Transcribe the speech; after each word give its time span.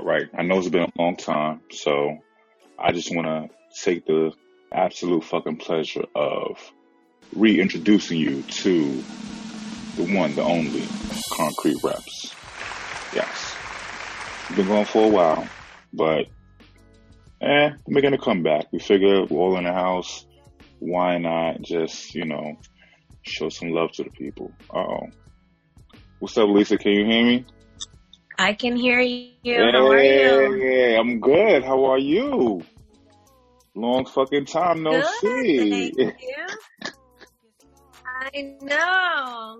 Right. 0.00 0.28
I 0.36 0.42
know 0.42 0.58
it's 0.58 0.68
been 0.68 0.84
a 0.84 1.02
long 1.02 1.16
time, 1.16 1.60
so 1.70 2.18
I 2.78 2.92
just 2.92 3.14
want 3.14 3.26
to 3.26 3.82
take 3.82 4.06
the 4.06 4.32
absolute 4.72 5.24
fucking 5.24 5.56
pleasure 5.56 6.04
of 6.14 6.58
reintroducing 7.34 8.18
you 8.18 8.42
to 8.42 9.02
the 9.96 10.14
one, 10.14 10.34
the 10.34 10.42
only 10.42 10.86
Concrete 11.32 11.82
Reps. 11.82 12.34
Yes. 13.14 13.56
Been 14.54 14.66
going 14.66 14.84
for 14.84 15.04
a 15.04 15.08
while, 15.08 15.46
but 15.92 16.26
eh, 17.40 17.70
we're 17.86 17.94
making 17.94 18.14
a 18.14 18.18
comeback. 18.18 18.72
We 18.72 18.78
figure 18.78 19.24
we're 19.24 19.38
all 19.38 19.58
in 19.58 19.64
the 19.64 19.72
house. 19.72 20.24
Why 20.78 21.18
not 21.18 21.60
just, 21.60 22.14
you 22.14 22.24
know, 22.24 22.56
show 23.22 23.48
some 23.48 23.70
love 23.70 23.92
to 23.92 24.04
the 24.04 24.10
people? 24.10 24.52
Uh 24.72 24.78
oh. 24.78 25.06
What's 26.20 26.38
up, 26.38 26.48
Lisa? 26.48 26.78
Can 26.78 26.92
you 26.92 27.04
hear 27.04 27.24
me? 27.24 27.46
I 28.38 28.52
can 28.54 28.76
hear 28.76 29.00
you. 29.00 29.32
How 29.44 29.88
are 29.88 29.98
you? 30.02 30.60
Hey, 30.60 30.96
I'm 30.96 31.18
good. 31.18 31.64
How 31.64 31.84
are 31.86 31.98
you? 31.98 32.62
Long 33.74 34.06
fucking 34.06 34.44
time 34.46 34.82
no 34.84 34.92
Good. 34.92 35.04
see. 35.20 35.92
Thank 35.96 36.20
you. 36.20 36.46
I 38.06 38.56
know. 38.62 39.58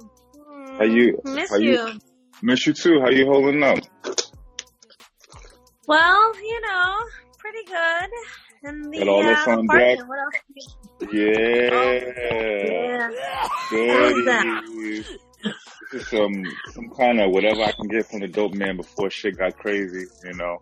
How 0.79 0.85
you- 0.85 1.21
Miss 1.25 1.51
how 1.51 1.57
you. 1.57 1.71
you- 1.73 1.99
Miss 2.41 2.67
you 2.67 2.73
too. 2.73 3.01
How 3.01 3.11
you 3.11 3.27
holding 3.27 3.63
up? 3.65 3.79
Well, 5.89 6.35
you 6.41 6.61
know, 6.61 6.95
pretty 7.39 7.65
good. 7.67 8.11
And 8.63 8.93
the 8.93 8.99
Got 8.99 9.09
all 9.09 9.23
this 9.23 9.47
uh, 9.47 9.51
on 9.51 9.67
deck? 9.67 9.99
What 10.07 10.19
else? 10.21 10.35
Yeah. 11.13 13.11
Yeah. 13.73 15.03
Some 15.97 16.45
some 16.67 16.91
kind 16.91 17.21
of 17.21 17.31
whatever 17.33 17.63
I 17.63 17.73
can 17.73 17.89
get 17.89 18.07
from 18.07 18.21
the 18.21 18.29
dope 18.29 18.55
man 18.55 18.77
before 18.77 19.11
shit 19.11 19.39
got 19.39 19.57
crazy, 19.57 20.07
you 20.25 20.35
know. 20.35 20.59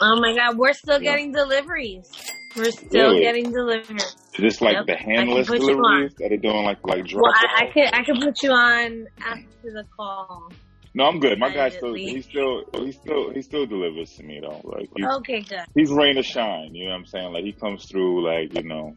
Oh 0.00 0.20
my 0.20 0.34
God, 0.34 0.58
we're 0.58 0.72
still 0.72 0.98
Yeah. 1.00 1.12
getting 1.12 1.32
deliveries. 1.32 2.10
We're 2.56 2.70
still 2.70 2.90
Really? 2.90 3.20
getting 3.20 3.50
deliveries. 3.52 4.14
Just 4.34 4.62
like 4.62 4.76
Yep. 4.76 4.86
the 4.86 4.96
handless 4.96 5.48
deliveries 5.48 6.14
that 6.18 6.32
are 6.32 6.36
doing 6.36 6.64
like 6.64 6.78
like 6.84 7.06
drop 7.06 7.22
Well, 7.22 7.32
I, 7.34 7.64
I 7.64 7.72
could 7.72 7.94
I 7.94 8.04
could 8.04 8.20
put 8.20 8.42
you 8.42 8.50
on 8.50 9.06
after 9.20 9.72
the 9.72 9.84
call. 9.96 10.48
No, 10.94 11.04
I'm 11.04 11.20
good. 11.20 11.38
My 11.38 11.50
guy 11.50 11.70
still 11.70 11.94
he 11.94 12.20
still 12.22 12.64
he 12.74 12.92
still 12.92 13.30
he 13.32 13.42
still 13.42 13.66
delivers 13.66 14.10
to 14.16 14.24
me 14.24 14.40
though. 14.42 14.60
Like 14.64 14.88
he's, 14.94 15.06
Okay, 15.18 15.40
good. 15.40 15.64
he's 15.74 15.90
rain 15.90 16.18
or 16.18 16.22
shine. 16.22 16.74
You 16.74 16.84
know 16.86 16.90
what 16.92 16.98
I'm 16.98 17.06
saying? 17.06 17.32
Like 17.32 17.44
he 17.44 17.52
comes 17.52 17.86
through 17.90 18.26
like 18.26 18.54
you 18.54 18.62
know 18.64 18.96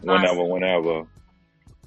whenever, 0.00 0.44
whenever. 0.44 1.02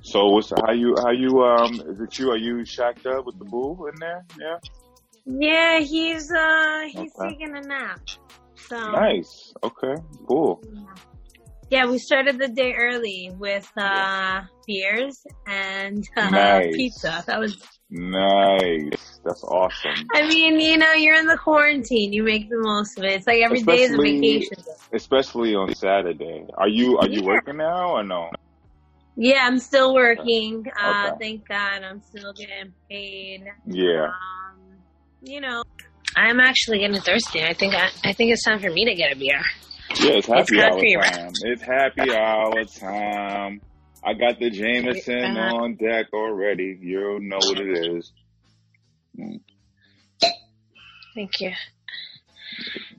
So 0.03 0.27
what's 0.29 0.49
how 0.49 0.71
you 0.71 0.95
how 0.97 1.11
you 1.11 1.43
um 1.43 1.81
is 1.87 1.99
it 1.99 2.17
you? 2.17 2.31
Are 2.31 2.37
you 2.37 2.65
shacked 2.65 3.05
up 3.05 3.25
with 3.25 3.37
the 3.37 3.45
boo 3.45 3.87
in 3.93 3.99
there? 3.99 4.25
Yeah, 4.39 4.57
Yeah, 5.25 5.79
he's 5.79 6.31
uh 6.31 6.81
he's 6.89 7.11
Okay. 7.19 7.29
taking 7.29 7.55
a 7.55 7.61
nap. 7.61 8.01
So 8.55 8.77
nice. 8.91 9.53
Okay, 9.63 9.95
cool. 10.27 10.61
Yeah, 11.69 11.85
we 11.85 11.99
started 11.99 12.39
the 12.39 12.47
day 12.49 12.73
early 12.73 13.31
with 13.37 13.71
uh 13.77 14.41
beers 14.67 15.23
and 15.45 16.03
uh, 16.17 16.31
Nice. 16.31 16.75
pizza. 16.75 17.23
That 17.27 17.39
was 17.39 17.55
Nice. 17.89 19.19
That's 19.23 19.43
awesome. 19.43 20.07
I 20.13 20.25
mean, 20.27 20.59
you 20.59 20.77
know, 20.77 20.93
you're 20.93 21.19
in 21.19 21.27
the 21.27 21.37
quarantine, 21.37 22.13
you 22.13 22.23
make 22.23 22.49
the 22.49 22.57
most 22.57 22.97
of 22.97 23.03
it. 23.03 23.11
It's 23.11 23.27
like 23.27 23.41
every 23.41 23.61
day 23.61 23.81
is 23.81 23.93
a 23.93 23.97
vacation. 23.97 24.57
Especially 24.93 25.55
on 25.55 25.73
Saturday. 25.75 26.45
Are 26.55 26.67
you 26.69 26.97
are 26.97 27.07
you 27.07 27.21
Yeah. 27.21 27.27
working 27.27 27.57
now 27.57 27.91
or 27.91 28.03
no? 28.03 28.29
Yeah, 29.15 29.39
I'm 29.45 29.59
still 29.59 29.93
working. 29.93 30.65
Uh 30.79 31.09
Okay. 31.09 31.15
thank 31.19 31.47
God 31.47 31.83
I'm 31.83 32.01
still 32.01 32.33
getting 32.33 32.73
paid. 32.89 33.43
Yeah. 33.65 34.05
Um 34.07 34.77
you 35.21 35.41
know 35.41 35.63
I'm 36.15 36.39
actually 36.39 36.79
getting 36.79 36.99
thirsty. 37.01 37.43
I 37.43 37.53
think 37.53 37.73
I, 37.73 37.89
I 38.03 38.13
think 38.13 38.31
it's 38.31 38.43
time 38.43 38.59
for 38.59 38.69
me 38.69 38.85
to 38.85 38.95
get 38.95 39.13
a 39.13 39.15
beer. 39.17 39.41
Yeah, 39.99 40.11
it's 40.13 40.27
happy 40.27 40.41
It's 40.41 40.51
hour 40.63 40.69
country, 40.71 40.95
right? 40.97 41.13
time. 41.13 41.31
It's 41.43 41.61
happy 41.61 42.13
hour 42.13 42.63
time. 42.65 43.61
I 44.03 44.13
got 44.13 44.39
the 44.39 44.49
Jameson 44.49 45.37
Uh-huh. 45.37 45.55
on 45.55 45.75
deck 45.75 46.07
already. 46.13 46.77
You 46.81 47.19
know 47.21 47.37
what 47.37 47.59
it 47.59 47.95
is. 47.95 48.11
Mm. 49.19 49.41
Thank 51.13 51.39
you. 51.41 51.51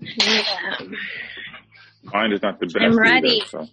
Yeah. 0.01 0.77
Mine 2.05 2.33
is 2.33 2.43
not 2.43 2.61
the 2.61 2.67
best. 2.67 2.77
I'm 2.81 2.99
ready. 2.99 3.41
Either, 3.41 3.47
so. 3.49 3.67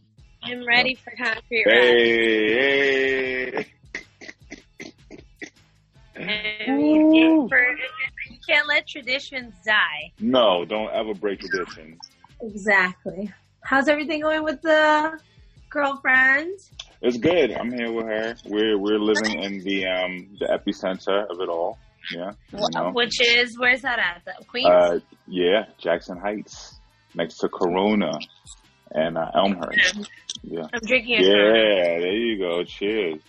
I'm 0.43 0.65
ready 0.65 0.95
for 0.95 1.11
concrete 1.15 1.65
rap. 1.65 1.75
Hey, 1.75 3.53
hey. 3.53 3.65
I 6.67 6.71
mean, 6.71 7.15
it- 7.15 7.49
for, 7.49 7.59
you 8.29 8.37
can't 8.47 8.67
let 8.67 8.87
traditions 8.87 9.53
die. 9.65 10.11
No, 10.19 10.65
don't 10.65 10.91
ever 10.91 11.13
break 11.13 11.39
tradition. 11.39 11.97
Exactly. 12.41 13.31
How's 13.61 13.87
everything 13.87 14.21
going 14.21 14.43
with 14.43 14.61
the 14.61 15.19
girlfriend? 15.69 16.59
It's 17.01 17.17
good. 17.17 17.51
I'm 17.53 17.71
here 17.71 17.91
with 17.91 18.05
her. 18.05 18.35
We're 18.45 18.77
we're 18.77 18.99
living 18.99 19.41
in 19.43 19.59
the 19.63 19.85
um 19.85 20.29
the 20.39 20.45
epicenter 20.47 21.29
of 21.29 21.39
it 21.39 21.49
all. 21.49 21.77
Yeah. 22.13 22.31
You 22.51 22.67
know? 22.73 22.91
Which 22.91 23.21
is 23.21 23.57
where's 23.57 23.81
that 23.81 23.99
at? 23.99 24.23
The 24.25 24.45
Queens. 24.45 24.67
Uh, 24.67 24.99
yeah, 25.27 25.65
Jackson 25.77 26.17
Heights, 26.17 26.79
next 27.13 27.37
to 27.39 27.49
Corona 27.49 28.17
and 28.91 29.17
uh, 29.17 29.31
Elmhurst. 29.35 30.09
Yeah. 30.43 30.67
I'm 30.73 30.79
drinking 30.81 31.19
a 31.19 31.21
Yeah, 31.21 31.99
there 31.99 32.13
you 32.15 32.37
go. 32.39 32.63
Cheers. 32.63 33.19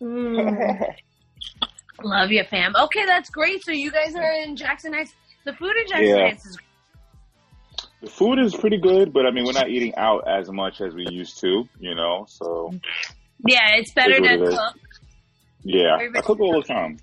Mm. 0.00 0.94
Love 2.02 2.30
you, 2.30 2.42
fam. 2.44 2.74
Okay, 2.74 3.04
that's 3.04 3.28
great. 3.30 3.62
So 3.64 3.72
you 3.72 3.90
guys 3.90 4.14
are 4.14 4.32
in 4.42 4.56
Jackson 4.56 4.92
Heights. 4.94 5.12
The 5.44 5.52
food 5.52 5.72
in 5.76 5.86
Jackson 5.88 6.06
Yeah. 6.06 6.22
Heights 6.28 6.46
is 6.46 6.58
The 8.00 8.08
food 8.10 8.38
is 8.38 8.54
pretty 8.54 8.78
good, 8.78 9.12
but 9.12 9.26
I 9.26 9.30
mean, 9.30 9.44
we're 9.44 9.52
not 9.52 9.68
eating 9.68 9.94
out 9.96 10.26
as 10.26 10.50
much 10.50 10.80
as 10.80 10.94
we 10.94 11.06
used 11.10 11.38
to, 11.40 11.68
you 11.78 11.94
know. 11.94 12.24
So 12.28 12.72
yeah, 13.46 13.74
it's 13.74 13.92
better 13.92 14.14
Is 14.14 14.18
to 14.20 14.34
it 14.34 14.42
is. 14.42 14.54
cook. 14.58 14.74
yeah, 15.62 15.96
Very 15.98 16.10
I 16.16 16.20
cook 16.22 16.40
all 16.40 16.60
the 16.60 16.66
time. 16.66 16.98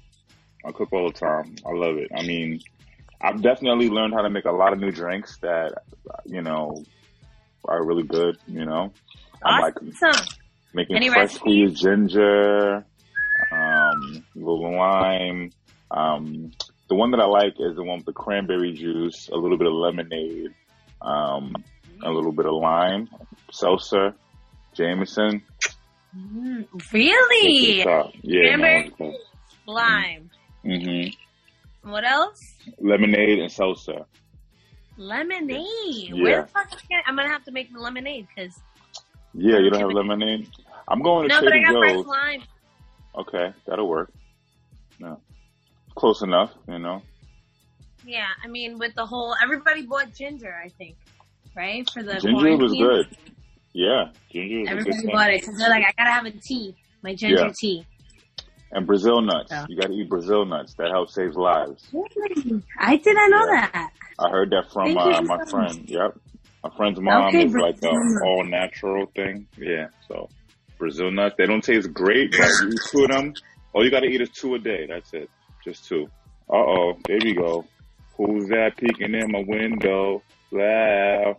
I 0.65 0.71
cook 0.71 0.91
all 0.91 1.07
the 1.11 1.17
time. 1.17 1.55
I 1.65 1.71
love 1.71 1.97
it. 1.97 2.09
I 2.15 2.23
mean, 2.23 2.61
I've 3.21 3.41
definitely 3.41 3.89
learned 3.89 4.13
how 4.15 4.21
to 4.21 4.29
make 4.29 4.45
a 4.45 4.51
lot 4.51 4.73
of 4.73 4.79
new 4.79 4.91
drinks 4.91 5.37
that 5.37 5.83
you 6.25 6.41
know 6.41 6.83
are 7.67 7.85
really 7.85 8.03
good. 8.03 8.37
You 8.47 8.65
know, 8.65 8.93
I'm 9.43 9.61
like 9.61 9.75
Awesome. 10.01 10.25
making 10.73 10.95
Any 10.95 11.09
fresh 11.09 11.33
recipes? 11.33 11.39
squeezed 11.39 11.81
ginger, 11.81 12.85
um, 13.51 14.23
little 14.35 14.75
lime. 14.77 15.51
Um, 15.91 16.51
the 16.89 16.95
one 16.95 17.11
that 17.11 17.19
I 17.19 17.25
like 17.25 17.53
is 17.59 17.75
the 17.75 17.83
one 17.83 17.97
with 17.97 18.05
the 18.05 18.13
cranberry 18.13 18.73
juice, 18.73 19.29
a 19.31 19.35
little 19.35 19.57
bit 19.57 19.67
of 19.67 19.73
lemonade, 19.73 20.51
um, 21.01 21.53
a 22.03 22.09
little 22.11 22.31
bit 22.31 22.45
of 22.45 22.53
lime, 22.53 23.09
seltzer, 23.51 24.13
Jameson. 24.73 25.43
Mm, 26.17 26.65
really? 26.93 27.79
Yeah, 28.23 28.55
Cranberry? 28.57 28.91
Lime. 29.65 30.29
hmm 30.63 31.89
What 31.89 32.05
else? 32.05 32.39
Lemonade 32.79 33.39
and 33.39 33.51
seltzer. 33.51 34.05
Lemonade. 34.97 35.65
Yeah. 36.09 36.21
Where 36.23 36.41
the 36.43 36.47
fuck? 36.49 36.69
That? 36.69 37.03
I'm 37.05 37.15
gonna 37.15 37.29
have 37.29 37.43
to 37.45 37.51
make 37.51 37.71
the 37.71 37.79
lemonade 37.79 38.27
because 38.35 38.59
Yeah, 39.33 39.59
you 39.59 39.69
don't 39.69 39.79
have 39.81 39.91
lemonade. 39.91 40.49
I'm 40.87 41.01
going 41.01 41.27
to 41.29 41.35
no, 41.35 41.41
but 41.41 41.53
I 41.53 41.61
Trader 41.63 41.95
Joe's. 41.97 42.05
lime. 42.05 42.43
Okay, 43.15 43.53
that'll 43.65 43.87
work. 43.87 44.11
No, 44.99 45.19
close 45.95 46.21
enough. 46.21 46.51
You 46.67 46.79
know. 46.79 47.01
Yeah, 48.05 48.27
I 48.43 48.47
mean, 48.47 48.77
with 48.79 48.95
the 48.95 49.05
whole 49.05 49.35
everybody 49.43 49.81
bought 49.83 50.13
ginger. 50.13 50.55
I 50.63 50.69
think, 50.69 50.95
right 51.55 51.87
for 51.89 52.03
the 52.03 52.15
Ginger 52.19 52.55
was 52.57 52.71
good. 52.73 53.07
Yeah, 53.73 54.09
ginger 54.31 54.63
good 54.65 54.69
Everybody 54.69 55.07
bought 55.07 55.33
it 55.33 55.41
because 55.41 55.57
they're 55.57 55.69
like, 55.69 55.83
I 55.83 55.91
gotta 55.97 56.11
have 56.11 56.25
a 56.25 56.31
tea, 56.31 56.75
my 57.03 57.13
ginger 57.13 57.45
Yeah. 57.45 57.51
tea. 57.59 57.85
And 58.71 58.85
Brazil 58.85 59.21
nuts. 59.21 59.51
Yeah. 59.51 59.65
You 59.69 59.77
got 59.77 59.87
to 59.87 59.93
eat 59.93 60.09
Brazil 60.09 60.45
nuts. 60.45 60.73
That 60.75 60.89
helps 60.91 61.15
save 61.15 61.35
lives. 61.35 61.89
I 62.77 62.97
did 62.97 63.15
not 63.15 63.29
know 63.29 63.45
Yeah. 63.53 63.69
that. 63.71 63.91
I 64.19 64.29
heard 64.29 64.49
that 64.51 64.71
from 64.73 64.97
Thank 64.97 65.05
you 65.05 65.13
uh, 65.13 65.17
so 65.17 65.23
my 65.23 65.37
much. 65.37 65.49
friend. 65.49 65.85
Yep. 65.87 66.19
My 66.63 66.69
friend's 66.75 66.99
mom 66.99 67.29
Okay, 67.29 67.45
is 67.45 67.53
like 67.53 67.81
a 67.83 67.87
all 68.25 68.43
natural 68.43 69.05
thing. 69.15 69.47
Yeah. 69.57 69.87
So 70.07 70.29
Brazil 70.79 71.11
nuts. 71.11 71.35
They 71.37 71.45
don't 71.45 71.63
taste 71.63 71.93
great, 71.93 72.31
but 72.31 72.49
you 72.61 72.69
eat 72.73 72.81
two 72.91 73.03
of 73.03 73.09
them. 73.09 73.33
All 73.73 73.85
you 73.85 73.91
got 73.91 74.01
to 74.01 74.07
eat 74.07 74.21
is 74.21 74.29
two 74.31 74.55
a 74.55 74.59
day. 74.59 74.85
That's 74.87 75.13
it. 75.13 75.29
Just 75.63 75.87
two. 75.87 76.07
Uh 76.49 76.55
oh. 76.57 76.97
There 77.07 77.19
we 77.23 77.33
go. 77.35 77.65
Who's 78.17 78.49
that 78.49 78.75
peeking 78.77 79.13
in 79.13 79.31
my 79.31 79.43
window? 79.47 80.23
Wow. 80.51 81.37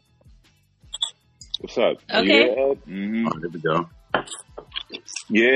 What's 1.60 1.76
up? 1.78 1.96
Okay. 2.14 2.54
Yeah. 2.56 2.74
hmm 2.84 3.26
Oh, 3.26 3.38
there 3.40 3.50
we 3.50 3.60
go. 3.60 3.88
Yeah, 5.30 5.50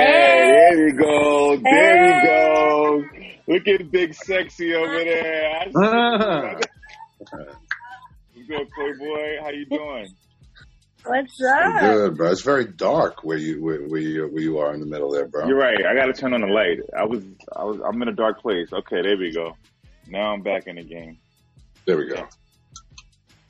there 0.00 0.84
we 0.84 0.92
go. 0.92 1.56
There 1.56 2.04
we 2.06 2.26
go. 2.26 3.04
Look 3.48 3.68
at 3.68 3.90
Big 3.90 4.14
Sexy 4.14 4.74
over 4.74 4.98
there. 4.98 5.50
I 5.60 5.64
see 5.66 5.72
Ah. 5.76 6.50
you. 6.50 6.56
What's 8.34 8.48
good, 8.48 8.68
Playboy? 8.70 9.40
How 9.42 9.50
you 9.50 9.66
doing? 9.66 10.08
What's 11.04 11.36
Pretty 11.38 11.52
up? 11.54 11.80
good, 11.80 12.16
bro. 12.16 12.30
It's 12.32 12.42
very 12.42 12.64
dark 12.66 13.22
where 13.24 13.38
you 13.38 13.62
where, 13.62 13.80
where 13.88 14.00
you 14.00 14.26
where 14.28 14.42
you 14.42 14.58
are 14.58 14.74
in 14.74 14.80
the 14.80 14.86
middle 14.86 15.10
there, 15.10 15.26
bro. 15.28 15.46
You're 15.46 15.56
right. 15.58 15.78
I 15.86 15.94
got 15.94 16.06
to 16.06 16.12
turn 16.12 16.34
on 16.34 16.40
the 16.42 16.46
light. 16.48 16.78
I 16.98 17.04
was, 17.04 17.22
I 17.54 17.64
was, 17.64 17.80
I'm 17.86 18.00
in 18.02 18.08
a 18.08 18.12
dark 18.12 18.40
place. 18.42 18.68
Okay, 18.72 19.00
there 19.02 19.16
we 19.16 19.32
go. 19.32 19.56
Now 20.08 20.32
I'm 20.32 20.42
back 20.42 20.66
in 20.66 20.76
the 20.76 20.82
game. 20.84 21.18
There 21.86 21.96
we 21.96 22.06
go. 22.08 22.26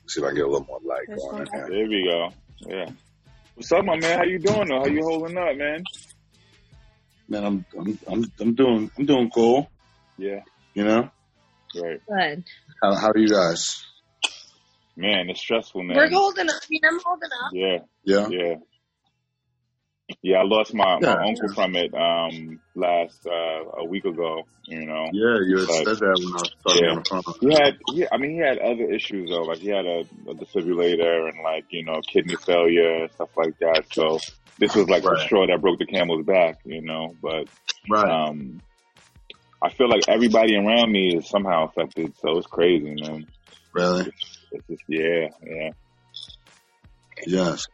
See 0.06 0.20
if 0.20 0.24
I 0.24 0.28
can 0.28 0.36
get 0.36 0.44
a 0.44 0.48
little 0.48 0.66
more 0.66 0.80
light 0.84 1.06
There's 1.08 1.20
going 1.22 1.46
one. 1.50 1.70
There 1.70 1.88
we 1.88 2.08
go. 2.10 2.28
Yeah. 2.68 2.90
What's 3.60 3.72
up, 3.72 3.84
my 3.84 3.94
man? 4.00 4.16
How 4.16 4.24
you 4.24 4.38
doing 4.38 4.68
though? 4.68 4.80
How 4.80 4.86
you 4.86 5.02
holding 5.04 5.36
up, 5.36 5.54
man? 5.54 5.84
Man, 7.28 7.44
I'm 7.44 7.66
I'm 7.78 7.98
I'm 8.08 8.32
I'm 8.40 8.54
doing 8.54 8.90
I'm 8.96 9.04
doing 9.04 9.28
cool. 9.28 9.70
Yeah. 10.16 10.40
You 10.72 10.84
know. 10.84 11.10
Right. 11.76 12.00
Good. 12.08 12.44
How 12.82 12.94
how 12.94 13.10
are 13.10 13.18
you 13.18 13.28
guys? 13.28 13.84
Man, 14.96 15.28
it's 15.28 15.42
stressful, 15.42 15.82
man. 15.82 15.98
We're 15.98 16.08
holding 16.08 16.48
up. 16.48 16.54
I 16.56 16.66
mean, 16.70 16.80
I'm 16.88 17.00
holding 17.04 17.28
up. 17.44 17.50
Yeah. 17.52 17.78
Yeah. 18.02 18.28
Yeah. 18.30 18.54
Yeah, 20.22 20.38
I 20.38 20.42
lost 20.44 20.74
my, 20.74 20.98
Yeah. 21.00 21.14
my 21.16 21.28
uncle 21.28 21.48
from 21.54 21.76
it 21.76 21.92
um 21.94 22.60
last 22.74 23.26
uh 23.26 23.82
a 23.82 23.84
week 23.84 24.04
ago, 24.04 24.42
you 24.66 24.86
know. 24.86 25.06
Yeah, 25.12 25.38
you 25.46 25.58
had 25.60 25.68
said 25.70 25.98
that 25.98 26.20
when 26.22 26.32
I 26.34 26.40
was 26.42 26.50
talking 26.66 26.82
Yeah. 26.82 26.90
on 26.90 26.96
the 26.96 27.04
phone. 27.08 27.22
He 27.40 27.54
had 27.54 27.74
he, 27.86 28.06
I 28.12 28.16
mean 28.18 28.32
he 28.32 28.38
had 28.38 28.58
other 28.58 28.92
issues 28.92 29.28
though, 29.30 29.44
like 29.44 29.58
he 29.58 29.68
had 29.68 29.86
a, 29.86 30.00
a 30.30 30.34
defibrillator 30.34 31.28
and 31.28 31.42
like, 31.42 31.64
you 31.70 31.84
know, 31.84 32.00
kidney 32.12 32.36
failure 32.44 33.02
and 33.04 33.10
stuff 33.12 33.30
like 33.36 33.58
that. 33.60 33.84
So 33.92 34.18
this 34.58 34.74
was 34.74 34.88
like 34.88 35.02
the 35.02 35.22
straw 35.26 35.46
that 35.46 35.60
broke 35.60 35.78
the 35.78 35.86
camel's 35.86 36.24
back, 36.26 36.56
you 36.64 36.82
know. 36.82 37.16
But 37.20 37.46
Right. 37.90 38.10
um 38.10 38.62
I 39.62 39.70
feel 39.70 39.90
like 39.90 40.04
everybody 40.08 40.56
around 40.56 40.90
me 40.90 41.16
is 41.18 41.28
somehow 41.28 41.68
affected, 41.68 42.14
so 42.18 42.38
it's 42.38 42.46
crazy, 42.46 42.94
man. 42.98 43.26
really? 43.74 44.06
It's 44.52 44.66
just 44.68 44.82
yeah, 44.88 45.28
yeah. 45.46 45.70
Yes. 47.26 47.64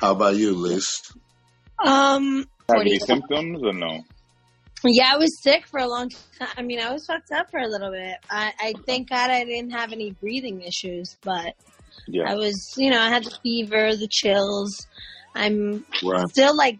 How 0.00 0.12
about 0.12 0.36
you, 0.36 0.54
Liz? 0.54 0.86
Um, 1.84 2.46
Have 2.70 2.80
any 2.80 2.98
symptoms 2.98 3.62
or 3.62 3.72
no? 3.72 4.04
yeah, 4.84 5.10
I 5.12 5.16
was 5.16 5.42
sick 5.42 5.66
for 5.66 5.80
a 5.80 5.86
long 5.88 6.10
time. 6.38 6.48
I 6.56 6.62
mean, 6.62 6.80
I 6.80 6.92
was 6.92 7.06
fucked 7.06 7.32
up 7.32 7.50
for 7.50 7.58
a 7.60 7.66
little 7.68 7.90
bit. 7.90 8.16
I, 8.30 8.52
I 8.60 8.74
thank 8.86 9.10
God 9.10 9.30
I 9.30 9.44
didn't 9.44 9.70
have 9.70 9.92
any 9.92 10.12
breathing 10.12 10.62
issues, 10.62 11.16
but 11.22 11.54
Yeah. 12.06 12.30
I 12.30 12.34
was, 12.34 12.74
you 12.76 12.90
know, 12.90 13.00
I 13.00 13.08
had 13.08 13.24
the 13.24 13.36
fever, 13.42 13.96
the 13.96 14.08
chills. 14.10 14.86
I'm 15.34 15.84
Right. 16.04 16.28
still 16.28 16.56
like 16.56 16.78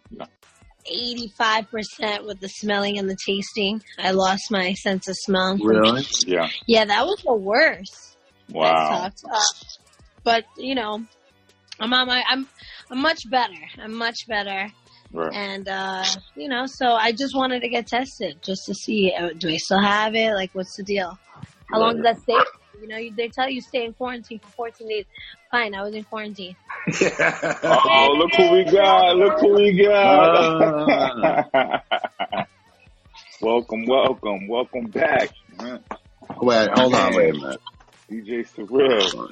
85% 0.90 2.26
with 2.26 2.40
the 2.40 2.49
smelling 2.49 2.99
and 2.99 3.08
the 3.08 3.16
tasting. 3.26 3.82
I 3.99 4.12
lost 4.12 4.50
my 4.50 4.72
sense 4.75 5.08
of 5.08 5.16
smell. 5.19 5.56
Really? 5.58 6.04
Yeah. 6.26 6.49
Yeah, 6.66 6.84
that 6.84 7.04
was 7.06 7.20
the 7.25 7.34
worst. 7.34 8.16
Wow. 8.50 8.88
That 9.02 9.19
sucked. 9.19 9.34
Uh, 9.34 9.40
but, 10.22 10.44
you 10.56 10.75
know, 10.75 11.04
I'm 11.81 11.92
on 11.92 12.06
my, 12.06 12.22
I'm, 12.28 12.46
I'm 12.90 13.00
much 13.02 13.20
better. 13.31 13.54
I'm 13.78 13.94
much 13.94 14.26
better. 14.28 14.69
Right. 15.12 15.32
And, 15.32 15.68
uh, 15.68 16.04
you 16.34 16.48
know, 16.48 16.66
so 16.66 16.92
I 16.92 17.12
just 17.12 17.34
wanted 17.34 17.60
to 17.60 17.68
get 17.68 17.86
tested 17.86 18.38
just 18.42 18.66
to 18.66 18.74
see, 18.74 19.12
uh, 19.18 19.30
do 19.36 19.48
I 19.48 19.56
still 19.56 19.80
have 19.80 20.14
it? 20.14 20.34
Like, 20.34 20.50
what's 20.52 20.76
the 20.76 20.82
deal? 20.82 21.18
How 21.70 21.80
long 21.80 21.96
does 21.96 22.04
that 22.04 22.20
stay? 22.20 22.38
You 22.80 22.88
know, 22.88 22.96
you, 22.98 23.14
they 23.14 23.28
tell 23.28 23.48
you 23.48 23.60
stay 23.60 23.84
in 23.84 23.94
quarantine 23.94 24.38
for 24.38 24.48
14 24.50 24.88
days. 24.88 25.04
Fine, 25.50 25.74
I 25.74 25.82
was 25.82 25.94
in 25.94 26.04
quarantine. 26.04 26.56
Oh, 26.88 28.14
look 28.16 28.30
who 28.36 28.52
we 28.52 28.64
got! 28.64 29.16
Look 29.16 29.40
who 29.40 29.54
we 29.54 29.82
got! 29.82 30.64
welcome, 33.40 33.86
welcome, 33.86 34.46
welcome 34.46 34.86
back, 34.86 35.30
Wait, 36.40 36.68
hold 36.74 36.94
on, 36.94 37.14
wait 37.14 37.30
a 37.30 37.32
minute. 37.32 37.60
DJ 38.10 38.46
Surreal. 38.54 39.28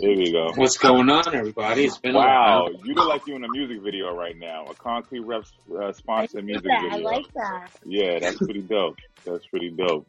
Here 0.00 0.16
we 0.16 0.32
go. 0.32 0.52
What's 0.56 0.78
going 0.78 1.08
on, 1.10 1.34
everybody? 1.34 1.84
It's 1.84 1.98
been 1.98 2.14
a 2.14 2.18
Wow, 2.18 2.62
while. 2.64 2.84
you 2.86 2.94
look 2.94 3.08
like 3.08 3.26
you're 3.26 3.36
in 3.36 3.44
a 3.44 3.50
music 3.50 3.82
video 3.82 4.14
right 4.14 4.36
now. 4.36 4.64
A 4.66 4.74
Concrete 4.74 5.20
Reps 5.20 5.52
uh, 5.78 5.92
sponsored 5.92 6.44
music 6.44 6.64
video. 6.64 6.90
I 6.90 6.96
like 6.96 7.26
that. 7.34 7.68
Yeah, 7.84 8.18
that's 8.18 8.38
pretty 8.38 8.62
dope. 8.62 8.96
That's 9.24 9.44
pretty 9.46 9.70
dope. 9.70 10.06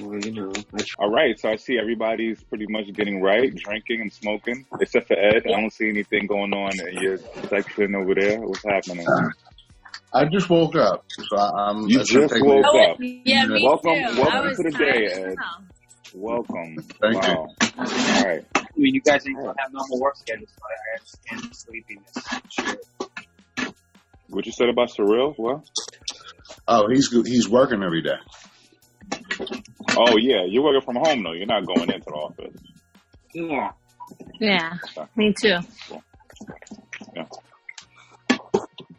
Well, 0.00 0.18
you 0.20 0.32
know, 0.32 0.52
All 0.98 1.10
right, 1.10 1.38
so 1.38 1.50
I 1.50 1.56
see 1.56 1.76
everybody's 1.78 2.42
pretty 2.44 2.66
much 2.70 2.86
getting 2.94 3.20
right, 3.20 3.54
drinking 3.54 4.00
and 4.00 4.12
smoking, 4.12 4.64
except 4.80 5.08
for 5.08 5.14
Ed. 5.18 5.42
I 5.46 5.60
don't 5.60 5.72
see 5.72 5.88
anything 5.88 6.26
going 6.26 6.52
on 6.54 6.70
in 6.88 7.02
your 7.02 7.18
section 7.48 7.94
over 7.96 8.14
there. 8.14 8.40
What's 8.40 8.64
happening? 8.64 9.06
I 10.14 10.24
just 10.32 10.48
woke 10.48 10.74
up, 10.76 11.04
so 11.10 11.36
I, 11.36 11.50
I'm. 11.68 11.86
You 11.88 11.98
just 12.02 12.32
take 12.32 12.40
me- 12.42 12.48
woke 12.48 12.64
Oh, 12.66 12.78
up. 12.92 12.96
yeah, 13.00 13.44
me 13.46 13.62
Welcome- 13.62 14.14
too. 14.14 14.22
welcome 14.22 14.50
to 14.56 14.62
the 14.62 14.70
day, 14.78 15.06
Ed. 15.12 15.34
hell. 15.38 15.64
Welcome. 16.14 16.76
Thank 17.00 17.26
you. 17.26 17.34
All 17.34 18.24
right. 18.24 18.44
I 18.54 18.66
mean, 18.76 18.94
you 18.94 19.00
guys 19.00 19.24
don't 19.24 19.34
have 19.36 19.72
normal 19.72 20.00
work 20.00 20.16
schedules, 20.16 20.50
so 20.56 20.64
I 20.64 21.34
understand 21.34 21.50
the 21.50 21.54
sleepiness. 21.54 22.12
Sure. 22.50 22.76
What 24.30 24.46
you 24.46 24.52
said 24.52 24.68
about 24.68 24.90
Surreal? 24.90 25.34
What? 25.36 25.68
Oh, 26.66 26.88
he's 26.88 27.10
he's 27.10 27.48
working 27.48 27.82
every 27.82 28.02
day. 28.02 28.18
Oh 29.96 30.16
yeah, 30.18 30.44
you're 30.46 30.62
working 30.62 30.82
from 30.82 30.96
home 30.96 31.22
though. 31.22 31.32
You're 31.32 31.46
not 31.46 31.66
going 31.66 31.90
into 31.90 32.04
the 32.06 32.12
office. 32.12 32.60
Yeah. 33.34 33.72
Yeah, 34.40 34.74
me 35.16 35.34
too. 35.40 35.58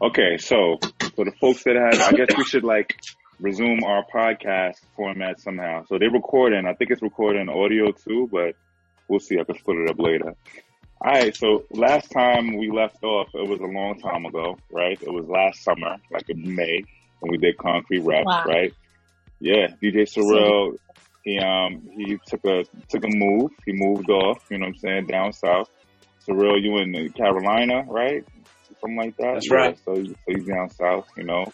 Okay, 0.01 0.37
so 0.37 0.77
for 1.15 1.25
the 1.25 1.33
folks 1.41 1.63
that 1.63 1.75
have, 1.75 2.01
I 2.01 2.11
guess 2.15 2.29
we 2.37 2.45
should 2.45 2.63
like 2.63 2.97
resume 3.39 3.83
our 3.85 4.03
podcast 4.13 4.75
format 4.95 5.39
somehow. 5.39 5.85
So 5.85 5.97
they're 5.97 6.11
recording. 6.11 6.65
I 6.65 6.73
think 6.73 6.91
it's 6.91 7.01
recording 7.01 7.49
audio 7.49 7.91
too, 7.91 8.27
but 8.31 8.55
we'll 9.07 9.19
see. 9.19 9.39
I 9.39 9.43
can 9.43 9.57
split 9.57 9.77
it 9.77 9.89
up 9.89 9.99
later. 9.99 10.35
All 11.01 11.11
right. 11.13 11.35
So 11.35 11.63
last 11.71 12.11
time 12.11 12.57
we 12.57 12.69
left 12.71 13.03
off, 13.03 13.29
it 13.33 13.47
was 13.47 13.59
a 13.61 13.65
long 13.65 13.99
time 13.99 14.25
ago, 14.25 14.57
right? 14.71 15.01
It 15.01 15.11
was 15.11 15.25
last 15.27 15.63
summer, 15.63 15.95
like 16.11 16.29
in 16.29 16.55
May, 16.55 16.83
when 17.19 17.31
we 17.31 17.37
did 17.37 17.57
Concrete 17.57 18.01
Reps, 18.01 18.25
Wow. 18.25 18.43
right? 18.45 18.73
Yeah, 19.39 19.67
DJ 19.81 20.03
Surreal, 20.03 20.77
he 21.23 21.39
um 21.39 21.87
he 21.95 22.17
took 22.27 22.43
a 22.45 22.65
took 22.89 23.03
a 23.05 23.07
move. 23.09 23.51
He 23.65 23.71
moved 23.73 24.09
off. 24.09 24.43
You 24.51 24.57
know 24.57 24.65
what 24.65 24.73
I'm 24.73 24.77
saying? 24.79 25.07
Down 25.07 25.31
south. 25.31 25.69
Surreal, 26.27 26.61
you 26.61 26.77
in 26.79 27.09
Carolina, 27.13 27.85
right? 27.87 28.25
Something 28.81 28.97
like 28.97 29.15
that. 29.17 29.35
That's 29.35 29.49
Yeah, 29.49 29.55
right. 29.57 29.79
So, 29.85 29.95
so 30.03 30.13
he's 30.27 30.45
down 30.45 30.69
south. 30.69 31.07
You 31.15 31.23
know. 31.23 31.45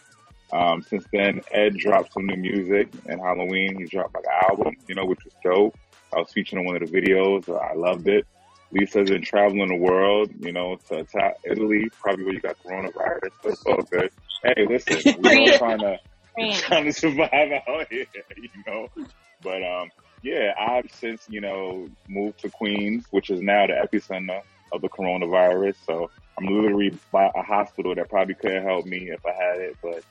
Um, 0.52 0.82
since 0.82 1.04
then, 1.12 1.40
Ed 1.50 1.76
dropped 1.76 2.12
some 2.12 2.26
new 2.26 2.36
music, 2.36 2.88
and 3.06 3.20
Halloween 3.20 3.78
he 3.78 3.86
dropped 3.86 4.14
like 4.14 4.24
an 4.24 4.48
album, 4.50 4.76
you 4.86 4.94
know, 4.94 5.04
which 5.04 5.24
was 5.24 5.34
dope. 5.42 5.76
I 6.14 6.20
was 6.20 6.32
featured 6.32 6.60
in 6.60 6.64
one 6.64 6.80
of 6.80 6.88
the 6.88 7.00
videos. 7.00 7.48
I 7.48 7.74
loved 7.74 8.06
it. 8.08 8.26
Lisa's 8.72 9.10
been 9.10 9.22
traveling 9.22 9.68
the 9.68 9.76
world, 9.76 10.30
you 10.40 10.52
know, 10.52 10.76
to, 10.88 11.04
to 11.04 11.34
Italy, 11.44 11.88
probably 12.00 12.24
where 12.24 12.34
you 12.34 12.40
got 12.40 12.56
coronavirus. 12.64 13.30
But 13.42 13.52
it's 13.52 13.64
all 13.64 13.82
good. 13.82 14.10
Hey, 14.42 14.66
listen, 14.68 15.14
we're 15.22 15.52
all 15.52 15.58
trying 15.58 15.78
to 15.80 15.98
trying 16.58 16.84
to 16.84 16.92
survive 16.92 17.52
out 17.68 17.86
here, 17.90 18.06
you 18.36 18.48
know. 18.66 18.88
But 19.42 19.62
um, 19.62 19.90
yeah, 20.22 20.52
I've 20.58 20.90
since 20.92 21.26
you 21.28 21.40
know 21.40 21.88
moved 22.08 22.40
to 22.40 22.50
Queens, 22.50 23.06
which 23.10 23.30
is 23.30 23.40
now 23.40 23.66
the 23.66 23.74
epicenter 23.74 24.42
of 24.72 24.80
the 24.82 24.88
coronavirus. 24.88 25.76
So 25.86 26.10
I'm 26.38 26.46
literally 26.46 26.98
by 27.12 27.30
a 27.34 27.42
hospital 27.42 27.94
that 27.94 28.08
probably 28.08 28.34
couldn't 28.34 28.64
help 28.64 28.84
me 28.86 29.10
if 29.10 29.24
I 29.24 29.32
had 29.32 29.60
it. 29.60 29.76
But 29.82 30.02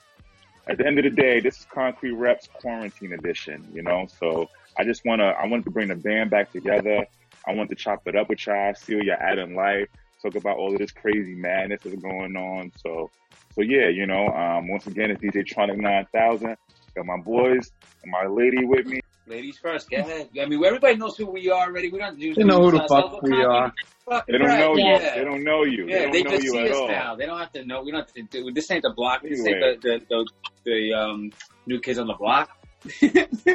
at 0.67 0.77
the 0.77 0.85
end 0.85 0.97
of 0.97 1.03
the 1.03 1.11
day, 1.11 1.39
this 1.39 1.59
is 1.59 1.67
Concrete 1.71 2.13
Reps 2.13 2.47
Quarantine 2.61 3.13
Edition, 3.13 3.67
you 3.73 3.83
know. 3.83 4.07
So 4.19 4.49
I 4.77 4.83
just 4.83 5.05
wanna, 5.05 5.25
I 5.25 5.45
wanted 5.47 5.65
to 5.65 5.71
bring 5.71 5.89
the 5.89 5.95
band 5.95 6.31
back 6.31 6.51
together. 6.51 7.05
I 7.47 7.53
want 7.53 7.69
to 7.69 7.75
chop 7.75 8.07
it 8.07 8.15
up 8.15 8.29
with 8.29 8.45
y'all, 8.45 8.73
see 8.73 8.95
what 8.95 9.07
at 9.07 9.37
in 9.37 9.53
life, 9.53 9.87
talk 10.21 10.35
about 10.35 10.57
all 10.57 10.73
of 10.73 10.79
this 10.79 10.91
crazy 10.91 11.35
madness 11.35 11.81
that's 11.83 11.95
going 11.97 12.35
on. 12.35 12.71
So, 12.83 13.11
so 13.53 13.61
yeah, 13.61 13.87
you 13.87 14.07
know, 14.07 14.27
um, 14.29 14.67
once 14.67 14.87
again, 14.87 15.11
it's 15.11 15.21
DJ 15.21 15.45
Tronic 15.45 15.77
9000. 15.77 16.57
Got 16.95 17.05
my 17.05 17.17
boys 17.17 17.71
and 18.01 18.11
my 18.11 18.25
lady 18.25 18.65
with 18.65 18.85
me. 18.87 19.01
Ladies 19.27 19.57
first, 19.57 19.89
go 19.89 19.97
ahead. 19.97 20.29
I 20.39 20.45
mean, 20.45 20.63
everybody 20.63 20.97
knows 20.97 21.17
who 21.17 21.25
we 21.25 21.49
are 21.49 21.67
already. 21.67 21.89
We 21.89 21.97
don't 21.97 22.19
do. 22.19 22.35
They 22.35 22.43
know 22.43 22.61
who 22.61 22.71
the 22.71 22.85
fuck 22.87 23.21
we 23.23 23.43
are. 23.43 23.73
Fucking 24.05 24.31
They 24.31 24.37
don't 24.37 24.47
right, 24.47 24.59
know 24.59 24.75
you. 24.77 24.99
They 24.99 25.23
don't 25.23 25.43
know 25.43 25.63
you. 25.63 25.87
Yeah, 25.87 25.99
they 26.05 26.11
they 26.11 26.23
don't 26.23 26.25
know 26.25 26.31
just 26.31 26.43
you 26.43 26.51
see 26.51 26.59
at 26.59 26.71
us 26.71 26.77
all. 26.77 26.87
now. 26.87 27.15
They 27.15 27.25
don't 27.25 27.39
have 27.39 27.51
to 27.53 27.65
know. 27.65 27.81
We 27.83 27.91
don't 27.91 28.01
have 28.01 28.13
to 28.13 28.21
do. 28.21 28.51
This 28.51 28.69
ain't 28.69 28.83
the 28.83 28.91
block. 28.95 29.23
This 29.23 29.39
Anyway. 29.39 29.61
ain't 29.63 29.81
the 29.81 29.99
the, 30.09 30.25
the, 30.63 30.71
the 30.71 30.93
um, 30.93 31.31
new 31.65 31.79
kids 31.79 31.97
on 31.97 32.05
the 32.05 32.13
block. 32.13 32.49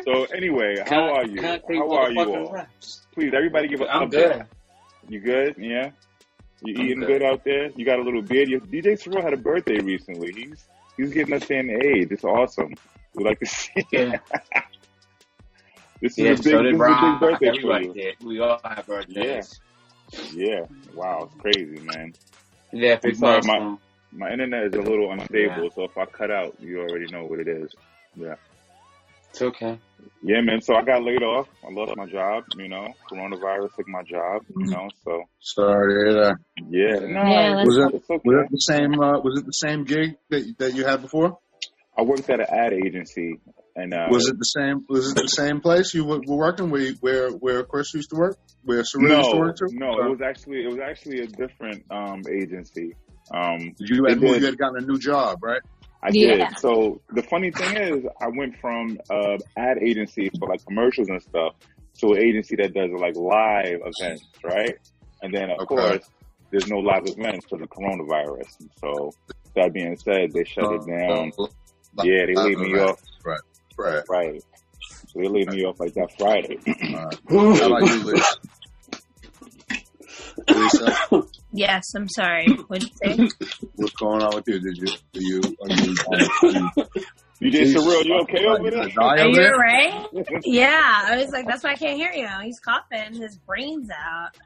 So 0.05 0.25
anyway, 0.35 0.77
how 0.89 1.15
are 1.15 1.27
you? 1.27 1.41
How 1.41 1.59
are 1.93 2.11
you 2.11 2.35
all? 2.35 2.53
raps. 2.53 3.03
Please, 3.15 3.33
everybody 3.33 3.69
give 3.69 3.81
a 3.81 3.85
I'm 3.85 4.09
update. 4.09 4.11
good. 4.11 4.47
You 5.09 5.21
good? 5.21 5.55
Yeah. 5.57 5.91
You 6.62 6.75
I'm 6.79 6.87
eating 6.87 7.00
good. 7.00 7.21
good. 7.21 7.23
out 7.23 7.45
there? 7.45 7.71
You 7.77 7.85
got 7.85 8.00
a 8.00 8.03
little 8.03 8.23
beard. 8.23 8.49
Your, 8.49 8.61
DJ 8.61 9.00
Surreal 9.00 9.23
had 9.23 9.33
a 9.33 9.37
birthday 9.37 9.79
recently. 9.79 10.33
He's 10.33 10.65
he's 10.97 11.12
getting 11.12 11.35
us 11.35 11.49
in 11.49 11.71
age. 11.71 12.09
It's 12.11 12.25
awesome. 12.25 12.75
We 13.15 13.25
like 13.25 13.39
to 13.41 13.47
see. 13.47 13.87
Yeah, 13.93 14.19
This 16.00 16.19
is 16.19 16.19
a 16.19 16.23
big, 16.23 16.37
so 16.38 16.42
this 16.42 16.42
did 16.42 16.75
is 16.75 16.80
a 16.80 17.19
big 17.21 17.21
birthday 17.21 17.61
for 17.61 17.80
you. 17.83 17.95
did. 17.95 18.14
We 18.25 18.40
all 18.40 18.61
have 18.64 18.87
birthdays. 18.87 19.61
Yeah. 20.12 20.21
yeah. 20.35 20.61
Wow, 20.95 21.30
it's 21.33 21.40
crazy, 21.40 21.80
man. 21.80 22.14
Yeah, 22.73 22.95
I'm 22.95 23.00
big 23.02 23.16
sorry, 23.16 23.40
my- 23.45 23.76
My 24.12 24.30
internet 24.33 24.64
is 24.64 24.75
a 24.75 24.80
little 24.83 25.12
unstable, 25.12 25.71
so 25.75 25.85
if 25.85 25.97
I 25.97 26.04
cut 26.07 26.30
out, 26.33 26.57
you 26.61 26.80
already 26.80 27.07
know 27.12 27.25
what 27.26 27.38
it 27.38 27.47
is. 27.49 27.71
Yeah. 28.16 28.35
It's 29.30 29.40
okay. 29.42 29.78
Yeah, 30.25 30.40
man. 30.40 30.61
So 30.61 30.75
I 30.75 30.83
got 30.83 31.04
laid 31.04 31.23
off. 31.23 31.47
I 31.64 31.71
lost 31.71 31.95
my 31.97 32.07
job. 32.07 32.42
You 32.57 32.69
know, 32.69 32.88
coronavirus 33.09 33.76
took 33.76 33.87
my 33.88 34.02
job. 34.02 34.42
You 34.57 34.66
know, 34.66 34.88
so 35.04 35.23
Sorry 35.38 36.12
to 36.12 36.37
yeah. 36.69 36.99
No, 36.99 37.23
Yeah, 37.23 37.64
Was 37.64 37.76
it 37.76 37.95
okay. 38.11 38.21
was 38.25 38.45
it 38.45 38.50
the 38.50 38.57
same? 38.59 38.95
Uh, 39.00 39.21
was 39.21 39.38
it 39.38 39.47
the 39.47 39.52
same 39.52 39.85
gig 39.85 40.16
that 40.30 40.54
that 40.59 40.75
you 40.75 40.85
had 40.85 41.02
before? 41.02 41.38
I 41.97 42.02
worked 42.02 42.28
at 42.30 42.40
an 42.40 42.47
ad 42.50 42.73
agency, 42.73 43.38
and 43.80 43.94
uh, 43.94 44.06
Was 44.10 44.28
it 44.28 44.38
the 44.38 44.44
same? 44.44 44.84
Was 44.88 45.12
it 45.12 45.16
the 45.16 45.28
same 45.28 45.60
place 45.60 45.94
you 45.94 46.04
were, 46.04 46.20
were 46.20 46.37
working 46.37 46.70
where, 46.70 46.92
where 47.00 47.30
where 47.30 47.64
Chris 47.64 47.92
used 47.94 48.10
to 48.10 48.16
work? 48.16 48.37
Where 48.62 48.84
Serena 48.84 49.16
used 49.18 49.30
to 49.30 49.37
no, 49.37 49.40
work 49.40 49.56
too? 49.56 49.68
no, 49.72 49.90
it 50.00 50.10
was 50.10 50.20
actually 50.20 50.64
it 50.64 50.68
was 50.68 50.80
actually 50.80 51.20
a 51.20 51.26
different 51.26 51.84
um 51.90 52.22
agency. 52.30 52.94
Um, 53.32 53.72
You 53.78 54.04
had 54.04 54.20
They 54.20 54.26
did. 54.26 54.40
you 54.40 54.46
had 54.46 54.58
gotten 54.58 54.82
a 54.82 54.87
new 54.87 54.99
job, 54.99 55.38
right? 55.42 55.62
I 56.02 56.10
Yeah. 56.12 56.49
did. 56.49 56.58
So 56.58 57.00
the 57.12 57.22
funny 57.22 57.50
thing 57.50 57.76
is, 57.76 58.04
I 58.20 58.28
went 58.28 58.56
from 58.60 58.99
uh, 59.10 59.37
ad 59.56 59.78
agency 59.82 60.30
for 60.38 60.49
like 60.49 60.64
commercials 60.66 61.08
and 61.08 61.22
stuff 61.22 61.54
to 62.00 62.12
an 62.12 62.18
agency 62.18 62.56
that 62.56 62.72
does 62.75 62.90
like 62.99 63.16
live 63.16 63.80
events, 63.84 64.25
right? 64.42 64.76
And 65.22 65.32
then 65.34 65.50
of 65.50 65.60
Okay. 65.60 65.75
course, 65.75 66.10
there's 66.50 66.66
no 66.68 66.78
live 66.78 67.02
events 67.06 67.46
for 67.49 67.58
the 67.58 67.66
coronavirus. 67.66 68.49
So 68.82 69.12
that 69.54 69.72
being 69.72 69.96
said, 69.96 70.32
they 70.32 70.44
shut 70.44 70.70
it 70.72 70.87
down. 70.87 71.32
Uh, 71.38 71.46
Yeah, 72.02 72.26
they 72.26 72.34
laid 72.34 72.58
me 72.58 72.75
off. 72.78 72.99
Right, 73.80 74.04
right. 74.08 74.32
Right. 74.32 74.42
So 75.08 75.20
they 75.20 75.28
laid 75.28 75.50
me 75.50 75.64
off 75.64 75.80
like 75.80 75.94
that 75.94 76.10
Friday. 76.18 76.58
Uh, 76.94 77.10
how 77.28 77.66
about 77.66 77.82
you, 77.82 78.04
Lisa? 78.04 78.37
Lisa, 80.49 81.22
Yes, 81.52 81.94
I'm 81.96 82.08
sorry. 82.08 82.46
What'd 82.68 82.88
you 82.88 82.94
say? 83.02 83.28
what's 83.75 83.92
going 83.94 84.22
on 84.22 84.34
with 84.37 84.44
you? 84.46 84.60
Did 84.60 84.76
you, 84.76 84.87
do 85.12 85.20
you, 85.20 85.40
are 85.62 85.68
you, 85.68 85.94
are 86.12 86.50
you, 86.50 86.70
You 87.40 87.50
did 87.50 87.75
surreal. 87.75 88.04
You 88.04 88.20
okay 88.22 88.44
are 88.44 88.58
over 88.58 88.64
you 88.64 88.70
there? 88.70 88.88
Are 89.00 89.18
you 89.18 89.34
there? 89.34 89.54
alright? 89.54 90.08
Yeah, 90.44 91.02
I 91.06 91.16
was 91.16 91.30
like, 91.32 91.46
that's 91.46 91.64
why 91.64 91.70
I 91.70 91.75
can't 91.75 91.96
hear 91.96 92.12
you. 92.12 92.28
He's 92.42 92.60
coughing 92.60 93.14
his 93.14 93.37
brains 93.38 93.88
out. 93.90 94.37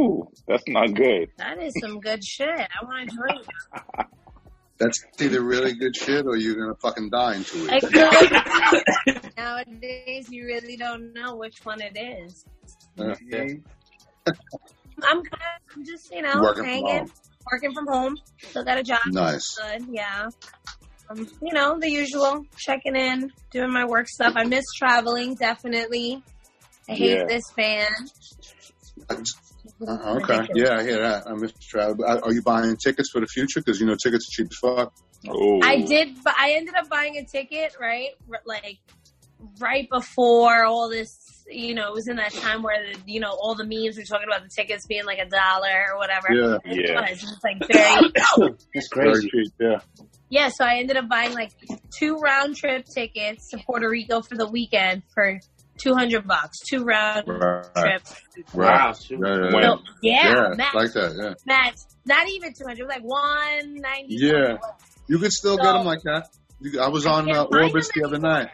Ooh, 0.00 0.26
that's 0.46 0.64
not 0.66 0.94
good. 0.94 1.28
That 1.38 1.62
is 1.62 1.74
some 1.80 2.00
good 2.00 2.24
shit. 2.24 2.48
I 2.48 2.84
want 2.84 3.10
to 3.10 3.16
drink. 3.16 3.46
That's 4.80 5.04
either 5.20 5.42
really 5.42 5.74
good 5.74 5.94
shit 5.94 6.24
or 6.26 6.36
you're 6.36 6.54
gonna 6.56 6.74
fucking 6.76 7.10
die 7.10 7.36
in 7.36 7.44
two 7.44 7.68
weeks. 7.70 7.86
could. 7.86 9.32
Nowadays, 9.36 10.28
you 10.30 10.46
really 10.46 10.76
don't 10.78 11.12
know 11.12 11.36
which 11.36 11.58
one 11.64 11.80
it 11.82 11.96
is. 11.98 12.44
Uh, 12.98 13.14
I'm 15.02 15.22
good. 15.22 15.38
I'm 15.76 15.84
just, 15.84 16.10
you 16.10 16.22
know, 16.22 16.40
Working 16.40 16.62
from 16.62 16.64
hanging, 16.64 16.98
home. 16.98 17.12
working 17.52 17.74
from 17.74 17.86
home. 17.86 18.16
Still 18.38 18.64
got 18.64 18.78
a 18.78 18.82
job. 18.82 19.00
Nice. 19.08 19.54
Good, 19.56 19.84
yeah. 19.90 20.28
Um, 21.10 21.26
you 21.42 21.52
know, 21.52 21.78
the 21.78 21.90
usual, 21.90 22.44
checking 22.56 22.96
in, 22.96 23.30
doing 23.50 23.72
my 23.72 23.84
work 23.84 24.08
stuff. 24.08 24.32
I 24.36 24.44
miss 24.44 24.64
traveling, 24.78 25.34
definitely. 25.34 26.22
I 26.88 26.92
hate 26.94 27.18
Yeah. 27.18 27.24
this 27.26 27.44
fan. 27.54 27.88
Uh, 29.86 30.18
okay. 30.22 30.46
Yeah, 30.54 30.76
I 30.78 30.82
hear 30.82 31.00
that. 31.00 31.24
I 31.26 31.34
miss 31.34 31.52
travel. 31.60 32.04
Are 32.04 32.22
are 32.24 32.32
you 32.32 32.42
buying 32.42 32.76
tickets 32.76 33.10
for 33.12 33.20
the 33.20 33.26
future? 33.26 33.60
Because 33.64 33.80
you 33.80 33.86
know 33.86 33.94
tickets 34.02 34.26
are 34.28 34.42
cheap 34.42 34.48
as 34.50 34.58
fuck. 34.58 34.92
Oh, 35.28 35.60
I 35.62 35.78
did, 35.82 36.16
but 36.24 36.34
I 36.38 36.52
ended 36.52 36.74
up 36.74 36.88
buying 36.88 37.16
a 37.16 37.24
ticket, 37.24 37.74
right? 37.80 38.08
Like, 38.46 38.78
right 39.58 39.86
before 39.90 40.64
all 40.64 40.88
this, 40.88 41.44
you 41.50 41.74
know, 41.74 41.88
it 41.88 41.94
was 41.94 42.08
in 42.08 42.16
that 42.16 42.32
time 42.32 42.62
where, 42.62 42.76
the, 42.92 42.98
you 43.06 43.20
know, 43.20 43.30
all 43.30 43.54
the 43.54 43.64
memes 43.64 43.96
were 43.98 44.04
talking 44.04 44.26
about 44.28 44.42
the 44.42 44.48
tickets 44.54 44.86
being 44.86 45.04
like 45.04 45.18
a 45.18 45.28
dollar 45.28 45.92
or 45.92 45.98
whatever. 45.98 46.28
Yeah. 46.32 46.56
And 46.64 46.78
It 46.78 46.88
Yeah. 46.88 47.00
was. 47.00 47.22
It 47.22 47.26
was 47.26 47.40
like 47.44 47.68
very, 47.68 48.54
That's 48.74 48.88
Very 48.94 49.10
crazy. 49.12 49.28
cheap. 49.30 49.52
Yeah. 49.60 49.80
yeah, 50.30 50.48
so 50.48 50.64
I 50.64 50.76
ended 50.78 50.96
up 50.96 51.08
buying 51.08 51.34
like 51.34 51.52
two 51.98 52.14
round 52.16 52.56
trip 52.56 52.86
tickets 52.94 53.50
to 53.50 53.58
Puerto 53.66 53.88
Rico 53.90 54.22
for 54.22 54.36
the 54.36 54.46
weekend 54.48 55.02
for 55.12 55.38
200 55.82 56.26
bucks. 56.26 56.58
Two 56.60 56.84
round 56.84 57.26
Right. 57.26 57.64
trips. 57.76 58.14
Wow. 58.54 58.94
Yeah, 59.08 59.18
yeah, 59.18 59.50
yeah. 59.50 59.50
So, 59.50 59.82
yeah, 60.02 60.32
Yeah, 60.32 60.54
Matt, 60.56 60.74
like 60.74 60.92
that. 60.92 61.16
Yeah. 61.16 61.34
Matt, 61.46 61.74
not 62.06 62.28
even 62.28 62.52
200, 62.52 62.78
it 62.78 62.84
was 62.84 62.88
like 62.88 63.02
190. 63.02 64.06
Yeah. 64.16 64.58
You 65.08 65.18
could 65.18 65.32
still 65.32 65.56
get 65.56 65.72
them 65.72 65.84
like 65.84 66.02
that. 66.04 66.28
You, 66.60 66.80
I 66.80 66.88
was 66.88 67.06
I 67.06 67.12
on 67.12 67.30
uh, 67.30 67.46
Orbitz 67.46 67.92
the 67.94 68.04
other 68.04 68.18
night. 68.18 68.48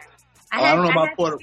I, 0.51 0.61
Oh, 0.61 0.63
I 0.63 0.75
don't 0.75 0.85
know 0.85 0.91
about 0.91 1.15
Puerto. 1.17 1.37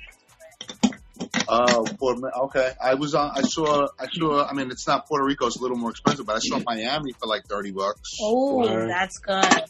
Oh, 1.46 1.84
Puerto. 1.98 2.22
Okay, 2.44 2.72
I 2.82 2.94
was 2.94 3.14
on. 3.14 3.32
I 3.34 3.42
saw. 3.42 3.86
I 3.98 4.06
saw. 4.10 4.46
I 4.46 4.54
mean, 4.54 4.70
it's 4.70 4.86
not 4.86 5.06
Puerto 5.06 5.24
Rico. 5.24 5.46
It's 5.46 5.58
a 5.58 5.62
little 5.62 5.76
more 5.76 5.90
expensive, 5.90 6.24
but 6.24 6.36
I 6.36 6.38
saw 6.38 6.58
Miami 6.64 7.12
for 7.12 7.26
like 7.26 7.44
thirty 7.46 7.70
bucks. 7.70 8.16
Oh, 8.22 8.56
Word. 8.60 8.88
that's 8.88 9.18
good. 9.18 9.62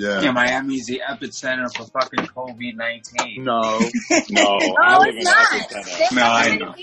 Yeah. 0.00 0.20
Yeah, 0.20 0.30
Miami's 0.30 0.86
the 0.86 1.02
epicenter 1.10 1.66
for 1.76 1.84
fucking 1.86 2.26
COVID 2.28 2.76
nineteen. 2.76 3.42
No. 3.42 3.60
no. 4.30 4.58
Oh, 4.60 4.74
I 4.80 4.98
live 4.98 5.08
in 5.08 5.16
it's 5.18 5.24
not. 5.24 5.46
Epicenter. 5.48 5.98
There's 5.98 6.12
No, 6.12 6.22
I 6.22 6.56
know. 6.56 6.74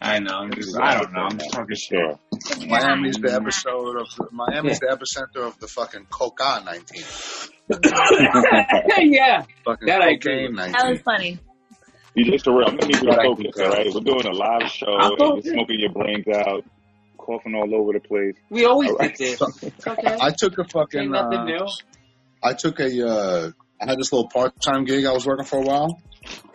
I 0.00 0.18
know. 0.20 0.34
I'm 0.38 0.52
just, 0.54 0.78
I 0.78 0.98
don't 1.00 1.12
know. 1.12 1.20
I'm 1.22 1.38
just 1.38 1.52
talking 1.52 1.76
shit. 1.76 1.98
Sure. 1.98 2.66
Miami's 2.68 3.16
the 3.16 3.34
episode 3.34 3.96
of 4.00 4.06
the, 4.16 4.28
Miami's 4.30 4.78
the 4.78 4.86
epicenter 4.86 5.44
of 5.46 5.58
the 5.58 5.66
fucking 5.66 6.06
coca 6.08 6.62
nineteen. 6.64 7.02
yeah. 9.12 9.42
Fucking 9.64 9.86
That 9.86 10.00
I 10.02 10.10
agree 10.12 10.46
cocaine. 10.48 10.56
That 10.56 10.88
was 10.88 11.00
funny. 11.02 11.38
You 12.14 12.24
just 12.30 12.44
surreal. 12.44 12.68
I'm 12.68 12.76
gonna 12.76 12.86
need 12.92 13.02
you 13.02 13.10
to 13.10 13.16
focus, 13.16 13.54
can 13.54 13.64
all 13.64 13.70
tell. 13.72 13.72
right? 13.72 13.94
We're 13.94 14.00
doing 14.00 14.26
a 14.26 14.32
live 14.32 14.70
show. 14.70 14.86
And 14.98 15.18
You're 15.44 15.54
smoking 15.54 15.80
your 15.80 15.92
brains 15.92 16.26
out, 16.28 16.64
coughing 17.18 17.54
all 17.54 17.74
over 17.74 17.92
the 17.92 18.00
place. 18.00 18.34
We 18.50 18.64
always 18.64 18.90
All 18.90 18.96
right. 18.96 19.16
did 19.16 19.38
this. 19.38 19.62
It's 19.62 19.86
okay. 19.86 20.16
I 20.20 20.30
took 20.36 20.58
a 20.58 20.62
Ain't 20.62 20.72
fucking. 20.72 21.10
nothing 21.10 21.38
Uh, 21.38 21.44
new. 21.44 21.66
I 22.42 22.54
took 22.54 22.80
a. 22.80 23.06
Uh, 23.08 23.50
I 23.80 23.86
had 23.86 23.98
this 23.98 24.12
little 24.12 24.28
part-time 24.28 24.84
gig 24.84 25.06
I 25.06 25.12
was 25.12 25.26
working 25.26 25.46
for 25.46 25.58
a 25.58 25.62
while. 25.62 26.00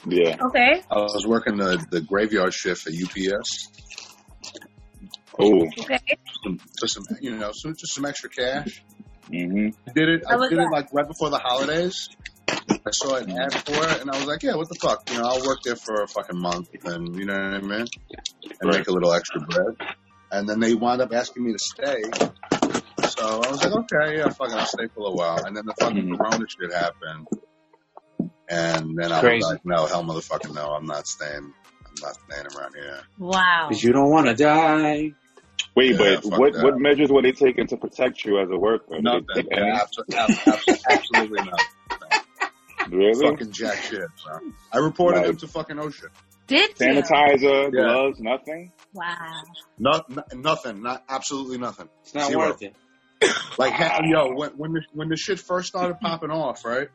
Yeah. 0.07 0.37
Okay. 0.39 0.83
I 0.91 0.95
was 0.95 1.25
working 1.27 1.57
the 1.57 1.83
the 1.91 2.01
graveyard 2.01 2.53
shift 2.53 2.87
at 2.87 2.93
UPS. 2.93 3.69
Oh. 5.39 5.65
Okay. 5.79 5.99
Some, 6.43 6.59
just 6.79 6.93
some, 6.93 7.03
you 7.21 7.35
know, 7.35 7.51
some, 7.53 7.73
just 7.75 7.93
some 7.95 8.05
extra 8.05 8.29
cash. 8.29 8.83
Mm-hmm. 9.31 9.69
Did 9.93 10.09
it. 10.09 10.23
How 10.27 10.39
I 10.41 10.49
did 10.49 10.59
that? 10.59 10.65
it 10.65 10.71
like 10.71 10.93
right 10.93 11.07
before 11.07 11.29
the 11.29 11.39
holidays. 11.39 12.09
I 12.47 12.91
saw 12.91 13.15
an 13.15 13.31
ad 13.31 13.51
for 13.65 13.83
it, 13.89 14.01
and 14.01 14.11
I 14.11 14.17
was 14.17 14.25
like, 14.27 14.43
"Yeah, 14.43 14.55
what 14.55 14.69
the 14.69 14.75
fuck? 14.79 15.09
You 15.09 15.17
know, 15.17 15.25
I'll 15.25 15.45
work 15.45 15.59
there 15.63 15.75
for 15.75 16.03
a 16.03 16.07
fucking 16.07 16.39
month, 16.39 16.69
and 16.83 17.15
you 17.15 17.25
know 17.25 17.33
what 17.33 17.41
I 17.41 17.59
mean, 17.61 17.71
and 17.71 17.87
Right. 18.63 18.77
make 18.77 18.87
a 18.87 18.91
little 18.91 19.11
extra 19.11 19.41
bread." 19.41 19.75
And 20.31 20.47
then 20.47 20.59
they 20.59 20.75
wound 20.75 21.01
up 21.01 21.11
asking 21.11 21.43
me 21.43 21.53
to 21.53 21.59
stay, 21.59 22.03
so 23.17 23.41
I 23.45 23.51
was 23.51 23.63
like, 23.63 23.73
"Okay, 23.73 24.17
yeah, 24.17 24.29
fucking, 24.29 24.55
I'll 24.55 24.65
stay 24.65 24.87
for 24.95 25.07
a 25.07 25.11
while." 25.11 25.43
And 25.45 25.55
then 25.55 25.65
the 25.65 25.73
fucking 25.79 26.07
Mhm. 26.09 26.17
Corona 26.17 26.45
shit 26.47 26.73
happened, 26.73 27.27
and 28.49 28.97
then 28.97 29.11
I 29.11 29.19
Crazy. 29.21 29.37
was 29.37 29.51
like, 29.53 29.65
"No, 29.65 29.85
hell, 29.85 30.03
motherfucking 30.03 30.53
no, 30.53 30.67
I'm 30.73 30.85
not 30.85 31.07
staying. 31.07 31.53
I'm 31.85 31.93
not 32.01 32.15
staying 32.29 32.47
around 32.57 32.75
here." 32.75 33.01
Wow. 33.17 33.67
Because 33.69 33.83
you 33.83 33.91
don't 33.93 34.09
want 34.11 34.27
to 34.27 34.33
die. 34.35 35.13
Wait, 35.75 35.91
Yeah, 35.91 35.97
but 36.23 36.25
what 36.39 36.53
that. 36.53 36.63
what 36.63 36.79
measures 36.79 37.09
were 37.09 37.21
they 37.21 37.31
taking 37.33 37.67
to 37.67 37.77
protect 37.77 38.23
you 38.25 38.39
as 38.39 38.49
a 38.49 38.57
worker? 38.57 38.95
Did 38.95 39.03
they 39.05 39.11
Nothing. 39.11 39.47
Yeah, 39.51 39.79
abso- 39.85 40.15
ab- 40.15 40.29
abso- 40.29 40.81
absolutely 40.89 41.39
nothing. 41.43 42.19
Really? 42.89 43.27
Fucking 43.31 43.51
jack 43.51 43.77
shit, 43.81 44.07
bro. 44.25 44.39
I 44.71 44.77
reported 44.77 45.19
Right. 45.19 45.29
him 45.29 45.37
to 45.37 45.47
fucking 45.47 45.77
OSHA. 45.77 46.07
Did 46.47 46.69
you? 46.79 46.85
Sanitizer, 46.85 47.71
Yeah. 47.73 48.11
nothing. 48.19 48.71
Wow. 48.93 49.41
Not, 49.79 50.05
n- 50.11 50.41
nothing. 50.41 50.83
Not 50.83 51.03
absolutely 51.09 51.57
nothing. 51.57 51.89
It's 52.03 52.13
not 52.13 52.27
Zero. 52.29 52.39
worth 52.49 52.61
it. 52.61 52.75
Like, 53.57 53.73
ha- 53.73 54.01
yo, 54.03 54.33
when 54.33 54.51
when 54.57 54.73
the 54.73 54.81
when 54.93 55.09
the 55.09 55.17
shit 55.17 55.39
first 55.39 55.67
started 55.67 55.99
popping 55.99 56.31
off, 56.31 56.65
right? 56.65 56.89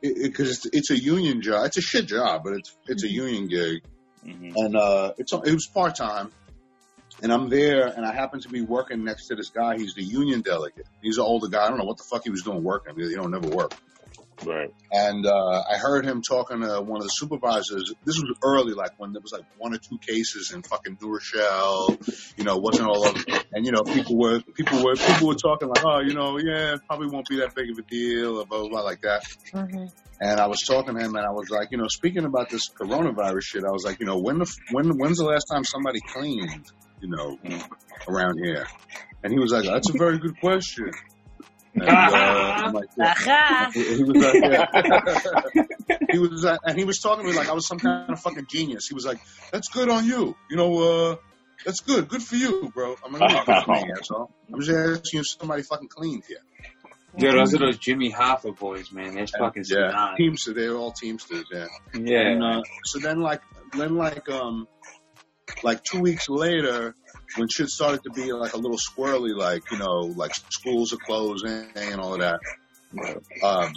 Because 0.00 0.50
it's 0.50 0.66
it's 0.72 0.90
a 0.90 0.98
union 0.98 1.42
job. 1.42 1.66
It's 1.66 1.76
a 1.76 1.82
shit 1.82 2.06
job, 2.06 2.42
but 2.44 2.54
it's 2.54 2.74
it's 2.86 3.04
a 3.04 3.10
union 3.10 3.48
gig, 3.48 3.82
hmm 4.22 4.52
and 4.56 4.76
uh, 4.76 5.12
it's 5.18 5.32
it 5.32 5.52
was 5.52 5.66
part 5.66 5.96
time. 5.96 6.32
And 7.20 7.32
I'm 7.32 7.48
there, 7.48 7.88
and 7.88 8.06
I 8.06 8.12
happen 8.14 8.40
to 8.42 8.48
be 8.48 8.60
working 8.60 9.02
next 9.04 9.26
to 9.26 9.34
this 9.34 9.50
guy. 9.50 9.76
He's 9.76 9.94
the 9.94 10.04
union 10.04 10.40
delegate. 10.40 10.86
He's 11.02 11.18
an 11.18 11.24
older 11.24 11.48
guy. 11.48 11.64
I 11.64 11.68
don't 11.68 11.78
know 11.78 11.84
what 11.84 11.96
the 11.96 12.04
fuck 12.04 12.22
he 12.22 12.30
was 12.30 12.42
doing 12.42 12.62
working. 12.62 12.94
He 12.96 13.14
don't 13.14 13.32
never 13.32 13.48
work. 13.48 13.72
Right. 14.46 14.72
And 14.92 15.26
uh, 15.26 15.62
I 15.70 15.76
heard 15.78 16.04
him 16.04 16.22
talking 16.22 16.60
to 16.60 16.80
one 16.80 16.98
of 16.98 17.02
the 17.02 17.08
supervisors. 17.08 17.92
This 18.04 18.16
was 18.20 18.36
early, 18.42 18.72
like 18.72 18.92
when 18.96 19.12
there 19.12 19.20
was 19.20 19.32
like 19.32 19.44
one 19.58 19.74
or 19.74 19.78
two 19.78 19.98
cases 19.98 20.52
in 20.52 20.62
fucking 20.62 20.98
New 21.00 21.12
Rochelle. 21.12 21.98
You 22.36 22.44
know, 22.44 22.56
wasn't 22.56 22.88
all 22.88 23.06
of 23.06 23.16
over. 23.16 23.44
And 23.52 23.66
you 23.66 23.72
know, 23.72 23.82
people 23.82 24.16
were 24.16 24.40
people 24.40 24.84
were 24.84 24.94
people 24.94 25.28
were 25.28 25.34
talking 25.34 25.68
like, 25.68 25.84
oh, 25.84 26.00
you 26.00 26.14
know, 26.14 26.38
yeah, 26.38 26.76
probably 26.86 27.08
won't 27.08 27.28
be 27.28 27.36
that 27.38 27.54
big 27.54 27.70
of 27.70 27.78
a 27.78 27.82
deal, 27.82 28.38
or 28.38 28.46
blah 28.46 28.60
blah, 28.60 28.68
blah 28.68 28.82
like 28.82 29.02
that. 29.02 29.22
Mm-hmm. 29.52 29.86
And 30.20 30.40
I 30.40 30.48
was 30.48 30.60
talking 30.62 30.94
to 30.94 31.00
him, 31.00 31.14
and 31.14 31.24
I 31.24 31.30
was 31.30 31.48
like, 31.50 31.68
you 31.70 31.78
know, 31.78 31.86
speaking 31.88 32.24
about 32.24 32.50
this 32.50 32.68
coronavirus 32.70 33.42
shit, 33.42 33.64
I 33.64 33.70
was 33.70 33.84
like, 33.84 34.00
you 34.00 34.06
know, 34.06 34.18
when 34.18 34.38
the 34.38 34.56
when 34.72 34.98
when's 34.98 35.18
the 35.18 35.24
last 35.24 35.46
time 35.52 35.64
somebody 35.64 36.00
cleaned, 36.00 36.66
you 37.00 37.08
know, 37.08 37.38
around 38.08 38.38
here? 38.42 38.66
And 39.22 39.32
he 39.32 39.38
was 39.38 39.52
like, 39.52 39.64
that's 39.64 39.90
a 39.90 39.98
very 39.98 40.18
good 40.18 40.38
question. 40.40 40.90
And, 41.74 41.88
uh, 41.88 42.70
like, 42.74 42.88
yeah. 43.26 43.70
He 43.72 44.02
was 44.02 44.16
like, 44.16 44.34
yeah. 44.34 45.64
he 46.10 46.18
was, 46.18 46.44
uh, 46.44 46.56
and 46.64 46.78
he 46.78 46.84
was 46.84 46.98
talking 46.98 47.24
to 47.24 47.30
me 47.30 47.36
like 47.36 47.48
I 47.48 47.52
was 47.52 47.66
some 47.66 47.78
kind 47.78 48.10
of 48.10 48.20
fucking 48.20 48.46
genius. 48.48 48.86
He 48.88 48.94
was 48.94 49.04
like, 49.04 49.18
"That's 49.52 49.68
good 49.68 49.88
on 49.88 50.06
you, 50.06 50.36
you 50.50 50.56
know. 50.56 51.10
uh 51.10 51.16
That's 51.64 51.80
good, 51.80 52.08
good 52.08 52.22
for 52.22 52.36
you, 52.36 52.70
bro." 52.74 52.96
I'm 53.04 53.12
like, 53.12 53.30
"Yeah, 53.30 53.44
good 53.44 53.64
for 53.64 53.70
me, 53.72 53.92
asshole." 53.98 54.30
I'm 54.52 54.60
just 54.60 54.70
asking 54.76 55.20
if 55.20 55.28
somebody 55.28 55.62
fucking 55.62 55.88
cleaned 55.88 56.24
here. 56.26 56.38
Dude, 57.16 57.34
those 57.34 57.54
are 57.54 57.58
those 57.58 57.78
Jimmy 57.78 58.12
Hoffa 58.12 58.56
boys, 58.56 58.92
man. 58.92 59.14
They're 59.14 59.26
fucking 59.26 59.64
yeah, 59.68 59.90
yeah. 59.90 60.14
Teamsters. 60.16 60.54
They're 60.54 60.76
all 60.76 60.92
Teamsters. 60.92 61.46
Yeah. 61.52 61.66
Yeah. 61.94 62.28
And, 62.28 62.42
uh, 62.44 62.62
so 62.84 63.00
then, 63.00 63.20
like, 63.20 63.40
then 63.72 63.96
like, 63.96 64.28
um, 64.28 64.68
like 65.62 65.82
two 65.82 66.00
weeks 66.00 66.28
later, 66.28 66.94
when 67.36 67.48
shit 67.48 67.68
started 67.68 68.02
to 68.04 68.10
be 68.10 68.32
like 68.32 68.54
a 68.54 68.58
little 68.58 68.78
squirrely, 68.78 69.34
like 69.36 69.62
you 69.70 69.78
know, 69.78 70.12
like 70.16 70.34
schools 70.50 70.92
are 70.92 70.98
closing 70.98 71.68
and 71.76 72.00
all 72.00 72.14
of 72.14 72.20
that. 72.20 72.40
Um, 73.42 73.72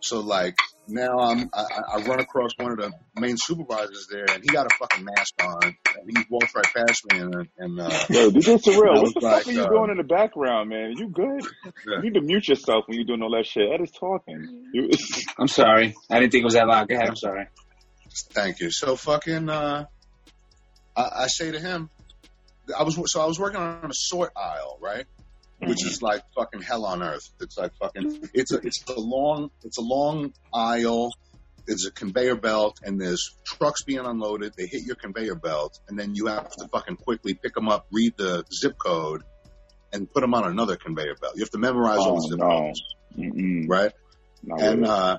so 0.00 0.20
like 0.20 0.56
now 0.88 1.18
I'm 1.18 1.48
I, 1.52 1.62
I 1.62 1.80
I 1.98 2.02
run 2.04 2.20
across 2.20 2.50
one 2.58 2.72
of 2.72 2.78
the 2.78 2.92
main 3.18 3.36
supervisors 3.36 4.06
there, 4.10 4.26
and 4.28 4.42
he 4.42 4.48
got 4.48 4.66
a 4.66 4.76
fucking 4.78 5.04
mask 5.04 5.34
on, 5.42 5.62
and 5.64 6.16
he 6.18 6.24
walks 6.30 6.54
right 6.54 6.64
past 6.76 7.02
me, 7.10 7.18
and 7.20 7.34
and 7.58 7.80
uh, 7.80 8.04
Yo, 8.08 8.30
this 8.30 8.46
is 8.46 8.62
surreal. 8.62 9.02
was 9.02 9.14
What 9.14 9.14
the 9.14 9.26
like, 9.26 9.38
fuck 9.44 9.48
are 9.48 9.52
you 9.52 9.62
uh, 9.62 9.68
doing 9.68 9.90
in 9.90 9.96
the 9.96 10.04
background, 10.04 10.68
man? 10.70 10.94
You 10.96 11.08
good? 11.08 11.42
yeah. 11.64 11.96
You 11.96 12.02
need 12.02 12.14
to 12.14 12.20
mute 12.20 12.46
yourself 12.48 12.84
when 12.86 12.98
you're 12.98 13.06
doing 13.06 13.22
all 13.22 13.30
that 13.36 13.46
shit. 13.46 13.64
Ed 13.72 13.82
is 13.82 13.90
talking. 13.90 14.64
I'm 15.38 15.48
sorry. 15.48 15.94
I 16.10 16.20
didn't 16.20 16.30
think 16.32 16.42
it 16.42 16.44
was 16.44 16.54
that 16.54 16.68
loud. 16.68 16.88
Go 16.88 16.94
ahead. 16.94 17.08
I'm 17.08 17.16
sorry. 17.16 17.46
Thank 18.32 18.60
you. 18.60 18.70
So 18.70 18.96
fucking, 18.96 19.48
uh, 19.48 19.86
I, 20.96 21.24
I 21.24 21.26
say 21.26 21.52
to 21.52 21.60
him, 21.60 21.90
I 22.76 22.82
was 22.82 22.98
so 23.06 23.20
I 23.20 23.26
was 23.26 23.38
working 23.38 23.60
on 23.60 23.84
a 23.84 23.94
sort 23.94 24.32
aisle, 24.36 24.78
right? 24.80 25.04
Which 25.58 25.86
is 25.86 26.02
like 26.02 26.22
fucking 26.34 26.60
hell 26.62 26.84
on 26.84 27.02
earth. 27.02 27.30
It's 27.40 27.56
like 27.56 27.72
fucking. 27.80 28.28
It's 28.34 28.52
a 28.52 28.58
it's 28.58 28.84
a 28.88 28.98
long 29.00 29.50
it's 29.62 29.78
a 29.78 29.82
long 29.82 30.32
aisle. 30.52 31.10
There's 31.66 31.86
a 31.86 31.90
conveyor 31.90 32.36
belt, 32.36 32.78
and 32.84 33.00
there's 33.00 33.34
trucks 33.44 33.82
being 33.82 34.00
unloaded. 34.00 34.52
They 34.56 34.66
hit 34.66 34.84
your 34.84 34.94
conveyor 34.94 35.34
belt, 35.34 35.80
and 35.88 35.98
then 35.98 36.14
you 36.14 36.26
have 36.26 36.50
to 36.50 36.68
fucking 36.68 36.96
quickly 36.96 37.34
pick 37.34 37.54
them 37.54 37.68
up, 37.68 37.86
read 37.90 38.12
the 38.16 38.44
zip 38.60 38.78
code, 38.78 39.22
and 39.92 40.12
put 40.12 40.20
them 40.20 40.34
on 40.34 40.44
another 40.44 40.76
conveyor 40.76 41.16
belt. 41.20 41.34
You 41.36 41.42
have 41.42 41.50
to 41.50 41.58
memorize 41.58 41.98
all 41.98 42.12
oh 42.12 42.20
the 42.20 42.28
zip 42.28 42.38
no. 42.38 42.46
codes, 42.46 42.82
Mm-mm. 43.18 43.64
right? 43.68 43.92
Not 44.42 44.60
and 44.60 44.80
really. 44.82 44.90
uh 44.92 45.16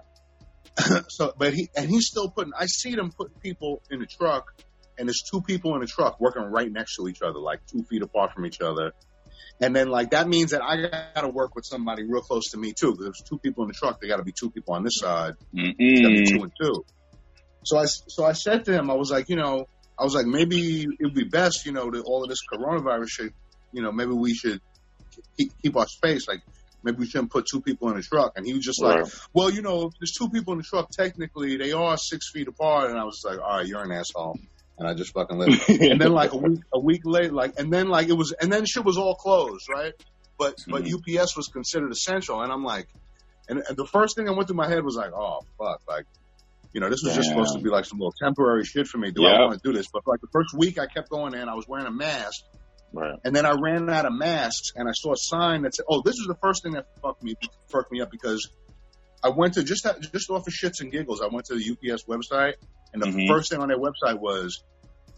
so 1.09 1.33
but 1.37 1.53
he 1.53 1.69
and 1.75 1.89
he's 1.89 2.05
still 2.05 2.29
putting 2.29 2.53
i 2.57 2.67
see 2.67 2.93
them 2.93 3.11
putting 3.11 3.33
people 3.39 3.81
in 3.89 3.99
a 4.03 4.05
truck 4.05 4.53
and 4.97 5.07
there's 5.07 5.23
two 5.29 5.41
people 5.41 5.75
in 5.75 5.83
a 5.83 5.85
truck 5.85 6.19
working 6.19 6.43
right 6.43 6.71
next 6.71 6.95
to 6.95 7.07
each 7.07 7.21
other 7.21 7.39
like 7.39 7.59
two 7.67 7.83
feet 7.89 8.01
apart 8.01 8.33
from 8.33 8.45
each 8.45 8.61
other 8.61 8.91
and 9.61 9.75
then 9.75 9.87
like 9.89 10.11
that 10.11 10.27
means 10.27 10.51
that 10.51 10.61
i 10.63 10.75
gotta 11.13 11.29
work 11.29 11.55
with 11.55 11.65
somebody 11.65 12.03
real 12.03 12.21
close 12.21 12.51
to 12.51 12.57
me 12.57 12.73
too 12.73 12.91
because 12.91 13.05
there's 13.05 13.23
two 13.29 13.37
people 13.39 13.63
in 13.63 13.67
the 13.67 13.73
truck 13.73 13.99
there 13.99 14.09
gotta 14.09 14.23
be 14.23 14.33
two 14.37 14.49
people 14.49 14.73
on 14.73 14.83
this 14.83 14.97
side 14.97 15.33
Mm-mm. 15.55 15.75
two 16.27 16.43
and 16.43 16.51
two 16.61 16.85
so 17.63 17.77
i 17.77 17.85
so 17.85 18.25
i 18.25 18.33
said 18.33 18.65
to 18.65 18.73
him 18.73 18.89
i 18.89 18.93
was 18.93 19.11
like 19.11 19.29
you 19.29 19.35
know 19.35 19.65
i 19.99 20.03
was 20.03 20.13
like 20.13 20.25
maybe 20.25 20.83
it 20.83 21.03
would 21.03 21.13
be 21.13 21.23
best 21.25 21.65
you 21.65 21.71
know 21.71 21.89
that 21.91 22.01
all 22.01 22.23
of 22.23 22.29
this 22.29 22.39
coronavirus 22.51 23.07
shit 23.09 23.33
you 23.71 23.81
know 23.81 23.91
maybe 23.91 24.11
we 24.11 24.33
should 24.33 24.61
keep, 25.37 25.51
keep 25.61 25.75
our 25.75 25.87
space 25.87 26.27
like 26.27 26.41
maybe 26.83 26.99
we 26.99 27.05
shouldn't 27.07 27.31
put 27.31 27.45
two 27.51 27.61
people 27.61 27.89
in 27.91 27.97
a 27.97 28.01
truck 28.01 28.33
and 28.35 28.45
he 28.45 28.53
was 28.53 28.63
just 28.63 28.81
like 28.81 29.05
well, 29.33 29.49
you 29.51 29.61
know, 29.61 29.87
if 29.87 29.93
there's 29.99 30.13
two 30.17 30.29
people 30.29 30.53
in 30.53 30.59
the 30.59 30.63
truck, 30.63 30.89
technically 30.89 31.57
they 31.57 31.71
are 31.71 31.97
six 31.97 32.31
feet 32.31 32.47
apart. 32.47 32.89
And 32.89 32.99
I 32.99 33.03
was 33.03 33.21
like, 33.25 33.39
all 33.39 33.57
right, 33.57 33.67
you're 33.67 33.83
an 33.83 33.91
asshole. 33.91 34.39
And 34.77 34.87
I 34.87 34.93
just 34.93 35.13
fucking 35.13 35.37
left. 35.39 35.69
and 35.69 35.99
then 35.99 36.11
like 36.11 36.33
a 36.33 36.37
week, 36.37 36.59
a 36.73 36.79
week 36.79 37.01
later, 37.05 37.33
like, 37.33 37.53
and 37.59 37.71
then 37.71 37.87
like 37.89 38.09
it 38.09 38.13
was, 38.13 38.33
and 38.39 38.51
then 38.51 38.65
shit 38.65 38.85
was 38.85 38.97
all 38.97 39.15
closed, 39.15 39.67
right? 39.69 39.93
But, 40.37 40.55
but 40.67 40.83
Mhm. 40.83 41.17
UPS 41.19 41.35
was 41.35 41.47
considered 41.47 41.91
essential. 41.91 42.41
And 42.41 42.51
I'm 42.51 42.63
like, 42.63 42.87
and, 43.49 43.63
and 43.67 43.75
the 43.77 43.87
first 43.87 44.15
thing 44.15 44.25
that 44.25 44.33
went 44.35 44.47
through 44.47 44.57
my 44.57 44.67
head 44.69 44.83
was 44.83 44.95
like, 44.95 45.11
oh, 45.13 45.39
fuck, 45.57 45.81
like, 45.87 46.05
you 46.73 46.81
know, 46.81 46.89
this 46.89 47.01
was 47.03 47.15
just 47.15 47.29
supposed 47.29 47.55
to 47.55 47.61
be 47.63 47.69
like 47.69 47.85
some 47.85 47.97
little 47.97 48.13
temporary 48.21 48.63
shit 48.65 48.85
for 48.87 48.97
me. 48.99 49.09
Do 49.09 49.25
I 49.25 49.31
Yep. 49.31 49.39
want 49.39 49.61
to 49.63 49.71
do 49.71 49.75
this? 49.75 49.87
But 49.91 50.03
like 50.05 50.21
the 50.21 50.27
first 50.31 50.49
week 50.55 50.77
I 50.77 50.85
kept 50.85 51.09
going 51.09 51.31
there 51.31 51.41
and 51.41 51.49
I 51.49 51.55
was 51.55 51.67
wearing 51.67 51.87
a 51.87 51.91
mask. 51.91 52.43
Right. 52.93 53.15
And 53.25 53.35
then 53.35 53.45
I 53.45 53.51
ran 53.59 53.89
out 53.89 54.05
of 54.05 54.13
masks, 54.13 54.71
and 54.75 54.87
I 54.87 54.93
saw 54.93 55.11
a 55.11 55.17
sign 55.17 55.63
that 55.63 55.75
said, 55.75 55.83
"Oh, 55.89 56.01
this 56.05 56.13
is 56.15 56.25
the 56.25 56.37
first 56.41 56.63
thing 56.63 56.71
that 56.73 56.85
fucked 57.01 57.21
me, 57.21 57.35
fucked 57.69 57.91
me 57.91 57.99
up 57.99 58.09
because 58.09 58.49
I 59.21 59.29
went 59.29 59.55
to 59.55 59.63
just 59.63 59.85
just 60.13 60.29
off 60.29 60.47
of 60.47 60.53
shits 60.53 60.79
and 60.79 60.89
giggles. 60.89 61.21
I 61.21 61.27
went 61.27 61.47
to 61.47 61.55
the 61.55 61.65
UPS 61.93 62.05
website, 62.05 62.53
and 62.93 63.01
the 63.01 63.07
Mhm. 63.07 63.27
first 63.27 63.49
thing 63.51 63.59
on 63.59 63.67
their 63.69 63.77
website 63.79 64.19
was, 64.19 64.63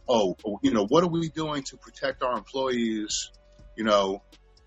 "Oh, 0.08 0.36
you 0.62 0.72
know, 0.72 0.86
what 0.88 1.04
are 1.04 1.10
we 1.10 1.30
doing 1.30 1.64
to 1.64 1.78
protect 1.78 2.24
our 2.24 2.38
employees?" 2.38 3.30
You 3.78 3.84
know, 3.86 4.22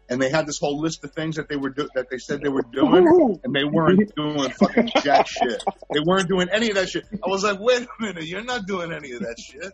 and 0.09 0.21
they 0.21 0.30
had 0.30 0.47
this 0.47 0.59
whole 0.59 0.80
list 0.80 1.04
of 1.04 1.12
things 1.12 1.37
that 1.37 1.49
they 1.49 1.56
were 1.56 1.71
do- 1.71 1.88
that 1.94 2.09
they 2.11 2.18
said 2.18 2.40
they 2.42 2.49
were 2.49 2.64
doing, 2.73 3.40
and 3.44 3.54
they 3.54 3.64
weren't 3.64 4.14
doing 4.14 4.50
fucking 4.50 4.90
jack 5.02 5.26
shit. 5.26 5.62
They 5.92 6.00
weren't 6.04 6.28
doing 6.28 6.49
any 6.50 6.68
of 6.71 6.76
that 6.76 6.88
shit. 6.88 7.04
I 7.12 7.28
was 7.28 7.42
like, 7.44 7.59
"Wait 7.61 7.82
a 7.82 8.02
minute, 8.02 8.25
you're 8.26 8.44
not 8.44 8.66
doing 8.66 8.92
any 8.92 9.12
of 9.12 9.21
that 9.23 9.37
shit." 9.38 9.73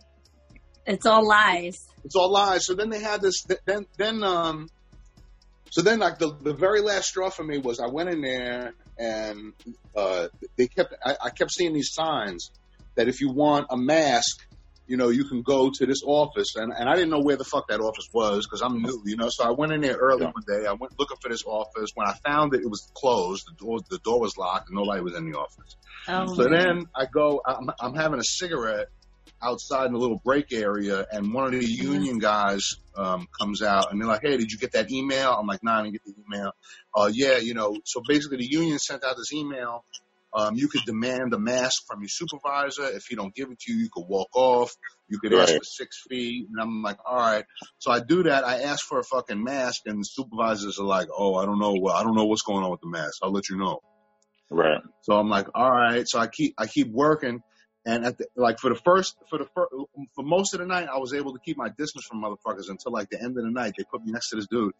It's 0.85 1.05
all 1.05 1.25
lies. 1.27 1.87
It's 2.03 2.15
all 2.15 2.31
lies. 2.31 2.65
So 2.65 2.73
then 2.73 2.89
they 2.89 2.99
had 3.01 3.21
this. 3.21 3.43
Then 3.65 3.85
then 3.97 4.23
um. 4.23 4.69
So 5.71 5.83
then, 5.83 5.99
like 5.99 6.17
the 6.17 6.35
the 6.41 6.53
very 6.55 6.81
last 6.81 7.09
straw 7.09 7.29
for 7.29 7.43
me 7.43 7.59
was 7.59 7.79
I 7.79 7.87
went 7.87 8.09
in 8.09 8.21
there 8.21 8.73
and 8.97 9.53
uh, 9.95 10.27
they 10.57 10.67
kept 10.67 10.95
I, 11.05 11.15
I 11.25 11.29
kept 11.29 11.51
seeing 11.51 11.73
these 11.73 11.93
signs 11.93 12.49
that 12.99 13.07
if 13.07 13.21
you 13.21 13.31
want 13.31 13.67
a 13.69 13.77
mask, 13.77 14.41
you 14.85 14.97
know, 14.97 15.07
you 15.07 15.23
can 15.23 15.41
go 15.41 15.71
to 15.73 15.85
this 15.85 16.01
office, 16.05 16.55
and 16.57 16.73
and 16.77 16.89
I 16.89 16.95
didn't 16.95 17.11
know 17.11 17.21
where 17.21 17.37
the 17.37 17.45
fuck 17.45 17.69
that 17.69 17.79
office 17.79 18.07
was 18.13 18.45
because 18.45 18.61
I'm 18.61 18.81
new, 18.81 19.01
you 19.05 19.15
know. 19.15 19.29
So 19.29 19.45
I 19.45 19.51
went 19.51 19.71
in 19.71 19.79
there 19.79 19.95
early 19.95 20.25
Yeah. 20.25 20.31
one 20.31 20.43
day. 20.45 20.67
I 20.67 20.73
went 20.73 20.91
looking 20.99 21.15
for 21.21 21.29
this 21.29 21.43
office. 21.45 21.91
When 21.95 22.07
I 22.07 22.13
found 22.27 22.53
it, 22.55 22.61
it 22.61 22.69
was 22.69 22.91
closed. 22.97 23.43
The 23.47 23.53
door 23.65 23.79
the 23.89 23.99
door 23.99 24.19
was 24.19 24.35
locked, 24.37 24.69
and 24.69 24.77
nobody 24.77 25.01
was 25.01 25.15
in 25.15 25.31
the 25.31 25.37
office. 25.37 25.77
Oh, 26.09 26.35
So 26.35 26.49
man. 26.49 26.51
then 26.59 26.85
I 26.93 27.05
go, 27.05 27.41
I'm, 27.45 27.69
I'm 27.79 27.95
having 27.95 28.19
a 28.19 28.23
cigarette 28.23 28.87
outside 29.41 29.85
in 29.85 29.93
the 29.93 29.99
little 29.99 30.19
break 30.25 30.51
area, 30.51 31.05
and 31.09 31.33
one 31.33 31.45
of 31.45 31.51
the 31.57 31.65
union 31.65 32.19
guys 32.19 32.67
um, 32.97 33.27
comes 33.39 33.61
out, 33.61 33.91
and 33.91 34.01
they're 34.01 34.07
like, 34.09 34.21
"Hey, 34.23 34.35
did 34.35 34.51
you 34.51 34.57
get 34.57 34.73
that 34.73 34.91
email?" 34.91 35.31
I'm 35.31 35.47
like, 35.47 35.63
"Nah, 35.63 35.79
I 35.79 35.83
didn't 35.83 35.93
get 35.93 36.03
the 36.03 36.15
email." 36.27 36.51
Uh, 36.93 37.09
yeah, 37.13 37.37
you 37.37 37.53
know. 37.53 37.77
So 37.85 38.01
basically, 38.05 38.37
the 38.37 38.49
union 38.49 38.79
sent 38.79 39.05
out 39.05 39.15
this 39.15 39.31
email. 39.31 39.85
Um, 40.33 40.55
you 40.55 40.67
could 40.67 40.81
demand 40.85 41.33
a 41.33 41.39
mask 41.39 41.83
from 41.87 42.01
your 42.01 42.09
supervisor. 42.09 42.85
If 42.85 43.05
he 43.09 43.15
don't 43.15 43.33
give 43.33 43.49
it 43.49 43.59
to 43.61 43.73
you, 43.73 43.79
you 43.79 43.89
could 43.91 44.05
walk 44.07 44.29
off. 44.35 44.71
You 45.07 45.19
could 45.19 45.33
ask 45.33 45.53
for 45.53 45.63
six 45.63 46.03
feet. 46.07 46.47
And 46.49 46.61
I'm 46.61 46.83
like, 46.83 46.97
all 47.03 47.17
right. 47.17 47.45
So 47.79 47.91
I 47.91 47.99
do 47.99 48.23
that. 48.23 48.45
I 48.45 48.61
ask 48.61 48.85
for 48.85 48.99
a 48.99 49.03
fucking 49.03 49.43
mask, 49.43 49.81
and 49.87 49.99
the 49.99 50.03
supervisors 50.03 50.77
are 50.79 50.85
like, 50.85 51.07
oh, 51.15 51.35
I 51.35 51.45
don't 51.45 51.59
know. 51.59 51.87
I 51.87 52.03
don't 52.03 52.15
know 52.15 52.25
what's 52.25 52.43
going 52.43 52.63
on 52.63 52.71
with 52.71 52.81
the 52.81 52.89
mask. 52.89 53.19
I'll 53.23 53.31
let 53.31 53.49
you 53.49 53.57
know. 53.57 53.79
Right. 54.51 54.81
So 55.01 55.13
I'm 55.15 55.29
like, 55.29 55.47
all 55.55 55.71
right. 55.71 56.07
So 56.07 56.19
I 56.19 56.27
keep 56.27 56.53
I 56.57 56.67
keep 56.67 56.91
working, 56.91 57.41
and 57.85 58.05
at 58.05 58.17
the, 58.17 58.27
like 58.35 58.59
for 58.59 58.69
the 58.69 58.79
first 58.83 59.15
for 59.29 59.37
the 59.39 59.47
first, 59.55 59.71
for 60.15 60.23
most 60.23 60.53
of 60.53 60.59
the 60.59 60.65
night, 60.65 60.87
I 60.91 60.97
was 60.97 61.13
able 61.13 61.33
to 61.33 61.39
keep 61.43 61.57
my 61.57 61.69
distance 61.69 62.05
from 62.05 62.21
motherfuckers 62.23 62.69
until 62.69 62.91
like 62.91 63.09
the 63.09 63.21
end 63.21 63.37
of 63.37 63.43
the 63.43 63.51
night. 63.51 63.73
They 63.77 63.83
put 63.91 64.03
me 64.03 64.11
next 64.11 64.29
to 64.29 64.37
this 64.37 64.47
dude, 64.47 64.73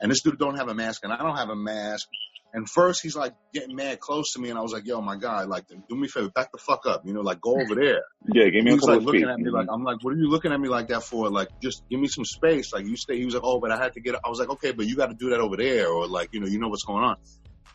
and 0.00 0.10
this 0.10 0.22
dude 0.22 0.38
don't 0.38 0.56
have 0.56 0.68
a 0.68 0.74
mask, 0.74 1.04
and 1.04 1.12
I 1.12 1.18
don't 1.18 1.36
have 1.36 1.48
a 1.48 1.56
mask. 1.56 2.08
And 2.54 2.70
first 2.70 3.02
he's 3.02 3.16
like 3.16 3.34
getting 3.52 3.74
mad 3.74 3.98
close 3.98 4.32
to 4.34 4.40
me, 4.40 4.48
and 4.48 4.56
I 4.56 4.62
was 4.62 4.72
like, 4.72 4.86
yo, 4.86 5.00
my 5.00 5.16
guy, 5.16 5.42
like 5.42 5.64
do 5.66 5.96
me 5.96 6.06
a 6.06 6.08
favor, 6.08 6.30
back 6.30 6.52
the 6.52 6.58
fuck 6.58 6.86
up, 6.86 7.02
you 7.04 7.12
know, 7.12 7.20
like 7.20 7.40
go 7.40 7.60
over 7.60 7.74
there. 7.74 8.02
Yeah, 8.32 8.48
give 8.48 8.62
me 8.62 8.70
a 8.70 8.74
He's 8.74 8.80
couple 8.80 8.94
like 8.94 8.98
of 9.00 9.04
looking 9.06 9.20
feet. 9.22 9.28
at 9.28 9.38
me 9.38 9.44
mm-hmm. 9.46 9.56
like 9.56 9.66
I'm 9.72 9.82
like, 9.82 9.96
what 10.02 10.14
are 10.14 10.16
you 10.16 10.30
looking 10.30 10.52
at 10.52 10.60
me 10.60 10.68
like 10.68 10.86
that 10.88 11.02
for? 11.02 11.28
Like 11.30 11.48
just 11.60 11.82
give 11.90 11.98
me 11.98 12.06
some 12.06 12.24
space. 12.24 12.72
Like 12.72 12.86
you 12.86 12.96
stay. 12.96 13.18
He 13.18 13.24
was 13.24 13.34
like, 13.34 13.42
oh, 13.44 13.58
but 13.58 13.72
I 13.72 13.76
had 13.76 13.94
to 13.94 14.00
get. 14.00 14.14
I 14.24 14.28
was 14.28 14.38
like, 14.38 14.50
okay, 14.50 14.70
but 14.70 14.86
you 14.86 14.94
got 14.94 15.08
to 15.08 15.14
do 15.14 15.30
that 15.30 15.40
over 15.40 15.56
there, 15.56 15.88
or 15.88 16.06
like 16.06 16.28
you 16.32 16.38
know, 16.40 16.46
you 16.46 16.60
know 16.60 16.68
what's 16.68 16.84
going 16.84 17.02
on. 17.02 17.16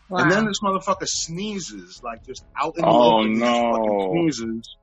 Wow. 0.10 0.20
And 0.24 0.32
then 0.32 0.46
this 0.46 0.60
motherfucker 0.64 1.06
sneezes, 1.08 2.02
like 2.02 2.26
just 2.26 2.46
out 2.60 2.78
in 2.78 2.86
the 2.86 2.88
Oh, 2.88 3.20
open. 3.20 3.34
he 3.34 3.40
no. 3.40 3.72
fucking 3.74 4.32
Sneezes. 4.32 4.78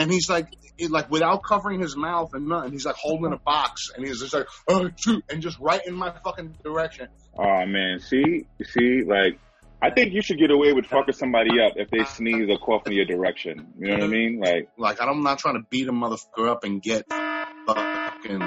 And 0.00 0.10
he's 0.10 0.30
like, 0.30 0.48
he, 0.78 0.88
like 0.88 1.10
without 1.10 1.42
covering 1.44 1.80
his 1.80 1.94
mouth 1.94 2.30
and 2.32 2.48
nothing, 2.48 2.72
he's 2.72 2.86
like 2.86 2.96
holding 2.96 3.32
a 3.34 3.36
box, 3.36 3.90
and 3.94 4.06
he's 4.06 4.18
just 4.18 4.32
like, 4.32 4.46
oh, 4.68 4.88
shoot, 4.96 5.22
and 5.28 5.42
just 5.42 5.58
right 5.60 5.80
in 5.86 5.94
my 5.94 6.10
fucking 6.24 6.56
direction. 6.64 7.08
Oh 7.38 7.66
man, 7.66 8.00
see, 8.00 8.46
see, 8.64 9.02
like, 9.06 9.38
I 9.82 9.90
think 9.90 10.14
you 10.14 10.22
should 10.22 10.38
get 10.38 10.50
away 10.50 10.72
with 10.72 10.86
fucking 10.86 11.12
somebody 11.12 11.60
up 11.60 11.74
if 11.76 11.90
they 11.90 12.04
sneeze 12.04 12.48
or 12.48 12.58
cough 12.58 12.86
in 12.86 12.94
your 12.94 13.04
direction. 13.04 13.74
You 13.78 13.88
know 13.88 13.94
what 13.96 14.04
I 14.04 14.06
mean? 14.06 14.40
Like, 14.40 14.68
Like 14.78 15.02
I'm 15.02 15.22
not 15.22 15.38
trying 15.38 15.56
to 15.56 15.66
beat 15.68 15.86
a 15.88 15.92
motherfucker 15.92 16.48
up 16.48 16.64
and 16.64 16.80
get 16.82 17.04
fucking, 17.66 18.40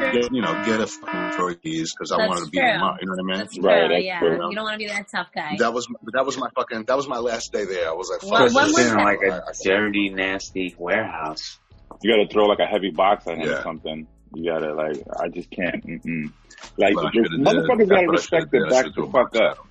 get, 0.00 0.32
you 0.32 0.40
know, 0.42 0.62
get 0.64 0.80
a 0.80 0.86
fucking 0.86 1.30
Turkeys 1.36 1.92
because 1.94 2.12
I 2.12 2.18
That's 2.18 2.28
wanted 2.28 2.44
to 2.46 2.50
be 2.50 2.58
true. 2.58 2.66
him. 2.68 2.74
You 2.74 2.80
know 2.80 3.12
what 3.12 3.18
I 3.18 3.22
mean? 3.22 3.38
That's 3.38 3.58
Right, 3.58 3.78
true. 3.80 3.88
that's 3.88 4.04
yeah, 4.04 4.18
true. 4.20 4.32
you 4.50 4.54
don't 4.54 4.64
want 4.64 4.74
to 4.74 4.78
be 4.78 4.86
that 4.88 5.06
tough 5.10 5.28
guy. 5.34 5.56
That 5.58 5.72
was 5.72 5.86
that 6.12 6.24
was 6.26 6.38
my 6.38 6.48
fucking 6.54 6.84
that 6.84 6.96
was 6.96 7.08
my 7.08 7.18
last 7.18 7.52
day 7.52 7.64
there. 7.64 7.88
I 7.88 7.92
was 7.92 8.10
like, 8.10 8.22
Well, 8.30 8.46
fuck 8.48 8.54
when 8.54 8.66
this. 8.68 8.76
was 8.76 8.90
in 8.92 8.96
like 8.98 9.18
I- 9.24 9.36
a 9.36 9.40
I- 9.40 9.52
dirty, 9.64 10.08
nasty 10.10 10.74
warehouse. 10.78 11.58
you 12.02 12.10
gotta 12.12 12.28
throw 12.32 12.44
like 12.46 12.58
a 12.60 12.66
heavy 12.66 12.90
box 12.90 13.26
at 13.26 13.38
him 13.38 13.48
or 13.48 13.62
something. 13.62 14.06
You 14.34 14.50
gotta 14.50 14.74
like, 14.74 14.96
I 15.20 15.28
just 15.28 15.50
can't. 15.50 15.84
Mm-mm. 15.86 16.32
Like, 16.78 16.94
But 16.94 17.06
I 17.06 17.10
did. 17.12 17.26
motherfuckers 17.32 17.88
gotta 17.88 18.08
respect 18.08 18.46
should've 18.50 18.50
the 18.50 18.70
back 18.70 18.84
should've 18.86 18.94
the 18.94 19.02
fuck 19.12 19.32
box 19.32 19.36
at 19.36 19.42
up. 19.42 19.66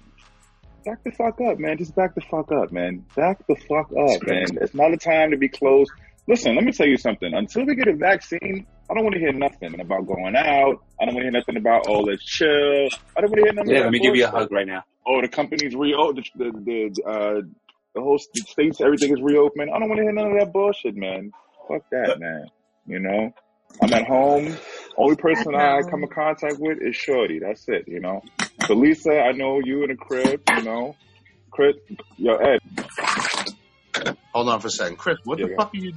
Back 0.86 1.04
the 1.04 1.12
fuck 1.12 1.40
up, 1.42 1.60
man. 1.60 1.78
Just 1.78 1.96
back 1.96 2.16
the 2.16 2.22
fuck 2.22 2.52
up, 2.52 2.72
man. 2.72 3.06
Back 3.16 3.46
the 3.48 3.56
fuck 3.56 3.92
up, 3.92 4.28
man. 4.28 4.46
It's 4.62 4.74
not 4.74 4.92
a 4.94 4.98
time 4.98 5.30
to 5.32 5.38
be 5.38 5.48
closed. 5.48 5.92
Listen, 6.28 6.56
let 6.56 6.64
me 6.64 6.72
tell 6.72 6.88
you 6.88 6.98
something. 6.98 7.34
Until 7.34 7.66
we 7.66 7.76
get 7.76 7.88
a 7.88 7.96
vaccine, 7.96 8.66
I 8.90 8.94
don't 8.94 9.04
want 9.04 9.16
to 9.16 9.20
hear 9.20 9.34
nothing 9.34 9.80
about 9.80 10.06
going 10.06 10.36
out. 10.36 10.84
I 11.00 11.06
don't 11.06 11.16
want 11.16 11.18
to 11.18 11.22
hear 11.24 11.32
nothing 11.32 11.58
about 11.58 11.88
oh 11.88 12.02
let's 12.02 12.24
chill. 12.24 12.90
I 13.18 13.22
don't 13.22 13.32
want 13.32 13.36
to 13.36 13.42
hear 13.44 13.54
nothing. 13.54 13.72
Yeah, 13.72 13.82
let 13.82 13.92
me 13.92 14.00
give 14.00 14.16
you 14.16 14.26
a 14.26 14.30
hug 14.30 14.52
right 14.52 14.68
now. 14.68 14.84
Oh, 15.06 15.22
the 15.22 15.28
company's 15.28 15.76
re 15.76 15.92
the 15.94 16.24
the 16.36 16.52
the, 16.52 17.04
uh, 17.04 17.42
the 17.96 18.02
whole 18.02 18.20
st- 18.20 18.48
states 18.48 18.82
everything 18.82 19.12
is 19.12 19.22
reopening. 19.22 19.74
I 19.74 19.80
don't 19.80 19.90
want 19.90 19.98
to 19.98 20.04
hear 20.04 20.14
none 20.14 20.32
of 20.32 20.40
that 20.40 20.54
bullshit, 20.54 20.96
man. 20.96 21.32
Fuck 21.68 21.90
that, 21.92 22.20
man. 22.20 22.48
You 22.86 23.00
know, 23.00 23.34
I'm 23.82 23.94
at 23.94 24.06
home. 24.06 24.56
Only 24.98 25.16
person 25.16 25.56
I 25.56 25.82
come 25.90 26.04
in 26.04 26.10
contact 26.10 26.60
with 26.60 26.80
is 26.82 26.96
Shorty. 26.96 27.40
That's 27.40 27.68
it. 27.68 27.88
You 27.88 28.00
know. 28.00 28.22
So 28.68 28.76
Lisa, 28.76 29.20
I 29.20 29.32
know 29.32 29.60
you 29.64 29.84
in 29.84 29.90
the 29.90 29.96
crib. 29.96 30.42
You 30.56 30.64
know, 30.64 30.96
Chris, 31.52 31.76
yo 32.18 32.36
Ed. 32.36 32.60
Hold 34.34 34.50
on 34.50 34.60
for 34.60 34.68
a 34.68 34.72
second, 34.72 34.98
Chris. 34.98 35.18
What 35.24 35.40
Yeah, 35.40 35.46
the 35.46 35.52
yeah. 35.52 35.58
fuck 35.58 35.74
are 35.74 35.78
you? 35.78 35.94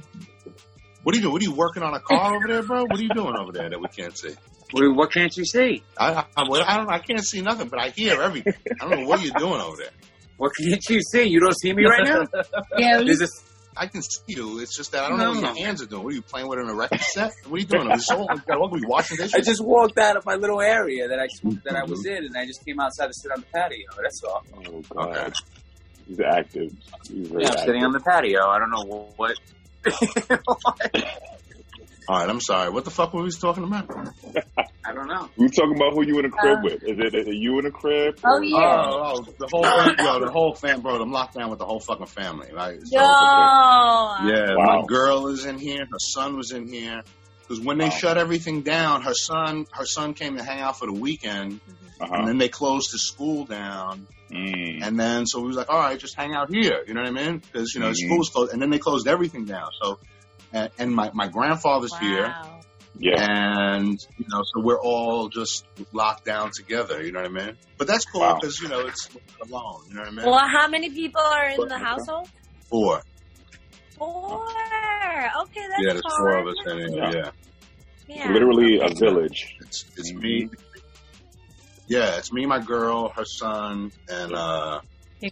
What 1.03 1.13
are 1.13 1.17
you 1.17 1.21
doing? 1.21 1.33
What 1.33 1.41
are 1.41 1.45
you 1.45 1.53
working 1.53 1.83
on 1.83 1.93
a 1.93 1.99
car 1.99 2.35
over 2.35 2.47
there, 2.47 2.63
bro? 2.63 2.81
What 2.83 2.99
are 2.99 3.03
you 3.03 3.09
doing 3.09 3.35
over 3.39 3.51
there 3.51 3.69
that 3.69 3.79
we 3.79 3.87
can't 3.87 4.17
see? 4.17 4.33
What, 4.71 4.95
what 4.95 5.11
can't 5.11 5.35
you 5.37 5.45
see? 5.45 5.83
I, 5.97 6.13
I, 6.13 6.25
I, 6.35 6.77
don't. 6.77 6.89
I 6.89 6.99
can't 6.99 7.23
see 7.23 7.41
nothing, 7.41 7.69
but 7.69 7.79
I 7.79 7.89
hear 7.89 8.21
everything. 8.21 8.53
I 8.81 8.89
don't 8.89 9.01
know 9.01 9.07
what 9.07 9.21
you're 9.21 9.37
doing 9.37 9.61
over 9.61 9.77
there. 9.77 9.91
What 10.37 10.51
can't 10.59 10.83
you 10.89 10.99
see? 11.01 11.23
You 11.23 11.39
don't 11.39 11.57
see 11.57 11.73
me 11.73 11.85
right 11.85 12.03
now? 12.03 12.25
Yeah, 12.77 12.99
we- 12.99 13.05
There's 13.05 13.19
this. 13.19 13.31
I 13.77 13.87
can 13.87 14.01
see 14.01 14.21
you. 14.27 14.59
It's 14.59 14.75
just 14.75 14.93
that 14.93 15.03
I 15.03 15.09
don't 15.09 15.17
know 15.17 15.31
what 15.31 15.41
No. 15.41 15.53
your 15.53 15.65
hands 15.65 15.81
are 15.81 15.85
doing. 15.85 16.03
What 16.03 16.13
are 16.13 16.15
you 16.15 16.21
playing 16.21 16.47
with 16.47 16.59
an 16.59 16.69
erection 16.69 16.99
set? 17.11 17.33
What 17.45 17.57
are 17.57 17.59
you 17.59 17.65
doing? 17.65 17.91
Is 17.91 18.07
all, 18.09 18.25
what 18.25 18.49
are 18.49 18.69
we 18.69 18.81
washing 18.85 19.17
dishes? 19.17 19.33
I 19.33 19.41
just 19.41 19.61
walked 19.61 19.97
out 19.99 20.15
of 20.15 20.25
my 20.25 20.35
little 20.35 20.61
area 20.61 21.09
that 21.09 21.19
I 21.19 21.27
that 21.65 21.75
I 21.75 21.83
was 21.83 22.05
mm-hmm. 22.05 22.15
in, 22.15 22.25
and 22.25 22.37
I 22.37 22.45
just 22.45 22.65
came 22.65 22.79
outside 22.79 23.07
to 23.07 23.13
sit 23.13 23.31
on 23.33 23.41
the 23.41 23.47
patio. 23.53 23.85
That's 24.01 24.21
all. 24.23 24.43
Oh 24.65 24.81
god, 24.89 25.17
Okay. 25.17 25.33
He's 26.07 26.19
active. 26.19 26.71
He's 27.09 27.27
very 27.29 27.43
Yeah, 27.43 27.49
I'm 27.49 27.53
active. 27.53 27.65
sitting 27.65 27.83
on 27.83 27.91
the 27.91 27.99
patio. 27.99 28.47
I 28.47 28.59
don't 28.59 28.71
know 28.71 29.09
what. 29.15 29.37
All 32.07 32.19
right, 32.19 32.29
I'm 32.29 32.39
sorry. 32.39 32.69
What 32.69 32.85
the 32.85 32.91
fuck 32.91 33.13
were 33.15 33.23
we 33.23 33.31
talking 33.31 33.63
about? 33.63 33.89
I 34.85 34.93
don't 34.93 35.07
know. 35.07 35.27
We 35.37 35.49
talking 35.49 35.75
about 35.75 35.93
who 35.93 36.05
you 36.05 36.19
in 36.19 36.25
a 36.25 36.29
crib 36.29 36.59
Uh, 36.59 36.61
with? 36.63 36.83
Is 36.83 36.99
it 36.99 37.33
you 37.33 37.57
in 37.57 37.65
a 37.65 37.71
crib? 37.71 38.19
Oh, 38.23 38.39
yeah. 38.41 38.57
Oh, 38.59 39.25
oh, 39.25 39.33
the 39.39 39.47
whole 39.51 39.63
fam- 39.63 39.95
yo, 39.97 40.19
the 40.19 40.31
whole 40.31 40.53
fam, 40.53 40.81
bro. 40.81 41.01
I'm 41.01 41.11
locked 41.11 41.33
down 41.33 41.49
with 41.49 41.57
the 41.57 41.65
whole 41.65 41.79
fucking 41.79 42.05
family, 42.05 42.49
right? 42.53 42.77
So- 42.83 42.99
Yo. 42.99 43.01
Yeah, 43.01 44.53
Wow. 44.55 44.81
my 44.81 44.83
girl 44.87 45.27
is 45.29 45.45
in 45.45 45.57
here. 45.57 45.79
Her 45.91 45.97
son 45.99 46.37
was 46.37 46.51
in 46.51 46.67
here. 46.67 47.01
Because 47.41 47.59
when 47.63 47.79
they 47.79 47.85
Wow. 47.85 47.89
shut 47.97 48.17
everything 48.19 48.61
down, 48.61 49.01
her 49.01 49.15
son, 49.15 49.65
her 49.71 49.85
son 49.85 50.13
came 50.13 50.37
to 50.37 50.43
hang 50.43 50.61
out 50.61 50.77
for 50.77 50.85
the 50.85 50.93
weekend, 50.93 51.59
and 51.67 51.77
Uh-huh. 52.01 52.25
then 52.25 52.37
they 52.37 52.49
closed 52.49 52.91
the 52.93 52.97
school 52.99 53.45
down. 53.45 54.07
Mm. 54.31 54.79
And 54.85 54.99
then 54.99 55.25
so 55.25 55.39
we 55.39 55.47
was 55.47 55.55
like, 55.55 55.69
all 55.69 55.79
right, 55.79 55.97
just 55.99 56.15
hang 56.15 56.33
out 56.33 56.53
here. 56.53 56.83
You 56.87 56.93
know 56.93 57.01
what 57.01 57.09
I 57.09 57.13
mean? 57.13 57.37
Because 57.39 57.73
you 57.73 57.79
know 57.81 57.91
Mhm. 57.91 57.95
school's 57.95 58.29
closed, 58.29 58.51
and 58.53 58.61
then 58.61 58.69
they 58.69 58.79
closed 58.79 59.07
everything 59.07 59.45
down. 59.45 59.69
So, 59.81 59.99
and, 60.51 60.69
and 60.79 60.91
my 60.93 61.11
my 61.13 61.27
grandfather's 61.27 61.95
here, 61.97 62.33
Yeah. 62.97 63.21
and 63.75 63.97
you 64.17 64.25
know, 64.27 64.41
so 64.43 64.61
we're 64.61 64.79
all 64.81 65.29
just 65.29 65.65
locked 65.93 66.25
down 66.25 66.51
together. 66.55 67.03
You 67.03 67.11
know 67.11 67.21
what 67.21 67.29
I 67.41 67.45
mean? 67.45 67.57
But 67.77 67.87
that's 67.87 68.05
cool 68.05 68.21
Wow. 68.21 68.39
because 68.41 68.59
you 68.59 68.67
know 68.67 68.79
it's 68.81 69.07
alone. 69.47 69.81
You 69.89 69.93
know 69.95 70.01
what 70.01 70.09
I 70.09 70.11
mean? 70.11 70.25
Well, 70.25 70.47
how 70.47 70.67
many 70.67 70.89
people 70.89 71.21
are 71.21 71.49
in 71.49 71.67
the 71.67 71.77
household? 71.77 72.27
Four. 72.69 73.01
Four. 73.97 74.47
Okay, 75.41 75.61
that's 75.69 75.81
yeah, 75.81 75.93
there's 75.93 76.01
fun. 76.01 76.11
four 76.17 76.37
of 76.39 76.47
us 76.47 76.55
in 76.67 76.77
here. 76.77 76.89
Yeah. 76.89 77.11
Yeah, 77.13 77.31
Yeah. 78.07 78.31
Literally 78.33 78.79
a 78.79 78.89
village. 78.99 79.55
it's 79.61 79.85
it's 79.97 80.13
me. 80.13 80.49
Yeah, 81.87 82.17
it's 82.17 82.31
me, 82.33 82.45
my 82.45 82.59
girl, 82.59 83.09
her 83.09 83.25
son, 83.25 83.91
and 84.09 84.33
uh, 84.33 84.81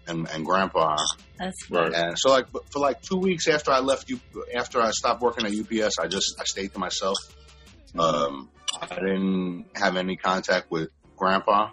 and 0.08 0.28
and 0.30 0.46
grandpa. 0.46 0.98
That's. 1.40 1.70
Right. 1.70 1.94
And 1.94 2.18
so, 2.18 2.30
like, 2.30 2.48
for 2.72 2.80
like 2.80 3.02
two 3.02 3.18
weeks 3.18 3.48
after 3.48 3.72
I 3.72 3.80
left 3.80 4.10
you, 4.10 4.20
after 4.56 4.82
I 4.82 4.92
stopped 4.92 5.22
working 5.22 5.46
at 5.46 5.52
UPS, 5.52 5.98
I 6.00 6.08
just 6.08 6.40
I 6.40 6.44
stayed 6.44 6.74
to 6.74 6.80
myself. 6.80 7.18
Um, 7.98 8.50
I 8.82 8.96
didn't 8.96 9.66
have 9.76 9.98
any 9.98 10.16
contact 10.16 10.72
with 10.72 10.90
Grandpa 11.16 11.70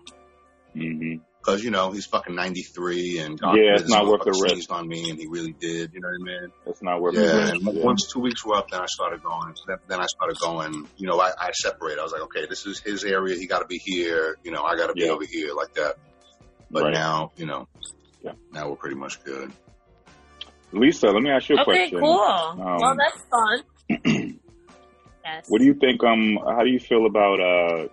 hmm 0.74 1.16
because 1.42 1.64
you 1.64 1.70
know 1.70 1.90
he's 1.90 2.06
fucking 2.06 2.34
ninety 2.34 2.62
three, 2.62 3.18
and 3.18 3.40
God 3.40 3.56
Yeah, 3.56 3.76
it's 3.76 3.88
not 3.88 4.06
worth 4.06 4.20
the 4.24 4.30
motherfucker 4.30 4.42
risk. 4.42 4.54
sneezed 4.54 4.70
on 4.70 4.86
me, 4.88 5.10
and 5.10 5.18
he 5.18 5.26
really 5.26 5.52
did. 5.58 5.92
You 5.94 6.00
know 6.00 6.08
what 6.08 6.30
I 6.30 6.40
mean? 6.40 6.52
It's 6.66 6.82
not 6.82 7.00
worth 7.00 7.14
Yeah. 7.14 7.22
it. 7.48 7.54
And 7.54 7.60
once 7.82 8.08
two 8.12 8.20
weeks 8.20 8.44
were 8.44 8.56
up, 8.56 8.66
then 8.70 8.80
I 8.80 8.86
started 8.86 9.22
going. 9.22 9.54
Then, 9.66 9.76
then 9.88 10.00
I 10.00 10.06
started 10.06 10.38
going. 10.38 10.88
You 10.96 11.08
know, 11.08 11.20
I, 11.20 11.30
I 11.38 11.50
separated. 11.52 11.98
I 12.00 12.02
was 12.02 12.12
like, 12.12 12.22
okay, 12.22 12.46
this 12.48 12.66
is 12.66 12.80
his 12.84 13.04
area. 13.04 13.36
He 13.36 13.46
got 13.46 13.60
to 13.60 13.66
be 13.66 13.78
here. 13.82 14.36
You 14.44 14.50
know, 14.52 14.62
I 14.62 14.76
got 14.76 14.88
to 14.88 14.94
be 14.94 15.02
Yeah. 15.06 15.12
over 15.12 15.24
here, 15.30 15.54
like 15.54 15.74
that. 15.74 15.96
But 16.70 16.84
Right. 16.84 16.92
now, 16.94 17.32
you 17.36 17.46
know, 17.46 17.66
Yeah. 18.22 18.32
now 18.52 18.68
we're 18.68 18.76
pretty 18.76 18.96
much 18.96 19.22
good. 19.24 19.50
Lisa, 20.72 21.08
let 21.08 21.20
me 21.22 21.30
ask 21.30 21.48
you 21.48 21.56
a 21.56 21.62
Okay, 21.62 21.90
question. 21.90 21.98
cool. 22.00 22.20
Um, 22.20 22.58
well, 22.78 22.96
that's 22.96 23.24
fun. 23.28 23.62
yes. 25.24 25.44
What 25.48 25.58
do 25.58 25.64
you 25.64 25.74
think? 25.74 26.04
Um, 26.04 26.38
how 26.44 26.62
do 26.62 26.70
you 26.70 26.78
feel 26.78 27.06
about 27.06 27.40
uh 27.40 27.88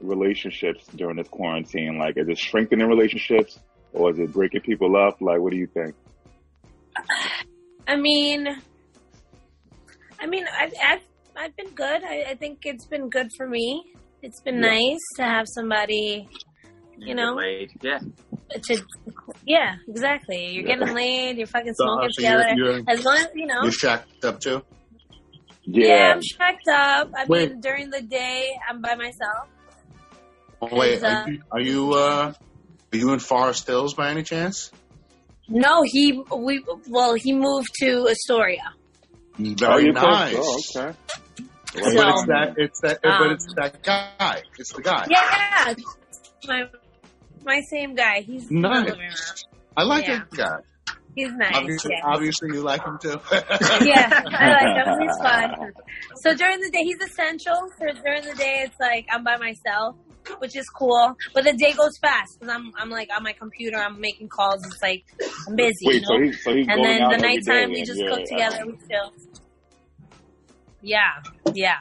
relationships 0.00 0.86
during 0.94 1.16
this 1.16 1.28
quarantine? 1.28 1.98
Like, 1.98 2.16
is 2.16 2.28
it 2.28 2.38
strengthening 2.38 2.86
relationships 2.88 3.58
or 3.92 4.10
is 4.12 4.18
it 4.18 4.32
breaking 4.32 4.60
people 4.62 4.96
up? 4.96 5.20
Like, 5.20 5.40
what 5.40 5.52
do 5.52 5.58
you 5.58 5.66
think? 5.66 5.94
I 7.86 7.96
mean, 7.96 8.46
I 10.20 10.26
mean, 10.26 10.44
I've 10.60 10.72
I've, 10.84 11.00
I've 11.36 11.56
been 11.56 11.70
good. 11.70 12.02
I, 12.04 12.24
I 12.30 12.34
think 12.34 12.60
it's 12.64 12.86
been 12.86 13.08
good 13.08 13.30
for 13.36 13.46
me. 13.48 13.84
It's 14.22 14.40
been 14.42 14.56
Yeah. 14.62 14.70
nice 14.72 14.98
to 15.16 15.22
have 15.24 15.46
somebody, 15.48 16.28
you 16.98 17.14
know, 17.14 17.34
Laid. 17.34 17.70
Yeah. 17.82 18.00
to 18.62 18.82
yeah, 19.46 19.76
exactly. 19.88 20.48
You're 20.54 20.66
Yeah. 20.66 20.76
getting 20.78 20.94
laid. 20.94 21.36
You're 21.38 21.46
fucking 21.46 21.74
So, 21.74 21.84
smoking 21.84 22.10
so 22.10 22.22
you're, 22.22 22.38
together. 22.42 22.56
you're, 22.56 22.82
as 22.88 23.04
long 23.04 23.16
as 23.16 23.28
you 23.34 23.46
know. 23.46 23.62
you're 23.62 23.72
shacked 23.72 24.24
up 24.24 24.40
too. 24.40 24.62
Yeah, 25.62 25.86
Yeah. 25.86 26.12
I'm 26.14 26.20
checked 26.22 26.68
up. 26.68 27.10
I 27.16 27.24
Wait. 27.26 27.50
mean, 27.52 27.60
during 27.60 27.90
the 27.90 28.02
day, 28.02 28.48
I'm 28.68 28.80
by 28.82 28.94
myself. 28.96 29.48
Oh, 30.60 30.68
wait, 30.76 31.02
uh, 31.02 31.06
are 31.08 31.30
you, 31.30 31.42
are 31.52 31.60
you 31.60 31.92
uh, 31.92 32.32
are 32.92 32.96
you 32.98 33.12
in 33.12 33.18
Forest 33.20 33.66
Hills 33.66 33.94
by 33.94 34.10
any 34.10 34.22
chance? 34.22 34.70
No, 35.48 35.82
he 35.82 36.22
we 36.34 36.64
well, 36.88 37.14
he 37.14 37.32
moved 37.32 37.70
to 37.80 38.08
Astoria. 38.08 38.72
oh, 38.74 39.54
Very 39.56 39.84
you're 39.84 39.92
nice. 39.92 40.34
Oh, 40.38 40.60
okay. 40.76 40.96
But 41.74 41.82
it's 41.84 42.26
that 42.26 42.54
it's 42.56 42.80
that 42.80 43.00
but 43.02 43.10
Um, 43.10 43.30
it's 43.32 43.54
that 43.54 43.82
guy. 43.82 44.42
It's 44.58 44.72
the 44.72 44.82
guy. 44.82 45.06
Yeah, 45.10 45.74
my 46.46 46.64
my 47.44 47.60
same 47.70 47.94
guy. 47.94 48.20
He's 48.22 48.50
in 48.50 48.62
Nice. 48.62 49.44
I 49.76 49.84
like 49.84 50.06
Yeah. 50.08 50.18
that 50.30 50.30
guy. 50.36 50.94
He's 51.14 51.32
nice. 51.32 51.52
Obviously, 51.54 51.90
yeah. 51.94 52.06
obviously 52.06 52.48
you 52.54 52.60
like 52.62 52.84
him 52.84 52.98
too. 53.00 53.18
yeah, 53.84 54.22
I 54.26 54.50
like 54.50 54.86
him. 54.86 54.98
He's 55.00 55.16
fun. 55.22 55.72
So 56.22 56.34
during 56.34 56.60
the 56.60 56.70
day, 56.70 56.84
he's 56.84 57.00
essential. 57.00 57.56
So 57.78 57.86
during 58.02 58.22
the 58.24 58.34
day, 58.34 58.62
it's 58.66 58.78
like 58.80 59.06
I'm 59.10 59.24
by 59.24 59.36
myself, 59.36 59.96
which 60.38 60.56
is 60.56 60.68
cool. 60.68 61.16
But 61.34 61.44
the 61.44 61.52
day 61.52 61.72
goes 61.72 61.98
fast 61.98 62.38
because 62.38 62.54
I'm 62.54 62.72
I'm 62.76 62.90
like 62.90 63.08
on 63.14 63.22
my 63.22 63.32
computer. 63.32 63.76
I'm 63.76 64.00
making 64.00 64.28
calls. 64.28 64.64
It's 64.64 64.82
like 64.82 65.04
I'm 65.46 65.56
busy, 65.56 65.86
Wait, 65.86 65.94
you 65.94 66.00
know. 66.02 66.06
so 66.06 66.20
he's 66.20 66.44
so 66.44 66.50
and 66.50 66.84
then 66.84 67.08
the 67.08 67.18
nighttime, 67.18 67.70
we 67.70 67.84
just 67.84 68.00
yeah, 68.00 68.08
cook 68.08 68.20
yeah. 68.30 68.48
together. 68.48 68.66
We 68.66 68.78
chill. 68.88 69.12
Yeah, 70.80 71.22
yeah. 71.54 71.76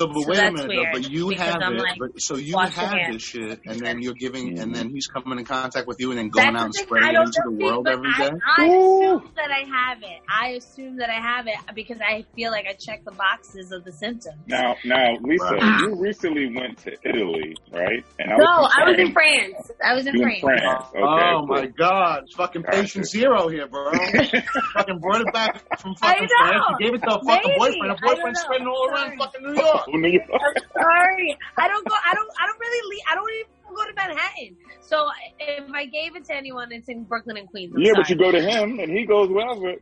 So, 0.00 0.06
but 0.06 0.14
So 0.22 0.28
wait 0.28 0.38
a 0.38 0.50
minute, 0.52 0.68
weird, 0.68 0.86
though, 0.86 0.92
but 0.92 1.10
you 1.10 1.30
have 1.30 1.56
I'm, 1.62 1.74
it. 1.74 1.78
like, 1.78 1.98
but, 1.98 2.20
so 2.20 2.36
you 2.36 2.54
washing 2.54 2.80
have 2.80 2.90
hands. 2.92 3.14
this 3.14 3.22
shit, 3.22 3.60
and 3.66 3.80
then 3.80 4.00
you're 4.00 4.14
giving, 4.14 4.58
and 4.58 4.74
then 4.74 4.88
he's 4.90 5.06
coming 5.06 5.38
in 5.38 5.44
contact 5.44 5.86
with 5.86 5.98
you, 6.00 6.10
and 6.10 6.18
then 6.18 6.28
going 6.30 6.46
That's 6.54 6.56
out 6.60 6.64
and 6.66 6.74
spreading 6.74 7.10
it 7.10 7.12
don't 7.12 7.26
into 7.26 7.42
the 7.44 7.50
world 7.64 7.84
but 7.84 7.94
every 7.94 8.10
I, 8.10 8.28
day. 8.30 8.36
I 8.58 8.64
assume 8.66 9.32
that 9.36 9.50
I 9.50 9.64
have 9.68 9.98
it. 10.02 10.20
I 10.28 10.48
assume 10.50 10.96
that 10.98 11.10
I 11.10 11.20
have 11.20 11.46
it 11.48 11.56
because 11.74 11.98
I 12.00 12.24
feel 12.34 12.50
like 12.50 12.66
I 12.68 12.74
check 12.78 13.04
the 13.04 13.12
boxes 13.12 13.72
of 13.72 13.84
the 13.84 13.92
symptoms. 13.92 14.36
Now, 14.46 14.76
now, 14.84 15.16
Lisa, 15.22 15.44
Right. 15.54 15.80
you 15.80 15.96
recently 15.96 16.46
went 16.54 16.78
to 16.78 16.92
Italy, 17.04 17.54
right? 17.72 18.04
And 18.18 18.32
I 18.32 18.36
No, 18.36 18.44
was 18.62 18.72
I 18.78 18.84
was 18.90 18.98
in 18.98 19.12
France. 19.12 19.70
I 19.84 19.94
was 19.94 20.06
in 20.06 20.14
You 20.14 20.22
France. 20.22 20.40
France? 20.42 20.84
Oh, 20.96 20.98
okay. 20.98 21.30
oh 21.34 21.38
cool. 21.40 21.46
my 21.46 21.66
God, 21.66 22.22
it's 22.24 22.34
fucking 22.36 22.62
Gotcha. 22.62 22.76
patient 22.82 23.06
zero 23.06 23.48
here, 23.48 23.66
bro. 23.68 23.92
fucking 24.74 24.98
brought 25.00 25.20
it 25.22 25.32
back 25.32 25.62
from 25.80 25.94
fucking. 25.96 26.28
France. 26.28 26.64
You 26.80 26.86
gave 26.86 26.94
it 26.94 27.02
to 27.02 27.14
a 27.16 27.24
fucking 27.24 27.26
Maybe. 27.44 27.58
boyfriend. 27.58 27.92
A 27.92 27.96
boyfriend 28.00 28.36
spreading 28.36 28.66
all 28.66 28.88
around 28.88 28.99
Sorry. 29.06 29.16
fucking 29.18 29.42
New 29.42 29.54
York. 29.54 29.80
Oh, 29.88 29.96
New 29.96 30.08
York. 30.08 30.28
I'm 30.32 30.62
sorry. 30.82 31.36
I 31.58 31.68
don't 31.68 31.86
go. 31.88 31.94
I 32.04 32.14
don't. 32.14 32.30
I 32.40 32.46
don't 32.46 32.58
really. 32.60 32.90
Leave, 32.90 33.00
I 33.10 33.14
don't 33.14 33.30
even 33.32 33.74
go 33.74 33.84
to 33.84 33.94
Manhattan. 33.94 34.56
So 34.80 35.08
if 35.38 35.70
I 35.72 35.86
gave 35.86 36.16
it 36.16 36.24
to 36.26 36.34
anyone, 36.34 36.72
it's 36.72 36.88
in 36.88 37.04
Brooklyn 37.04 37.36
and 37.36 37.48
Queens. 37.48 37.72
I'm 37.76 37.82
Yeah, 37.82 37.92
sorry. 37.92 38.02
but 38.02 38.10
you 38.10 38.16
go 38.16 38.32
to 38.32 38.40
him 38.40 38.78
and 38.80 38.90
he 38.90 39.04
goes 39.06 39.28
wherever. 39.28 39.74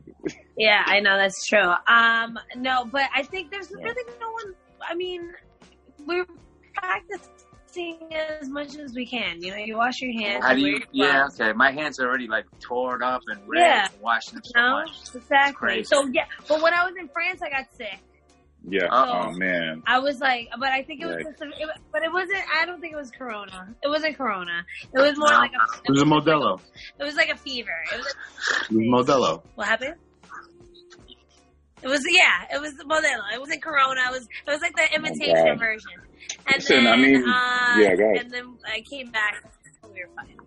Yeah, 0.57 0.83
I 0.85 0.99
know 0.99 1.17
that's 1.17 1.45
true. 1.47 1.71
Um, 1.87 2.37
no, 2.57 2.85
but 2.91 3.09
I 3.15 3.23
think 3.23 3.49
there's 3.51 3.71
Yeah. 3.71 3.83
really 3.85 4.03
no 4.19 4.31
one. 4.31 4.53
I 4.87 4.95
mean, 4.95 5.31
we're 6.05 6.25
practicing 6.75 7.97
as 8.13 8.49
much 8.49 8.75
as 8.77 8.93
we 8.93 9.05
can. 9.05 9.41
You 9.41 9.51
know, 9.51 9.57
you 9.57 9.77
wash 9.77 10.01
your 10.01 10.11
hands. 10.21 10.43
How 10.45 10.53
do 10.53 10.59
you 10.59 10.67
you? 10.67 10.73
wear 10.73 10.79
your 10.81 11.07
Yeah, 11.07 11.17
gloves. 11.19 11.41
okay. 11.41 11.53
My 11.53 11.71
hands 11.71 11.99
are 11.99 12.07
already 12.07 12.27
like 12.27 12.45
torn 12.59 13.01
up 13.03 13.21
and 13.27 13.39
red 13.47 13.61
Yeah. 13.61 13.87
from 13.87 14.01
washing 14.01 14.33
them 14.35 14.43
so 14.45 14.59
No, 14.61 14.71
much. 14.81 14.89
exactly. 15.15 15.53
crazy. 15.53 15.83
So 15.85 16.05
yeah, 16.11 16.25
but 16.47 16.61
when 16.61 16.73
I 16.73 16.83
was 16.85 16.93
in 16.99 17.07
France, 17.09 17.41
I 17.41 17.49
got 17.49 17.65
sick. 17.75 17.99
Yeah. 18.67 18.87
Oh 18.91 19.31
man. 19.31 19.83
I 19.87 19.99
was 19.99 20.19
like, 20.19 20.49
but 20.59 20.69
I 20.69 20.83
think 20.83 21.01
it 21.01 21.05
was, 21.05 21.17
just 21.23 21.41
a, 21.41 21.45
it, 21.45 21.69
but 21.91 22.03
it 22.03 22.11
wasn't. 22.11 22.43
I 22.53 22.65
don't 22.65 22.81
think 22.81 22.93
it 22.93 22.97
was 22.97 23.11
Corona. 23.11 23.73
It 23.81 23.87
wasn't 23.87 24.17
Corona. 24.17 24.65
It 24.93 24.99
was 24.99 25.17
more 25.17 25.29
like 25.29 25.51
a. 25.51 25.79
It 25.85 25.91
was 25.91 26.01
a 26.01 26.05
Modelo. 26.05 26.59
It 26.99 27.03
was 27.03 27.15
like 27.15 27.29
a 27.29 27.37
fever. 27.37 27.71
It 27.93 27.97
was. 27.97 28.15
It 28.69 28.75
was 28.75 29.07
Modelo. 29.07 29.43
What 29.55 29.67
happened? 29.67 29.95
It 31.81 31.87
was 31.87 32.03
yeah. 32.09 32.55
It 32.55 32.59
was 32.59 32.73
Modelo. 32.85 33.33
It 33.33 33.39
wasn't 33.39 33.61
Corona. 33.61 34.01
It 34.07 34.11
was 34.11 34.23
it 34.23 34.49
was 34.49 34.61
like 34.61 34.75
the 34.75 34.93
imitation 34.93 35.45
God. 35.45 35.59
version. 35.59 35.91
And 36.47 36.55
Listen, 36.57 36.83
then 36.83 36.93
I 36.93 36.97
mean, 36.97 37.23
uh, 37.27 37.75
yeah, 37.77 37.93
ahead. 37.93 38.17
and 38.21 38.31
then 38.31 38.57
I 38.67 38.81
came 38.81 39.09
back. 39.11 39.41
We 39.83 40.03
were 40.03 40.09
fine. 40.15 40.37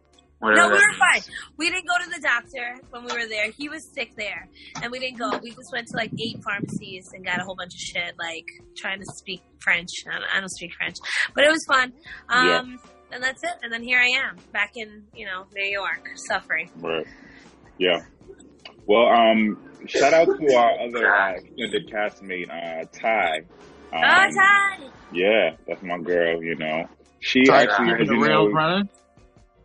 Whatever 0.42 0.61
No, 0.61 0.74
we 0.74 0.74
were 0.74 0.88
means. 0.88 1.24
fine. 1.26 1.35
We 1.57 1.70
didn't 1.70 1.87
go 1.87 2.05
to 2.05 2.11
the 2.11 2.20
doctor 2.20 2.81
when 2.90 3.05
we 3.05 3.12
were 3.12 3.28
there. 3.28 3.52
He 3.57 3.68
was 3.68 3.87
sick 3.94 4.11
there, 4.16 4.48
and 4.83 4.90
we 4.90 4.98
didn't 4.98 5.18
go. 5.18 5.31
We 5.40 5.50
just 5.50 5.70
went 5.72 5.87
to 5.87 5.96
like 5.96 6.11
eight 6.20 6.42
pharmacies 6.42 7.09
and 7.14 7.24
got 7.24 7.38
a 7.40 7.44
whole 7.44 7.55
bunch 7.55 7.72
of 7.74 7.78
shit, 7.81 8.14
like 8.18 8.46
trying 8.76 8.98
to 8.98 9.07
speak 9.14 9.40
French. 9.61 9.88
I 10.11 10.18
don't, 10.18 10.28
I 10.35 10.40
don't 10.40 10.50
speak 10.50 10.72
French, 10.74 10.96
but 11.33 11.44
it 11.44 11.50
was 11.50 11.64
fun. 11.68 11.92
Um, 12.28 12.81
and 13.12 13.22
that's 13.22 13.42
it. 13.44 13.52
And 13.62 13.72
then 13.72 13.85
here 13.85 14.00
I 14.00 14.09
am, 14.26 14.37
back 14.52 14.72
in 14.74 15.05
you 15.14 15.26
know 15.26 15.44
New 15.55 15.70
York, 15.70 16.09
suffering. 16.28 16.70
Right. 16.81 17.07
Yeah. 17.78 18.00
Well, 18.87 19.07
um, 19.07 19.59
shout 19.87 20.12
out 20.12 20.26
to 20.26 20.55
our 20.57 20.81
other 20.81 21.09
uh, 21.09 21.35
extended 21.35 21.88
castmate, 21.88 22.50
uh, 22.50 22.85
Ty. 22.92 23.37
Um, 23.92 24.02
oh, 24.02 24.26
Ty! 24.35 24.90
Yeah, 25.12 25.55
that's 25.68 25.83
my 25.85 25.98
girl. 25.98 26.42
You 26.42 26.57
know, 26.57 26.88
she 27.20 27.44
Try 27.44 27.62
actually, 27.62 27.90
keeping 27.90 28.02
as 28.02 28.09
the 28.09 28.14
you 28.14 28.24
rails 28.24 28.48
know, 28.48 28.55
running. 28.55 28.88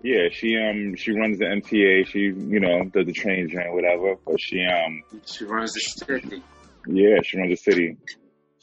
Yeah, 0.04 0.30
she 0.32 0.56
um 0.58 0.96
she 0.96 1.12
runs 1.12 1.40
the 1.40 1.46
MTA. 1.46 2.08
She 2.08 2.20
you 2.20 2.60
know 2.60 2.84
does 2.86 3.06
the 3.06 3.14
train 3.14 3.50
joint, 3.50 3.74
whatever. 3.74 4.16
But 4.26 4.40
she 4.40 4.64
um 4.66 5.04
She 5.26 5.46
runs 5.46 5.74
the 5.74 5.80
city. 5.80 6.44
yeah 6.88 7.22
she 7.24 7.38
runs 7.40 7.50
the 7.52 7.72
city. 7.72 7.98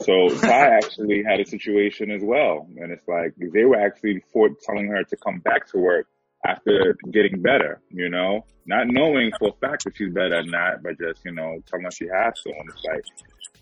So 0.03 0.29
Ty 0.29 0.77
actually 0.83 1.23
had 1.29 1.41
a 1.41 1.47
situation 1.47 2.11
as 2.11 2.23
well, 2.23 2.67
and 2.77 2.93
it's 2.93 3.07
like 3.09 3.35
they 3.37 3.65
were 3.65 3.81
actually 3.81 4.23
for 4.33 4.51
telling 4.65 4.89
her 4.89 5.03
to 5.05 5.17
come 5.17 5.41
back 5.41 5.69
to 5.71 5.79
work 5.79 6.07
after 6.47 6.97
getting 7.11 7.43
better. 7.43 7.81
You 7.91 8.09
know, 8.11 8.45
not 8.67 8.87
knowing 8.89 9.33
for 9.39 9.49
a 9.49 9.67
fact 9.67 9.85
that 9.85 9.97
she's 9.97 10.13
better 10.13 10.39
or 10.39 10.45
not, 10.45 10.83
but 10.83 10.99
just 10.99 11.25
you 11.25 11.33
know 11.33 11.59
telling 11.67 11.85
her 11.85 11.91
she 11.91 12.07
has 12.07 12.35
to. 12.43 12.51
And 12.51 12.71
it's 12.71 12.85
like 12.85 13.05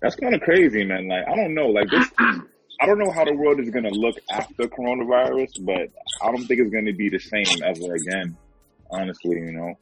that's 0.00 0.16
kind 0.16 0.34
of 0.34 0.40
crazy, 0.42 0.84
man. 0.84 1.08
Like 1.08 1.26
I 1.26 1.36
don't 1.36 1.54
know, 1.54 1.68
like 1.68 1.90
this. 1.90 2.08
I 2.82 2.86
don't 2.86 2.98
know 2.98 3.12
how 3.12 3.24
the 3.24 3.34
world 3.34 3.60
is 3.60 3.70
going 3.70 3.84
to 3.84 3.90
look 3.90 4.16
after 4.28 4.64
coronavirus, 4.64 5.64
but 5.64 5.88
I 6.20 6.32
don't 6.32 6.44
think 6.46 6.60
it's 6.60 6.72
going 6.72 6.86
to 6.86 6.92
be 6.92 7.10
the 7.10 7.20
same 7.20 7.62
ever 7.64 7.94
again. 7.94 8.36
Honestly, 8.90 9.36
you 9.36 9.52
know. 9.52 9.74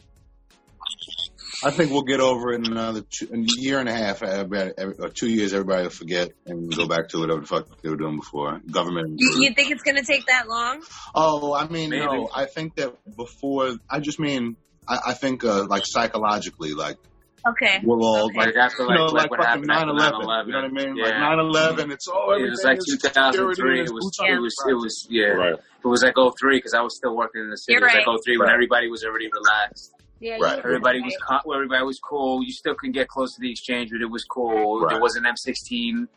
I 1.65 1.71
think 1.71 1.91
we'll 1.91 2.03
get 2.03 2.21
over 2.21 2.53
it 2.53 2.57
in 2.57 2.71
another 2.71 3.01
two, 3.01 3.29
in 3.33 3.45
a 3.45 3.61
year 3.61 3.79
and 3.79 3.89
a 3.89 3.95
half, 3.95 4.23
everybody, 4.23 4.73
every, 4.77 4.95
or 4.99 5.09
two 5.09 5.31
years. 5.31 5.55
Everybody 5.55 5.85
will 5.85 5.91
forget 5.91 6.33
and 6.45 6.75
go 6.75 6.87
back 6.87 7.09
to 7.09 7.21
whatever 7.21 7.41
the 7.41 7.47
fuck 7.47 7.81
they 7.81 7.89
were 7.89 7.97
doing 7.97 8.17
before. 8.17 8.61
Government. 8.71 9.15
You, 9.19 9.45
you 9.45 9.55
think 9.55 9.71
it's 9.71 9.83
gonna 9.83 10.05
take 10.05 10.27
that 10.27 10.47
long? 10.47 10.83
Oh, 11.15 11.55
I 11.55 11.69
mean, 11.69 11.91
Maybe. 11.91 12.05
no. 12.05 12.29
I 12.35 12.45
think 12.47 12.77
that 12.77 12.95
before. 13.17 13.77
I 13.89 14.01
just 14.01 14.21
mean, 14.21 14.57
I, 14.87 14.99
I 15.09 15.15
think 15.15 15.43
uh, 15.43 15.67
like 15.67 15.85
psychologically, 15.87 16.75
like 16.75 16.99
Okay. 17.47 17.81
we'll 17.83 18.05
all 18.05 18.27
Okay. 18.27 18.37
like. 18.39 18.47
Like 18.49 18.57
after 18.57 18.83
You 18.85 18.95
know, 18.95 19.05
like, 19.07 19.13
like 19.13 19.31
what 19.31 19.41
fucking 19.41 19.69
happened 19.69 19.99
9 19.99 20.07
after 20.07 20.21
11. 20.21 20.21
9/11. 20.21 20.47
You 20.47 20.53
know 20.53 20.59
what 20.61 20.65
I 20.65 20.69
mean? 20.87 20.97
Yeah. 20.97 21.05
Like 21.05 21.19
9 21.21 21.39
11, 21.39 21.91
it's 21.91 22.09
all 22.09 22.33
it 22.37 22.49
was 22.51 22.63
like 22.65 22.79
2003. 22.91 23.81
It 23.81 23.83
was, 23.83 23.91
boots 23.91 24.19
it 24.21 24.41
was, 24.41 24.55
it 24.69 24.75
was, 24.75 25.07
yeah. 25.11 25.25
Right. 25.27 25.55
It 25.55 25.89
was 25.89 26.03
like 26.03 26.15
03 26.17 26.59
because 26.59 26.75
I 26.75 26.83
was 26.83 26.97
still 26.97 27.17
working 27.17 27.43
in 27.43 27.51
the 27.51 27.57
city. 27.57 27.73
You're 27.75 27.83
it 27.83 27.85
was 27.85 27.95
right. 27.95 28.07
like 28.07 28.23
03 28.25 28.37
when 28.39 28.47
Right. 28.49 28.55
everybody 28.55 28.89
was 28.89 29.05
already 29.05 29.29
relaxed. 29.33 29.95
Yeah. 30.21 30.37
Right. 30.41 30.59
Everybody 30.59 30.99
right. 30.99 31.07
was 31.07 31.17
co- 31.27 31.41
well, 31.47 31.57
everybody 31.57 31.85
was 31.85 31.99
cool. 31.99 32.43
You 32.45 32.53
still 32.53 32.75
couldn't 32.75 32.93
get 32.93 33.09
close 33.09 33.35
to 33.35 33.41
the 33.41 33.51
exchange, 33.51 33.91
but 33.91 34.03
it 34.03 34.11
was 34.11 34.25
cool. 34.25 34.81
Right. 34.81 34.91
There 34.93 35.01
wasn't 35.01 35.25
M16, 35.27 36.09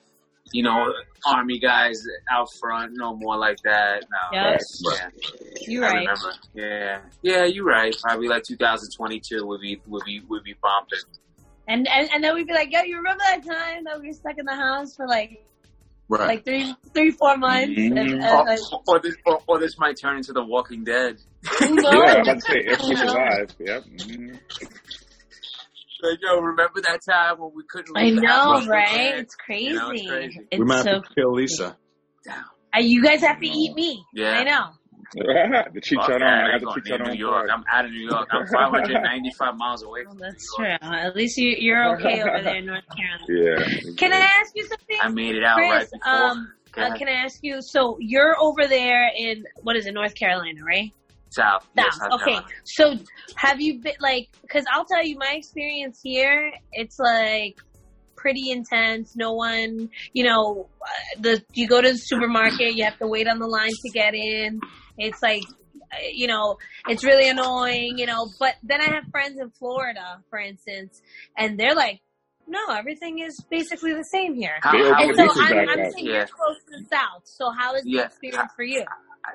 you 0.51 0.63
know, 0.63 0.91
army 1.25 1.59
guys 1.59 2.03
out 2.31 2.47
front. 2.59 2.91
No 2.95 3.15
more 3.15 3.37
like 3.37 3.57
that. 3.63 4.03
No, 4.11 4.37
Yep. 4.39 4.59
yeah, 4.81 5.09
You're 5.67 5.85
I 5.85 5.87
right. 5.87 5.99
remember. 5.99 6.33
Yeah, 6.53 6.99
yeah, 7.21 7.45
you're 7.45 7.65
right. 7.65 7.95
Probably 8.01 8.27
like 8.27 8.43
2022 8.43 9.45
would 9.45 9.61
be 9.61 9.81
would 9.87 10.03
be 10.05 10.21
would 10.27 10.43
be 10.43 10.55
bumping. 10.61 10.99
And, 11.67 11.87
and 11.87 12.09
and 12.13 12.23
then 12.23 12.35
we'd 12.35 12.47
be 12.47 12.53
like, 12.53 12.71
yo, 12.73 12.81
you 12.81 12.97
remember 12.97 13.23
that 13.31 13.45
time 13.45 13.85
that 13.85 13.99
we 14.01 14.07
were 14.07 14.13
stuck 14.13 14.37
in 14.37 14.45
the 14.45 14.55
house 14.55 14.95
for 14.95 15.07
like 15.07 15.45
Right. 16.09 16.27
like 16.27 16.45
three 16.45 16.75
three 16.93 17.11
four 17.11 17.37
months? 17.37 17.69
And, 17.77 17.93
Mhm. 17.93 18.13
and, 18.13 18.23
Or, 18.25 18.45
like, 18.45 18.59
or 18.87 18.99
this 18.99 19.15
or, 19.25 19.39
or 19.47 19.59
this 19.59 19.77
might 19.79 19.97
turn 19.99 20.17
into 20.17 20.33
The 20.33 20.43
Walking 20.43 20.83
Dead. 20.83 21.17
Yeah, 21.61 21.67
I'm 21.69 22.21
about 22.21 22.35
to 22.35 22.41
say 22.41 22.59
if 22.65 22.79
she 22.81 22.87
Who 22.87 22.93
knows? 22.93 22.99
survives. 23.11 23.55
Yep. 23.59 23.83
mhm. 23.85 24.39
Like, 26.03 26.19
yo, 26.21 26.39
remember 26.39 26.81
that 26.81 26.99
time 27.09 27.39
when 27.39 27.51
we 27.55 27.63
couldn't 27.69 27.95
I 27.97 28.03
leave 28.03 28.21
the 28.21 28.27
house? 28.27 28.65
know, 28.65 28.69
right? 28.71 29.15
It's 29.15 29.35
crazy. 29.35 29.65
You 29.65 29.73
know, 29.75 29.89
it's 29.91 30.07
crazy. 30.07 30.39
It's 30.51 30.59
we 30.59 30.65
might 30.65 30.83
so. 30.83 30.91
have 30.95 31.03
to 31.03 31.09
kill 31.15 31.33
Lisa. 31.33 31.77
Damn. 32.25 32.43
Uh, 32.75 32.79
you 32.79 33.01
guys 33.03 33.21
have 33.21 33.39
to 33.39 33.47
eat 33.47 33.73
me. 33.75 34.03
Yeah. 34.13 34.31
I 34.39 34.43
know. 34.43 34.65
the 35.15 35.81
cheat 35.81 35.99
Fuck 35.99 36.09
shot 36.09 36.19
that. 36.19 36.23
on. 36.25 36.33
I 36.33 36.53
I'm 36.55 36.59
got 36.59 36.59
the 36.59 36.65
going 36.65 36.83
cheat 36.85 37.01
on. 37.01 37.13
New 37.13 37.19
York. 37.19 37.49
I'm 37.53 37.63
out 37.71 37.85
of 37.85 37.91
New 37.91 38.07
York. 38.09 38.27
I'm 38.31 38.47
595 38.47 39.55
miles 39.57 39.83
away 39.83 40.01
Well, 40.05 40.13
from 40.15 40.17
New 40.17 40.23
that's 40.31 40.45
York. 40.57 40.81
true. 40.81 40.89
At 40.91 41.15
least 41.15 41.37
you, 41.37 41.55
you're 41.57 41.95
okay 41.95 42.21
over 42.21 42.41
there 42.43 42.55
in 42.55 42.65
North 42.65 42.83
Carolina. 42.95 43.25
Yeah. 43.29 43.93
Can 43.97 44.11
I 44.13 44.19
ask 44.41 44.51
you 44.55 44.65
something, 44.67 44.97
I 45.01 45.09
made 45.09 45.35
it 45.35 45.43
out 45.43 45.55
Chris? 45.57 45.69
right 45.71 45.87
before. 45.91 46.13
Um, 46.13 46.53
uh, 46.75 46.97
can 46.97 47.07
I 47.07 47.11
ask 47.11 47.39
you? 47.43 47.61
So 47.61 47.97
you're 47.99 48.35
over 48.39 48.65
there 48.67 49.09
in 49.15 49.43
what 49.61 49.75
is 49.75 49.85
it, 49.85 49.93
North 49.93 50.15
Carolina, 50.15 50.61
right? 50.65 50.91
South. 51.33 51.67
Yeah, 51.75 51.83
South. 51.91 51.93
South 51.99 52.11
Okay. 52.21 52.31
Carolina. 52.33 52.47
So 52.65 52.95
have 53.37 53.59
you 53.61 53.81
been 53.81 53.93
like? 53.99 54.29
Because 54.41 54.65
I'll 54.71 54.85
tell 54.85 55.03
you, 55.05 55.17
my 55.17 55.33
experience 55.35 55.99
here, 56.03 56.51
it's 56.71 56.97
like 56.99 57.55
pretty 58.15 58.51
intense. 58.51 59.15
No 59.15 59.33
one, 59.33 59.89
you 60.13 60.23
know, 60.23 60.69
uh, 60.81 61.21
the 61.21 61.43
you 61.53 61.67
go 61.67 61.81
to 61.81 61.91
the 61.91 61.97
supermarket, 61.97 62.75
you 62.75 62.85
have 62.85 62.97
to 62.99 63.07
wait 63.07 63.27
on 63.27 63.39
the 63.39 63.47
line 63.47 63.71
to 63.71 63.91
get 63.91 64.13
in. 64.13 64.61
It's 64.97 65.21
like. 65.21 65.43
uh, 65.91 65.97
You 66.11 66.27
know, 66.27 66.57
it's 66.87 67.03
really 67.03 67.27
annoying, 67.29 67.97
you 67.97 68.05
know, 68.05 68.27
but 68.39 68.55
then 68.63 68.79
I 68.81 68.89
have 68.95 69.05
friends 69.11 69.39
in 69.39 69.49
Florida, 69.59 70.23
for 70.29 70.39
instance, 70.39 71.01
and 71.37 71.59
they're 71.59 71.75
like, 71.75 71.99
no, 72.47 72.59
everything 72.73 73.19
is 73.19 73.35
basically 73.49 73.93
the 73.93 74.05
same 74.11 74.35
here. 74.35 74.57
How, 74.61 74.71
They 74.71 74.83
how 74.83 75.03
open 75.03 75.09
And 75.09 75.17
would 75.17 75.35
so 75.35 75.41
I'm, 75.41 75.69
I'm 75.69 75.91
saying 75.91 76.07
Yeah. 76.07 76.13
you're 76.13 76.27
close 76.27 76.57
to 76.67 76.71
the 76.77 76.85
South. 76.91 77.23
So 77.25 77.51
how 77.51 77.75
is 77.75 77.83
the 77.83 77.91
Yeah. 77.97 78.05
experience 78.05 78.51
for 78.55 78.63
you? 78.63 78.83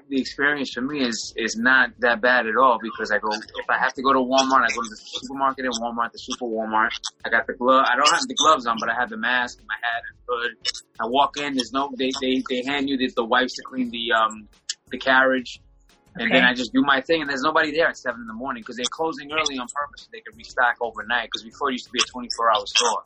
The 0.09 0.21
experience 0.21 0.73
for 0.73 0.83
me 0.83 1.01
is 1.01 1.33
is 1.37 1.57
not 1.57 1.91
that 2.01 2.21
bad 2.21 2.47
at 2.47 2.57
all 2.57 2.79
because 2.81 3.11
I 3.11 3.19
go 3.19 3.33
if 3.33 3.69
I 3.69 3.79
have 3.79 3.95
to 3.95 4.03
go 4.03 4.13
to 4.13 4.19
Walmart, 4.19 4.63
I 4.67 4.71
go 4.75 4.83
to 4.83 4.89
the 4.89 4.97
supermarket 4.97 5.65
in 5.65 5.73
Walmart, 5.73 6.13
the 6.13 6.19
super 6.19 6.45
Walmart. 6.45 6.91
I 7.25 7.31
got 7.31 7.47
the 7.47 7.55
glove. 7.55 7.85
I 7.91 7.97
don't 7.97 8.13
have 8.13 8.29
the 8.29 8.35
gloves 8.35 8.67
on, 8.67 8.79
but 8.79 8.89
I 8.89 8.95
have 8.95 9.11
the 9.11 9.17
mask, 9.17 9.59
and 9.59 9.67
my 9.67 9.75
hat, 9.75 10.03
and 10.09 10.19
hood. 10.29 10.57
I 11.01 11.07
walk 11.07 11.37
in. 11.37 11.55
There's 11.55 11.73
no. 11.73 11.91
They 11.97 12.11
they 12.21 12.43
they 12.49 12.63
hand 12.65 12.89
you 12.89 12.97
the, 12.97 13.11
the 13.15 13.25
wipes 13.25 13.55
to 13.57 13.63
clean 13.63 13.91
the 13.91 14.13
um 14.13 14.49
the 14.91 14.99
carriage. 14.99 15.61
And 16.21 16.35
then 16.35 16.43
I 16.43 16.53
just 16.53 16.73
do 16.73 16.83
my 16.83 17.01
thing, 17.01 17.21
and 17.21 17.31
there's 17.31 17.43
nobody 17.43 17.71
there 17.71 17.87
at 17.87 17.97
seven 17.97 18.23
in 18.23 18.27
the 18.27 18.35
morning 18.35 18.63
because 18.63 18.77
they're 18.77 18.87
closing 18.87 19.31
early 19.31 19.57
on 19.57 19.69
purpose 19.69 20.03
so 20.03 20.09
they 20.13 20.21
can 20.21 20.37
restock 20.37 20.77
overnight. 20.81 21.27
Because 21.27 21.45
before 21.45 21.71
it 21.71 21.75
used 21.75 21.87
to 21.87 21.93
be 21.93 22.01
a 22.01 22.05
24 22.05 22.51
hour 22.51 22.67
store. 22.67 23.03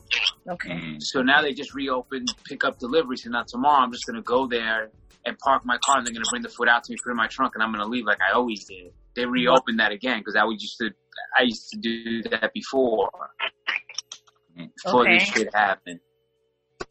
Okay. 0.48 0.96
So 0.98 1.20
now 1.20 1.42
they 1.42 1.52
just 1.52 1.74
reopened 1.74 2.34
pick 2.44 2.64
up 2.64 2.78
delivery. 2.78 3.18
So 3.18 3.28
now 3.28 3.44
tomorrow 3.46 3.82
I'm 3.84 3.92
just 3.92 4.06
gonna 4.06 4.22
go 4.22 4.46
there 4.46 4.90
and 5.24 5.38
park 5.38 5.64
my 5.64 5.78
car 5.78 5.98
and 5.98 6.06
they're 6.06 6.12
gonna 6.14 6.26
bring 6.30 6.42
the 6.42 6.48
food 6.48 6.68
out 6.68 6.84
to 6.84 6.92
me, 6.92 6.98
put 7.02 7.10
it 7.10 7.12
in 7.12 7.16
my 7.16 7.28
trunk, 7.28 7.54
and 7.54 7.62
I'm 7.62 7.72
gonna 7.72 7.86
leave 7.86 8.04
like 8.06 8.18
I 8.20 8.32
always 8.34 8.64
did. 8.64 8.92
They 9.14 9.26
reopened 9.26 9.78
that 9.80 9.92
again 9.92 10.18
because 10.18 10.36
I 10.36 10.44
would 10.44 10.60
used 10.60 10.78
to 10.78 10.90
I 11.38 11.42
used 11.42 11.68
to 11.70 11.78
do 11.78 12.22
that 12.30 12.52
before 12.52 13.10
before 14.84 15.04
this 15.06 15.22
shit 15.22 15.54
happened. 15.54 16.00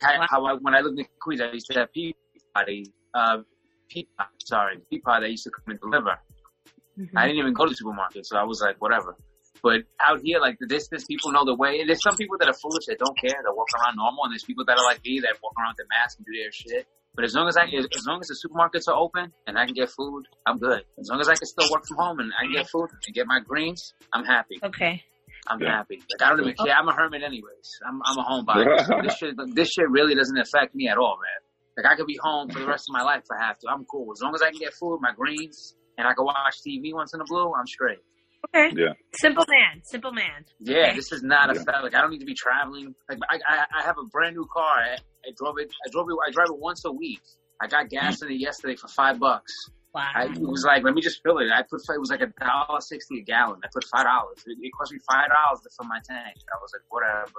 How, 0.02 0.20
Wow. 0.20 0.28
how 0.30 0.46
I, 0.46 0.54
when 0.54 0.74
I 0.74 0.82
lived 0.82 0.98
in 1.00 1.06
Queens, 1.22 1.42
I 1.42 1.52
used 1.52 1.68
to 1.72 1.80
have 1.80 1.90
Peabody, 1.94 2.92
uh, 3.14 3.38
Peapod, 3.94 4.28
sorry, 4.44 4.80
Peapod 4.92 5.22
that 5.22 5.30
used 5.30 5.44
to 5.44 5.52
come 5.52 5.66
and 5.68 5.80
deliver. 5.80 6.18
Mhm. 6.98 7.10
I 7.16 7.28
didn't 7.28 7.40
even 7.40 7.54
go 7.54 7.66
to 7.66 7.70
the 7.70 7.76
supermarket, 7.76 8.26
so 8.26 8.38
I 8.38 8.44
was 8.44 8.62
like, 8.62 8.82
whatever. 8.82 9.16
But 9.62 9.82
out 10.04 10.22
here, 10.24 10.40
like 10.40 10.58
the 10.60 10.66
distance, 10.66 11.06
people 11.06 11.32
know 11.32 11.46
the 11.46 11.54
way. 11.56 11.82
And 11.82 11.90
there's 11.90 12.02
some 12.02 12.16
people 12.18 12.38
that 12.40 12.48
are 12.48 12.54
foolish 12.54 12.86
that 12.88 12.98
don't 12.98 13.16
care, 13.20 13.38
that 13.44 13.54
walk 13.56 13.68
around 13.80 13.96
normal, 13.98 14.24
and 14.24 14.34
there's 14.34 14.44
people 14.44 14.66
that 14.66 14.78
are 14.78 14.84
like 14.86 15.04
me 15.04 15.20
that 15.20 15.38
walk 15.44 15.54
around 15.60 15.72
with 15.72 15.78
their 15.78 15.88
mask 15.90 16.18
and 16.18 16.26
do 16.26 16.32
their 16.42 16.52
shit. 16.52 16.88
But 17.16 17.26
as 17.26 17.34
long 17.36 17.48
as 17.50 17.58
I, 17.58 17.64
as 17.66 18.06
long 18.08 18.20
as 18.22 18.28
the 18.28 18.38
supermarkets 18.40 18.88
are 18.88 18.96
open 18.96 19.34
and 19.46 19.58
I 19.60 19.66
can 19.66 19.74
get 19.74 19.90
food, 19.90 20.24
I'm 20.48 20.58
good. 20.60 20.82
As 21.00 21.10
long 21.10 21.20
as 21.20 21.28
I 21.28 21.36
can 21.36 21.46
still 21.46 21.70
work 21.70 21.84
from 21.88 21.98
home 21.98 22.20
and 22.20 22.32
I 22.40 22.46
can 22.46 22.54
get 22.54 22.68
food 22.70 22.88
and 23.06 23.14
get 23.14 23.28
my 23.28 23.40
greens, 23.46 23.94
I'm 24.14 24.24
happy. 24.24 24.60
Okay. 24.64 25.04
I'm 25.48 25.60
Yeah. 25.60 25.76
happy. 25.78 26.00
Like 26.10 26.22
I 26.26 26.30
don't 26.30 26.40
even 26.40 26.56
care. 26.56 26.74
I'm 26.74 26.88
a 26.88 26.94
hermit 26.94 27.24
anyways. 27.24 27.68
I'm 27.86 28.00
I'm 28.06 28.18
a 28.18 28.24
homebody. 28.24 28.86
So 28.86 29.00
this 29.04 29.16
shit 29.18 29.36
this 29.56 29.70
shit 29.70 29.90
really 29.90 30.16
doesn't 30.16 30.38
affect 30.38 30.74
me 30.74 30.88
at 30.88 30.98
all, 30.98 31.18
man. 31.20 31.40
Like 31.84 31.92
I 31.92 31.96
could 31.98 32.08
be 32.08 32.18
home 32.22 32.50
for 32.50 32.60
the 32.60 32.68
rest 32.68 32.86
of 32.90 32.94
my 32.94 33.02
life 33.04 33.24
if 33.24 33.32
I 33.38 33.44
have 33.46 33.58
to. 33.60 33.68
I'm 33.70 33.84
cool. 33.86 34.12
As 34.14 34.22
long 34.22 34.34
as 34.36 34.42
I 34.42 34.50
can 34.52 34.60
get 34.60 34.74
food, 34.80 35.00
my 35.02 35.12
greens, 35.14 35.76
and 35.98 36.08
I 36.08 36.14
can 36.14 36.24
watch 36.26 36.56
TV 36.66 36.94
once 36.94 37.14
in 37.14 37.20
a 37.22 37.26
blue, 37.26 37.52
I'm 37.54 37.68
straight. 37.68 38.00
Okay. 38.54 38.76
Yeah. 38.76 38.94
Simple 39.16 39.46
man. 39.48 39.82
Simple 39.84 40.12
man. 40.12 40.46
Yeah, 40.60 40.88
Okay. 40.92 40.96
this 40.96 41.12
is 41.12 41.24
not 41.24 41.50
a 41.50 41.56
Yeah. 41.56 41.64
fact. 41.64 41.84
Like 41.84 41.96
I 41.96 42.02
don't 42.02 42.12
need 42.12 42.20
to 42.20 42.26
be 42.26 42.34
traveling. 42.36 42.94
Like 43.10 43.20
I 43.30 43.40
I, 43.48 43.66
I 43.80 43.84
have 43.84 43.98
a 43.98 44.04
brand 44.06 44.36
new 44.36 44.46
car. 44.52 44.78
I, 44.80 44.96
I 45.26 45.32
drove 45.38 45.56
it. 45.60 45.72
I 45.86 45.90
drove 45.90 46.08
it. 46.10 46.16
I 46.28 46.32
drive 46.32 46.48
it 46.50 46.58
once 46.60 46.84
a 46.86 46.92
week. 46.92 47.22
I 47.62 47.68
got 47.68 47.90
gas 47.90 48.22
in 48.22 48.32
it 48.32 48.40
yesterday 48.40 48.76
for 48.76 48.88
five 48.90 49.20
bucks. 49.20 49.54
Wow. 49.94 50.08
I 50.16 50.24
it 50.26 50.40
was 50.40 50.64
like, 50.66 50.84
let 50.84 50.94
me 50.94 51.02
just 51.02 51.22
fill 51.24 51.38
it. 51.40 51.48
I 51.54 51.62
put 51.64 51.80
it 51.88 52.00
was 52.00 52.10
like 52.12 52.22
a 52.22 52.32
dollar 52.40 52.80
sixty 52.82 53.20
a 53.20 53.24
gallon. 53.24 53.60
I 53.64 53.68
put 53.74 53.84
five 53.94 54.06
dollars. 54.06 54.40
It, 54.46 54.58
it 54.62 54.72
cost 54.78 54.92
me 54.92 55.00
five 55.10 55.30
dollars 55.30 55.60
to 55.64 55.70
fill 55.78 55.88
my 55.88 56.00
tank. 56.08 56.36
I 56.52 56.58
was 56.62 56.72
like, 56.74 56.84
whatever. 56.90 57.32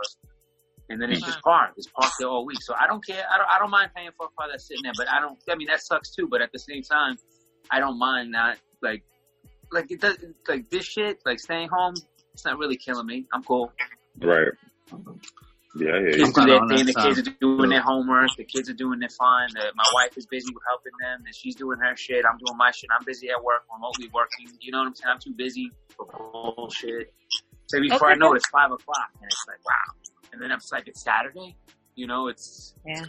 And 0.90 1.00
then 1.00 1.10
it's 1.10 1.24
just 1.24 1.40
parked. 1.42 1.74
It's 1.78 1.88
parked 1.88 2.14
there 2.18 2.28
all 2.28 2.44
week. 2.44 2.58
So 2.60 2.74
I 2.74 2.86
don't 2.86 3.04
care. 3.04 3.24
I 3.30 3.38
don't. 3.38 3.48
I 3.48 3.58
don't 3.58 3.70
mind 3.70 3.90
paying 3.96 4.10
for 4.16 4.26
a 4.26 4.30
car 4.38 4.48
that's 4.50 4.66
sitting 4.68 4.82
there. 4.82 4.92
But 4.96 5.08
I 5.12 5.20
don't. 5.20 5.38
I 5.48 5.54
mean, 5.56 5.68
that 5.68 5.80
sucks 5.82 6.14
too. 6.14 6.28
But 6.30 6.42
at 6.42 6.52
the 6.52 6.58
same 6.58 6.82
time, 6.82 7.16
I 7.70 7.80
don't 7.80 7.98
mind 7.98 8.30
not 8.32 8.58
like 8.82 9.04
like 9.72 9.90
it 9.90 10.00
does 10.00 10.16
like 10.48 10.70
this 10.70 10.84
shit. 10.84 11.20
Like 11.24 11.40
staying 11.40 11.68
home. 11.68 11.94
It's 12.34 12.44
not 12.44 12.58
really 12.58 12.76
killing 12.76 13.06
me. 13.06 13.26
I'm 13.32 13.42
cool. 13.42 13.72
Right. 14.20 14.48
Yeah, 15.74 15.98
yeah. 15.98 16.12
Kids 16.12 16.32
do 16.32 16.44
their 16.44 16.60
thing. 16.68 16.84
The 16.84 16.92
kids 16.92 17.18
are 17.18 17.30
uh, 17.30 17.34
doing 17.40 17.70
their 17.70 17.80
homework. 17.80 18.28
The 18.36 18.44
kids 18.44 18.68
are 18.68 18.74
doing 18.74 18.98
their 18.98 19.08
fun. 19.08 19.48
The, 19.54 19.72
my 19.74 19.84
wife 19.94 20.16
is 20.18 20.26
busy 20.26 20.52
with 20.52 20.62
helping 20.68 20.92
them, 21.00 21.22
and 21.24 21.34
she's 21.34 21.54
doing 21.54 21.78
her 21.78 21.96
shit. 21.96 22.24
I'm 22.26 22.36
doing 22.36 22.58
my 22.58 22.70
shit. 22.70 22.90
I'm 22.92 23.04
busy 23.06 23.30
at 23.30 23.42
work, 23.42 23.62
remotely 23.72 24.10
working. 24.12 24.48
You 24.60 24.72
know 24.72 24.80
what 24.80 24.88
I'm 24.88 24.94
saying? 24.94 25.12
I'm 25.14 25.20
too 25.20 25.34
busy 25.34 25.70
for 25.96 26.06
bullshit. 26.06 27.12
So 27.66 27.80
before 27.80 28.10
I 28.10 28.14
know 28.14 28.34
it, 28.34 28.36
it's 28.36 28.48
five 28.50 28.70
o'clock, 28.70 29.10
and 29.20 29.24
it's 29.24 29.44
like 29.48 29.64
wow. 29.64 30.12
And 30.32 30.42
then 30.42 30.50
it's 30.50 30.70
like 30.72 30.88
it's 30.88 31.02
Saturday. 31.02 31.56
You 31.94 32.06
know, 32.06 32.28
it's 32.28 32.74
Yeah. 32.86 33.04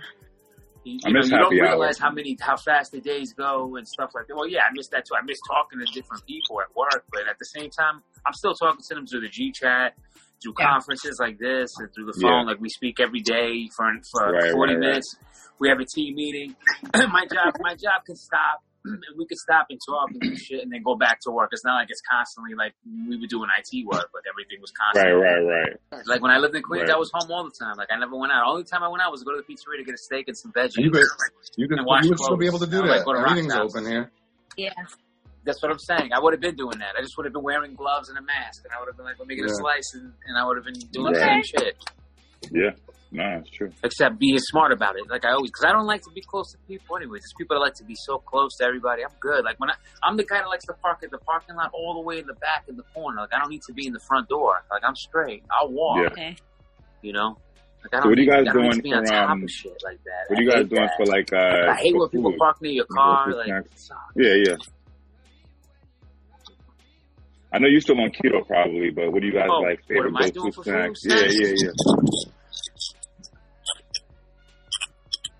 You, 0.83 0.99
I 1.05 1.09
you 1.09 1.13
know, 1.13 1.19
miss 1.19 1.29
you 1.29 1.37
don't 1.37 1.43
happy 1.55 1.61
hour. 1.61 1.69
realize 1.69 1.97
how 1.99 2.11
many 2.11 2.37
how 2.39 2.57
fast 2.57 2.91
the 2.91 2.99
days 3.01 3.33
go 3.33 3.75
and 3.77 3.87
stuff 3.87 4.11
like 4.15 4.27
that. 4.27 4.35
Well, 4.35 4.47
yeah, 4.47 4.61
I 4.61 4.73
miss 4.73 4.87
that 4.89 5.05
too. 5.05 5.15
I 5.15 5.23
miss 5.25 5.39
talking 5.47 5.79
to 5.79 5.85
different 5.87 6.25
people 6.25 6.61
at 6.61 6.75
work, 6.75 7.05
but 7.11 7.21
at 7.29 7.37
the 7.39 7.45
same 7.45 7.69
time, 7.69 8.01
I'm 8.25 8.33
still 8.33 8.53
talking 8.53 8.81
to 8.87 8.95
them 8.95 9.05
through 9.07 9.21
the 9.21 9.29
G 9.29 9.51
chat, 9.51 9.95
through 10.41 10.53
Yeah. 10.59 10.67
conferences 10.73 11.17
like 11.19 11.39
this, 11.39 11.69
and 11.79 11.89
through 11.93 12.05
the 12.05 12.17
Yeah. 12.17 12.29
phone. 12.29 12.47
Like 12.47 12.59
we 12.59 12.69
speak 12.69 12.99
every 12.99 13.21
day 13.21 13.69
for 13.75 13.91
for 14.11 14.31
Right, 14.33 14.51
40 14.51 14.73
right, 14.73 14.79
right. 14.79 14.87
minutes. 14.87 15.15
We 15.59 15.69
have 15.69 15.79
a 15.79 15.85
team 15.85 16.15
meeting. 16.15 16.55
my 16.93 17.25
job, 17.31 17.53
my 17.61 17.75
job 17.75 18.03
can 18.05 18.15
stop 18.15 18.63
we 19.17 19.25
could 19.25 19.37
stop 19.37 19.67
and 19.69 19.79
talk 19.87 20.09
and 20.11 20.19
do 20.21 20.35
shit, 20.35 20.61
and 20.63 20.71
then 20.71 20.83
go 20.83 20.95
back 20.95 21.19
to 21.21 21.31
work. 21.31 21.49
It's 21.51 21.63
not 21.63 21.75
like 21.75 21.87
it's 21.89 22.01
constantly 22.09 22.53
like 22.55 22.73
we 23.07 23.17
were 23.19 23.27
doing 23.27 23.49
IT 23.57 23.85
work, 23.85 24.09
but 24.13 24.21
everything 24.29 24.59
was 24.61 24.71
Right, 24.79 24.93
constant. 24.93 25.21
right, 25.21 25.77
right. 25.91 26.07
Like 26.07 26.21
when 26.21 26.31
I 26.31 26.37
lived 26.37 26.55
in 26.55 26.61
Queens, 26.63 26.89
Right. 26.89 26.95
I 26.95 26.97
was 26.97 27.11
home 27.13 27.31
all 27.31 27.43
the 27.43 27.51
time. 27.57 27.77
Like 27.77 27.89
I 27.91 27.97
never 27.97 28.15
went 28.17 28.31
out. 28.31 28.43
The 28.45 28.51
Only 28.51 28.63
time 28.65 28.83
I 28.83 28.87
went 28.89 29.01
out 29.03 29.11
was 29.11 29.21
to 29.21 29.25
go 29.25 29.31
to 29.35 29.41
the 29.41 29.47
pizzeria 29.53 29.77
to 29.79 29.83
get 29.85 29.95
a 29.95 29.97
steak 29.97 30.27
and 30.27 30.37
some 30.37 30.51
veggies. 30.51 30.77
You 30.77 30.91
could, 30.91 31.03
you 31.57 31.67
could, 31.67 31.77
And 31.79 31.87
wash 31.87 32.03
you 32.03 32.09
would 32.09 32.19
still 32.19 32.37
be 32.37 32.45
able 32.47 32.59
to 32.59 32.67
do 32.67 32.83
I 32.83 32.87
like 32.87 32.99
that. 32.99 33.05
go 33.05 33.13
to 33.13 33.19
Everything's 33.19 33.53
Rock's 33.55 33.75
open 33.75 33.89
here. 33.89 34.11
Yeah. 34.57 34.73
That's 35.45 35.61
what 35.61 35.71
I'm 35.71 35.79
saying. 35.79 36.11
I 36.13 36.19
would 36.19 36.31
have 36.33 36.39
been 36.41 36.55
doing 36.55 36.79
that. 36.79 36.95
I 36.97 37.01
just 37.01 37.17
would 37.17 37.25
have 37.25 37.33
been 37.33 37.43
wearing 37.43 37.75
gloves 37.75 38.07
and 38.09 38.17
a 38.17 38.21
mask, 38.21 38.63
and 38.63 38.71
I 38.73 38.79
would 38.79 38.87
have 38.87 38.95
been 38.95 39.05
like, 39.05 39.19
let 39.19 39.27
me 39.27 39.35
get 39.35 39.43
a 39.45 39.49
slice, 39.53 39.93
and, 39.93 40.13
and 40.25 40.37
I 40.37 40.45
would 40.45 40.55
have 40.55 40.63
been 40.65 40.79
doing 40.91 41.11
the 41.11 41.19
same 41.19 41.43
shit. 41.43 41.75
Yeah. 42.51 42.69
No, 43.15 43.37
it's 43.39 43.49
true. 43.51 43.71
Except 43.83 44.17
being 44.17 44.39
smart 44.39 44.71
about 44.71 44.95
it, 44.97 45.07
like 45.07 45.23
I 45.23 45.33
always, 45.33 45.51
because 45.51 45.65
I 45.65 45.71
don't 45.71 45.85
like 45.85 46.01
to 46.01 46.09
be 46.09 46.21
close 46.21 46.51
to 46.53 46.57
people 46.67 46.97
anyway. 46.97 47.19
There's 47.19 47.31
people 47.37 47.55
that 47.55 47.61
like 47.61 47.75
to 47.75 47.83
be 47.83 47.93
so 47.95 48.17
close 48.17 48.57
to 48.57 48.63
everybody. 48.65 49.03
I'm 49.03 49.11
good. 49.19 49.45
Like 49.45 49.59
when 49.59 49.69
I, 49.69 49.75
I'm 50.01 50.17
the 50.17 50.23
guy 50.25 50.39
that 50.39 50.47
likes 50.47 50.65
to 50.65 50.73
park 50.73 51.01
at 51.03 51.11
the 51.11 51.19
parking 51.19 51.55
lot 51.55 51.69
all 51.73 51.93
the 51.93 52.01
way 52.01 52.17
in 52.17 52.25
the 52.25 52.33
back 52.33 52.65
in 52.67 52.75
the 52.75 52.81
corner. 52.95 53.21
Like 53.21 53.33
I 53.35 53.39
don't 53.39 53.49
need 53.51 53.61
to 53.67 53.73
be 53.73 53.85
in 53.85 53.93
the 53.93 53.99
front 53.99 54.27
door. 54.29 54.63
Like 54.71 54.81
I'm 54.83 54.95
straight. 54.95 55.43
I'll 55.51 55.69
walk. 55.69 55.99
Yeah. 56.01 56.07
Okay. 56.07 56.35
You 57.03 57.13
know. 57.13 57.37
Like 57.83 57.93
I 57.93 57.97
So 57.97 58.01
don't 58.01 58.09
what 58.09 58.17
are 58.17 58.21
you 58.21 58.29
guys 58.31 58.47
I 58.49 58.53
don't 58.53 58.63
need 58.63 58.81
doing 58.81 58.91
to 58.93 58.97
on 58.97 59.05
for, 59.05 59.11
top 59.11 59.29
um, 59.29 59.43
of 59.43 59.49
shit 59.51 59.77
like 59.83 59.99
that. 60.05 60.23
What 60.29 60.39
are 60.39 60.41
you 60.41 60.49
guys 60.49 60.65
doing 60.69 60.81
that. 60.81 60.93
for 60.97 61.05
like 61.05 61.33
uh 61.33 61.71
I 61.71 61.75
hate 61.75 61.95
when 61.95 62.09
people 62.09 62.31
food? 62.31 62.39
park 62.39 62.61
near 62.63 62.71
your 62.71 62.85
You 62.89 62.95
know, 62.95 63.01
car. 63.03 63.35
Like. 63.35 63.47
Yeah, 64.15 64.33
yeah. 64.47 64.55
I 67.51 67.59
know 67.59 67.67
you're 67.67 67.81
still 67.81 67.99
on 68.01 68.09
keto 68.09 68.47
probably, 68.47 68.89
but 68.89 69.11
what 69.13 69.21
do 69.21 69.27
you 69.27 69.33
guys 69.33 69.47
Oh, 69.51 69.59
like 69.59 69.77
what 69.81 69.87
favorite 69.87 70.07
am 70.07 70.17
I 70.17 70.29
go 70.29 70.31
doing 70.31 70.51
to 70.51 70.55
for 70.55 70.63
snacks? 70.63 71.03
food? 71.03 71.11
Yeah, 71.11 71.53
yeah, 71.67 71.71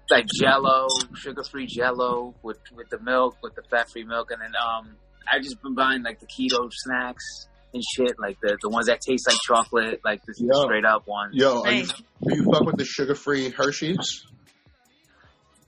yeah. 0.10 0.18
like 0.18 0.26
Jello, 0.40 0.88
sugar-free 1.16 1.68
Jello 1.68 2.36
with 2.44 2.60
with 2.76 2.90
the 2.90 3.00
milk, 3.00 3.38
with 3.42 3.56
the 3.56 3.64
fat-free 3.70 4.04
milk, 4.06 4.32
and 4.32 4.42
then 4.42 4.54
um, 4.56 4.96
I 5.32 5.40
just 5.40 5.62
been 5.62 5.76
buying 5.76 6.04
like 6.04 6.20
the 6.20 6.28
keto 6.28 6.70
snacks 6.72 7.48
and 7.74 7.84
shit, 7.96 8.14
like 8.20 8.38
the 8.42 8.58
the 8.62 8.70
ones 8.70 8.88
that 8.88 9.00
taste 9.02 9.28
like 9.28 9.38
chocolate, 9.48 10.02
like 10.04 10.22
the 10.26 10.34
Yo. 10.38 10.64
straight 10.64 10.86
up 10.86 11.08
ones. 11.08 11.34
Yo, 11.36 11.62
are 11.64 11.72
you, 11.72 11.80
Nice. 11.80 11.92
do 11.94 12.36
you 12.36 12.44
fuck 12.52 12.64
with 12.66 12.78
the 12.78 12.86
sugar-free 12.86 13.50
Hershey's? 13.52 14.24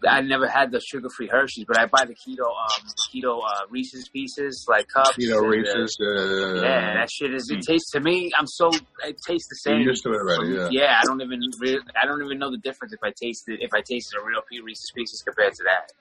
I 0.09 0.21
never 0.21 0.47
had 0.47 0.71
the 0.71 0.79
sugar-free 0.79 1.27
Hershey's, 1.27 1.65
but 1.65 1.77
I 1.79 1.85
buy 1.85 2.05
the 2.05 2.15
keto 2.15 2.45
um 2.47 2.87
keto 3.13 3.39
uh, 3.43 3.65
Reese's 3.69 4.07
Pieces 4.09 4.65
like 4.67 4.87
cups. 4.87 5.11
Keto 5.17 5.37
and, 5.37 5.45
uh, 5.45 5.47
Reese's? 5.47 5.97
Uh, 5.99 6.61
yeah, 6.61 6.93
that 6.95 7.09
shit 7.11 7.33
is. 7.33 7.49
It 7.49 7.61
tastes 7.61 7.91
to 7.91 7.99
me. 7.99 8.31
I'm 8.37 8.47
so 8.47 8.69
it 9.03 9.17
tastes 9.25 9.47
the 9.49 9.71
You're 9.71 9.79
same. 9.79 9.87
used 9.87 10.03
to 10.03 10.09
it 10.11 10.15
already, 10.15 10.55
yeah. 10.55 10.67
Yeah, 10.71 10.99
I 11.01 11.05
don't 11.05 11.21
even 11.21 11.39
re- 11.59 11.79
I 12.01 12.05
don't 12.05 12.23
even 12.23 12.39
know 12.39 12.51
the 12.51 12.57
difference 12.57 12.93
if 12.93 12.99
I 13.03 13.11
tasted 13.19 13.59
if 13.61 13.71
I 13.73 13.81
tasted 13.81 14.17
a 14.19 14.25
real 14.25 14.41
P 14.49 14.59
Reese's 14.61 14.91
Pieces 14.95 15.21
compared 15.21 15.53
to 15.55 15.63
that. 15.63 15.91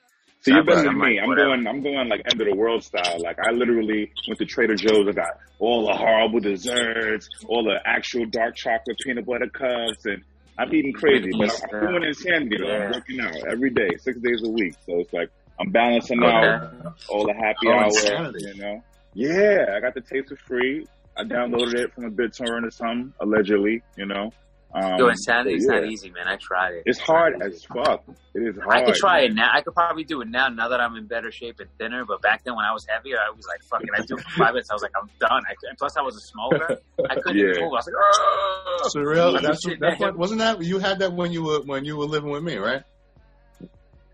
So 0.42 0.52
you're 0.52 0.62
better 0.64 0.82
than 0.82 0.98
me. 0.98 1.14
like, 1.16 1.22
I'm 1.22 1.28
whatever. 1.30 1.48
going. 1.48 1.66
I'm 1.66 1.82
going 1.82 2.08
like 2.10 2.20
end 2.30 2.38
of 2.38 2.46
the 2.46 2.54
world 2.54 2.84
style. 2.84 3.18
Like 3.22 3.38
I 3.38 3.52
literally 3.52 4.12
went 4.28 4.38
to 4.38 4.44
Trader 4.44 4.74
Joe's. 4.74 5.08
I 5.08 5.12
got 5.12 5.38
all 5.58 5.86
the 5.86 5.94
horrible 5.96 6.40
desserts, 6.40 7.28
all 7.48 7.64
the 7.64 7.78
actual 7.86 8.26
dark 8.26 8.54
chocolate 8.54 8.98
peanut 9.02 9.24
butter 9.24 9.48
cups, 9.48 10.04
and 10.04 10.22
I'm 10.58 10.72
eating 10.72 10.92
crazy. 10.92 11.32
But 11.32 11.50
I'm, 11.50 11.80
I'm 11.82 11.88
doing 11.88 12.04
insanity 12.04 12.56
though. 12.58 12.70
I'm 12.72 12.92
working 12.92 13.20
out 13.20 13.34
every 13.50 13.70
day, 13.70 13.90
six 13.98 14.18
days 14.20 14.42
a 14.44 14.48
week. 14.50 14.74
So 14.86 15.00
it's 15.00 15.12
like 15.12 15.30
I'm 15.60 15.70
balancing 15.70 16.22
Okay. 16.22 16.32
out 16.32 16.72
all 17.08 17.26
the 17.26 17.34
happy 17.34 17.66
Oh, 17.66 17.72
hour. 17.72 17.86
insanity. 17.86 18.40
You 18.46 18.54
know? 18.62 18.80
Yeah, 19.14 19.66
I 19.76 19.80
got 19.80 19.94
the 19.94 20.00
taste 20.00 20.28
for 20.28 20.36
free. 20.36 20.86
I 21.16 21.22
downloaded 21.22 21.74
it 21.74 21.92
from 21.94 22.04
a 22.06 22.10
BitTorrent 22.10 22.66
or 22.66 22.70
something, 22.70 23.12
allegedly. 23.20 23.82
You 23.96 24.06
know. 24.06 24.30
Um, 24.76 24.98
Yo, 24.98 25.06
insanity 25.08 25.54
is 25.54 25.66
yeah. 25.70 25.78
not 25.78 25.88
easy, 25.88 26.10
man. 26.10 26.26
I 26.26 26.36
tried 26.36 26.74
it. 26.74 26.82
It's 26.86 26.98
hard 26.98 27.40
as 27.40 27.64
fuck. 27.64 28.02
It 28.34 28.40
is 28.40 28.56
hard. 28.56 28.76
I 28.76 28.84
could 28.84 28.96
try 28.96 29.20
man. 29.22 29.30
it 29.30 29.34
now. 29.34 29.50
I 29.52 29.60
could 29.60 29.72
probably 29.72 30.02
do 30.02 30.20
it 30.20 30.26
now. 30.28 30.48
Now 30.48 30.68
that 30.70 30.80
I'm 30.80 30.96
in 30.96 31.06
better 31.06 31.30
shape 31.30 31.60
and 31.60 31.68
thinner, 31.78 32.04
but 32.04 32.20
back 32.22 32.42
then 32.42 32.56
when 32.56 32.64
I 32.64 32.72
was 32.72 32.84
heavier, 32.84 33.18
I 33.18 33.30
was 33.36 33.46
like, 33.46 33.62
"Fucking!" 33.70 33.88
I 33.96 34.00
do 34.04 34.16
it 34.16 34.22
for 34.22 34.30
five 34.30 34.54
minutes. 34.54 34.70
I 34.70 34.74
was 34.74 34.82
like, 34.82 34.90
"I'm 35.00 35.08
done." 35.20 35.42
I, 35.48 35.54
and 35.68 35.78
plus, 35.78 35.96
I 35.96 36.02
was 36.02 36.16
a 36.16 36.20
smoker. 36.20 36.80
I 37.08 37.14
couldn't 37.14 37.36
Yeah. 37.38 37.50
even 37.50 37.62
move. 37.62 37.72
I 37.72 37.76
was 37.76 37.86
like, 37.86 37.94
"Ugh." 37.94 38.90
Surreal. 38.92 39.40
That's, 39.40 39.62
shit, 39.62 39.78
that's 39.78 40.00
what, 40.00 40.16
wasn't 40.18 40.40
that 40.40 40.60
you 40.62 40.80
had 40.80 40.98
that 40.98 41.12
when 41.12 41.30
you 41.30 41.44
were 41.44 41.60
when 41.60 41.84
you 41.84 41.96
were 41.96 42.06
living 42.06 42.30
with 42.30 42.42
me, 42.42 42.56
right? 42.56 42.82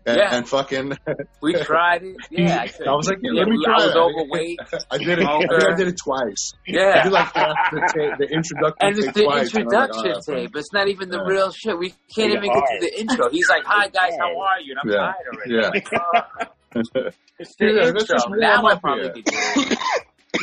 And, 0.05 0.17
Yeah. 0.17 0.35
and 0.35 0.49
fucking, 0.49 0.97
We 1.41 1.53
tried 1.63 2.03
it. 2.03 2.15
Yeah, 2.31 2.61
I, 2.61 2.67
could. 2.69 2.87
I 2.87 2.93
was 2.93 3.07
like, 3.07 3.19
yeah, 3.21 3.31
Yeah, 3.33 3.39
let 3.41 3.49
me 3.49 3.63
try 3.63 3.73
I 3.73 3.85
was 3.85 3.95
it. 3.95 3.97
overweight. 3.97 4.59
I 4.89 4.97
did 4.97 5.19
it. 5.19 5.25
I, 5.27 5.37
think 5.39 5.51
I 5.53 5.75
did 5.75 5.87
it 5.89 5.97
twice. 6.03 6.53
I 6.55 6.57
Yeah. 6.71 7.03
did 7.03 7.11
like 7.13 7.33
half 7.35 7.55
the, 7.71 7.79
ta- 7.81 8.15
the 8.17 8.27
introduction 8.31 8.77
And 8.81 8.97
it's 8.97 9.05
tape 9.05 9.13
the 9.15 9.23
twice. 9.23 9.29
and 9.31 9.37
I 9.37 9.41
was 9.41 9.53
like, 9.53 9.61
introduction 9.63 10.13
oh, 10.15 10.35
tape. 10.35 10.55
It's 10.55 10.73
not 10.73 10.87
even 10.87 11.09
the 11.09 11.17
Yeah. 11.17 11.27
real 11.33 11.51
shit. 11.51 11.77
We 11.77 11.93
can't 12.15 12.31
even 12.33 12.43
get 12.51 12.63
to 12.63 12.77
the 12.81 12.99
intro. 12.99 13.29
He's 13.29 13.47
like, 13.47 13.63
"Hi 13.65 13.87
guys, 13.99 14.13
how 14.19 14.39
are 14.39 14.59
you?" 14.59 14.73
And 14.73 14.79
I'm 14.83 14.89
Yeah. 14.89 14.97
tired 14.97 15.27
already. 15.35 15.53
Yeah. 15.53 15.67
I'm 15.67 15.71
like, 15.71 17.05
"Ugh." 17.05 17.13
It's 17.39 17.55
the 17.57 17.65
Yeah, 17.65 17.87
intro. 17.89 18.17
warm 18.27 18.39
Now 18.39 18.63
I 18.65 18.71
up 18.73 18.81
probably 18.81 19.03
here. 19.03 19.13
could 19.13 19.25
do 19.25 19.31
it. 19.35 19.79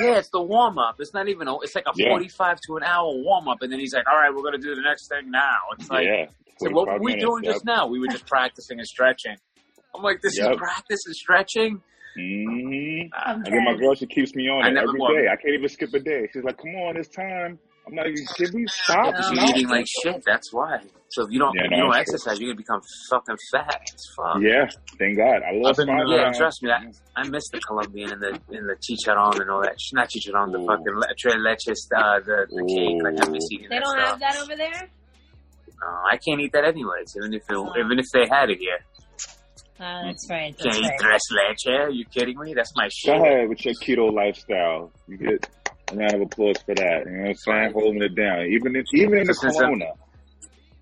Yeah, 0.00 0.18
it's 0.18 0.28
the 0.30 0.42
warm 0.42 0.78
up. 0.78 0.96
It's 1.00 1.14
not 1.14 1.28
even. 1.28 1.48
a- 1.48 1.58
It's 1.60 1.74
like 1.74 1.86
a 1.86 1.92
Yeah. 1.96 2.10
forty-five 2.10 2.60
to 2.68 2.76
an 2.76 2.82
hour 2.84 3.10
warm 3.12 3.48
up, 3.48 3.58
and 3.62 3.72
then 3.72 3.80
he's 3.80 3.94
like, 3.94 4.04
"All 4.08 4.16
right, 4.16 4.32
we're 4.32 4.42
gonna 4.42 4.58
do 4.58 4.74
the 4.74 4.82
next 4.82 5.08
thing 5.08 5.30
now." 5.30 5.56
It's 5.78 5.90
like, 5.90 6.06
yeah. 6.06 6.26
so 6.58 6.70
what 6.70 6.86
were 6.86 6.98
we 6.98 7.12
minutes, 7.12 7.24
doing 7.24 7.44
yep. 7.44 7.54
just 7.54 7.64
now? 7.64 7.86
We 7.86 7.98
were 7.98 8.08
just 8.08 8.26
practicing 8.26 8.78
and 8.78 8.86
stretching. 8.86 9.36
I'm 9.98 10.04
like, 10.04 10.20
this 10.22 10.38
Yep. 10.38 10.52
is 10.52 10.58
practice 10.58 11.00
and 11.06 11.14
stretching. 11.14 11.82
hmm 12.16 13.00
I'm 13.12 13.44
And 13.44 13.52
then 13.54 13.64
my 13.64 13.76
girl, 13.76 13.94
she 13.94 14.06
keeps 14.06 14.34
me 14.34 14.48
on 14.48 14.64
I 14.64 14.70
it 14.70 14.74
never 14.74 14.88
every 14.88 15.00
won. 15.00 15.14
day. 15.14 15.28
I 15.28 15.36
can't 15.36 15.54
even 15.54 15.68
skip 15.68 15.92
a 15.94 15.98
day. 16.00 16.28
She's 16.32 16.42
like, 16.44 16.58
"Come 16.58 16.74
on, 16.76 16.96
it's 16.96 17.08
time." 17.08 17.58
I'm 17.86 17.94
like, 17.94 18.12
"Can 18.36 18.50
we 18.52 18.66
stop?" 18.68 19.06
Because 19.06 19.30
you're 19.30 19.44
eating 19.44 19.68
like 19.68 19.86
shit. 20.02 20.22
That's 20.26 20.52
why. 20.52 20.80
So 21.10 21.24
if 21.24 21.30
you 21.30 21.38
don't, 21.38 21.54
Yeah, 21.56 21.64
if 21.66 21.70
no, 21.70 21.76
you 21.76 21.82
don't 21.82 21.94
it's 21.94 22.10
true. 22.10 22.14
exercise, 22.14 22.40
you're 22.40 22.50
gonna 22.52 22.58
become 22.62 22.80
fucking 23.10 23.36
fat 23.52 23.80
as 23.82 24.04
fuck. 24.16 24.42
Yeah, 24.42 24.68
thank 24.98 25.16
God. 25.16 25.40
I 25.42 25.52
lost 25.54 25.80
I've 25.80 25.86
been, 25.86 25.94
uh, 25.94 26.04
Yeah, 26.10 26.24
pounds. 26.24 26.38
trust 26.38 26.62
me, 26.62 26.70
I, 26.70 26.80
I 27.20 27.28
miss 27.28 27.48
the 27.50 27.60
Colombian 27.60 28.12
and 28.12 28.20
the 28.22 28.32
and 28.50 28.68
the 28.68 28.76
chicharron 28.84 29.40
and 29.40 29.50
all 29.50 29.62
that. 29.62 29.80
sh- 29.80 29.92
Not 29.94 30.10
chicharron, 30.10 30.52
the 30.52 30.60
fucking 30.66 30.94
le- 30.94 31.14
tres 31.18 31.36
leches, 31.36 31.80
uh, 31.96 32.20
the 32.20 32.46
the 32.50 32.62
cake. 32.76 32.98
Like 33.02 33.16
I 33.26 33.30
miss 33.30 33.48
eating 33.52 33.68
They 33.70 33.76
that 33.76 33.84
don't 33.84 33.98
stuff. 33.98 34.10
have 34.10 34.20
that 34.20 34.36
over 34.42 34.56
there? 34.56 34.88
No, 35.80 35.88
I 36.12 36.16
can't 36.18 36.40
eat 36.40 36.52
that 36.52 36.64
anyways. 36.64 37.14
Even 37.16 37.32
if 37.34 37.42
it, 37.48 37.56
even 37.78 37.98
if 37.98 38.06
they 38.12 38.26
had 38.28 38.50
it 38.50 38.58
here, 38.58 38.80
Oh, 39.80 40.02
that's 40.04 40.26
mm-hmm. 40.26 40.32
right. 40.32 40.58
can't 40.58 40.64
That's 40.74 40.78
eat 40.78 40.82
right. 40.82 40.98
tres 41.00 41.22
leche. 41.66 41.74
Are 41.74 41.90
you 41.90 42.04
kidding 42.06 42.38
me? 42.38 42.54
That's 42.54 42.72
my 42.74 42.88
Go 43.06 43.12
ahead 43.22 43.48
with 43.48 43.64
your 43.64 43.74
keto 43.74 44.12
lifestyle. 44.12 44.90
You 45.06 45.16
get 45.18 45.48
a 45.92 45.96
round 45.96 46.14
of 46.14 46.20
applause 46.22 46.56
for 46.66 46.74
that. 46.74 47.02
You 47.06 47.12
know 47.12 47.20
what 47.20 47.28
I'm 47.28 47.34
saying? 47.36 47.72
Holding 47.72 48.02
it 48.02 48.14
down, 48.14 48.46
even 48.46 48.74
in, 48.76 48.84
even 48.94 49.18
in 49.18 49.26
the 49.26 49.34
Since 49.34 49.56
I'm- 49.60 49.66
corona. 49.78 49.92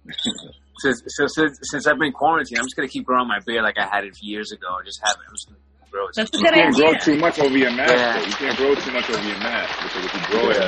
Since, 0.78 1.02
so 1.09 1.26
since 1.26 1.59
since 1.62 1.87
I've 1.87 1.98
been 1.98 2.12
quarantined, 2.12 2.59
I'm 2.59 2.66
just 2.66 2.76
gonna 2.76 2.87
keep 2.88 3.06
growing 3.06 3.26
my 3.26 3.38
beard 3.46 3.62
like 3.62 3.78
I 3.78 3.87
had 3.87 4.04
it 4.04 4.14
years 4.20 4.52
ago. 4.52 4.66
I 4.78 4.85
just 4.85 5.00
haven't. 5.02 5.22
I'm 5.26 5.35
just 5.35 5.46
gonna 5.48 5.59
grow 5.90 6.06
it. 6.06 6.14
That's 6.14 6.35
a 6.35 6.37
You 6.37 6.44
good 6.44 6.52
can't 6.52 6.76
grow 6.76 6.92
too 6.98 7.16
much 7.18 7.38
over 7.38 7.56
your 7.56 7.72
mask. 7.72 7.94
Yeah. 7.94 8.12
though. 8.20 8.26
You 8.26 8.32
can't 8.35 8.56
grow 8.59 8.74
too 8.74 8.92
much 8.92 9.09
over 9.09 9.26
your 9.26 9.38
mask 9.38 9.82
because 9.82 10.04
if 10.04 10.14
you 10.14 10.20
grow 10.26 10.50
it, 10.50 10.59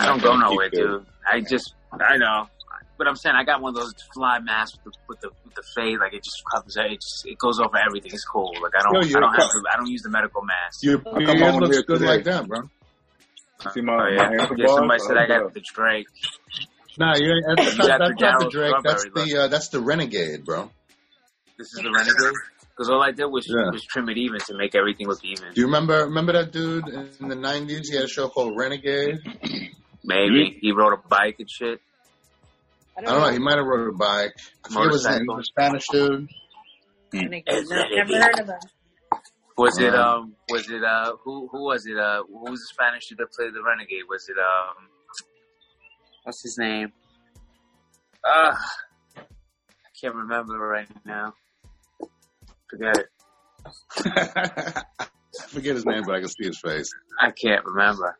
I 0.00 0.06
don't 0.06 0.22
go 0.22 0.36
nowhere, 0.36 0.68
the- 0.70 0.76
dude. 0.76 1.06
I 1.26 1.40
just, 1.40 1.72
I 1.92 2.18
know. 2.18 2.46
But 2.98 3.08
I'm 3.08 3.16
saying 3.16 3.34
I 3.36 3.44
got 3.44 3.60
one 3.60 3.70
of 3.70 3.76
those 3.76 3.94
fly 4.14 4.38
masks 4.40 4.78
with 4.84 4.94
the 4.94 4.98
with 5.08 5.20
the, 5.20 5.30
with 5.44 5.54
the 5.54 5.62
fade, 5.74 5.98
like 5.98 6.14
it 6.14 6.22
just 6.24 6.42
covers 6.52 6.76
it. 6.76 7.00
Just 7.00 7.22
it 7.26 7.38
goes 7.38 7.58
over 7.60 7.76
everything. 7.76 8.12
It's 8.12 8.24
cool. 8.24 8.60
Like 8.62 8.72
I 8.78 8.82
don't, 8.82 8.94
Yo, 8.94 9.16
I 9.16 9.20
don't 9.20 9.34
have 9.34 9.48
to, 9.50 9.58
I 9.72 9.76
don't 9.76 9.88
use 9.90 10.02
the 10.02 10.10
medical 10.10 10.42
mask. 10.42 10.78
Your, 10.82 11.02
How 11.12 11.20
your 11.20 11.26
come 11.26 11.42
ear 11.42 11.52
I'm 11.54 11.60
looks 11.60 11.82
good 11.86 12.00
today? 12.00 12.06
like 12.06 12.24
that, 12.24 12.46
bro. 12.48 12.62
see 13.74 13.80
my, 13.82 13.98
Oh, 13.98 14.06
my 14.14 14.24
yeah. 14.24 14.28
handsome 14.30 14.56
yeah, 14.56 14.66
somebody 14.68 15.00
boss? 15.00 15.08
said 15.08 15.16
I 15.16 15.26
Oh, 15.28 15.28
got 15.28 15.54
the 15.54 15.60
Drake. 15.74 16.06
Nah, 16.98 17.16
you 17.16 17.26
ain't, 17.32 17.44
that's, 17.48 17.76
not, 17.76 17.86
got 17.88 17.98
that's 17.98 18.10
the 18.10 18.14
not 18.20 18.38
the 18.38 18.46
Drake. 18.46 18.76
That's 18.84 19.04
the 19.14 19.36
uh, 19.38 19.48
that's 19.48 19.68
the 19.68 19.80
Renegade, 19.80 20.44
bro. 20.44 20.70
This 21.58 21.68
is 21.74 21.80
the 21.82 21.90
Renegade. 21.92 22.40
Because 22.76 22.90
all 22.90 23.02
I 23.02 23.12
did 23.12 23.26
was 23.26 23.46
Yeah. 23.48 23.70
was 23.70 23.84
trim 23.84 24.08
it 24.08 24.18
even 24.18 24.40
to 24.46 24.54
make 24.56 24.74
everything 24.74 25.08
look 25.08 25.20
even. 25.24 25.54
Do 25.54 25.60
you 25.60 25.66
remember 25.66 26.04
remember 26.06 26.32
that 26.32 26.52
dude 26.52 26.88
in 26.88 27.28
the 27.28 27.36
'90s? 27.36 27.86
He 27.90 27.96
had 27.96 28.04
a 28.04 28.08
show 28.08 28.28
called 28.28 28.56
Renegade. 28.56 29.18
Maybe 30.04 30.58
he 30.60 30.72
rode 30.72 30.94
a 30.94 31.08
bike 31.08 31.36
and 31.38 31.48
shit. 31.50 31.80
I 32.96 33.00
don't 33.02 33.20
know. 33.20 33.30
He 33.30 33.38
might 33.38 33.56
have 33.58 33.66
rode 33.66 33.88
a 33.94 33.96
bike. 33.96 34.32
I 34.64 34.68
forget 34.72 34.92
his 34.92 35.06
name. 35.06 35.20
He 35.22 35.28
was 35.28 35.40
a 35.40 35.44
Spanish 35.44 35.82
dude. 35.90 36.28
Renegade. 37.12 37.44
Never 37.68 38.20
heard 38.22 38.40
of 38.40 38.46
them. 38.46 38.58
Was 39.56 39.78
it 39.78 39.92
Yeah. 39.92 40.14
um? 40.14 40.34
Was 40.50 40.68
it 40.68 40.82
uh? 40.82 41.12
Who 41.24 41.48
who 41.50 41.64
was 41.64 41.86
it? 41.86 41.96
Uh, 41.96 42.22
who 42.26 42.50
was 42.50 42.60
the 42.60 42.66
Spanish 42.72 43.06
dude 43.08 43.18
that 43.18 43.30
played 43.32 43.54
the 43.54 43.62
Renegade? 43.62 44.02
Was 44.08 44.28
it 44.28 44.36
um? 44.38 44.88
What's 46.24 46.42
his 46.42 46.56
name? 46.58 46.92
Uh, 48.26 48.54
I 49.16 49.20
can't 50.00 50.14
remember 50.14 50.56
right 50.58 50.88
now. 51.04 51.34
Forget 52.70 52.96
it. 52.98 53.06
I 53.96 54.82
forget 55.48 55.74
his 55.74 55.84
name, 55.86 56.02
but 56.06 56.14
I 56.16 56.20
can 56.20 56.28
see 56.28 56.46
his 56.46 56.58
face. 56.60 56.90
I 57.20 57.30
can't 57.30 57.64
remember. 57.64 58.16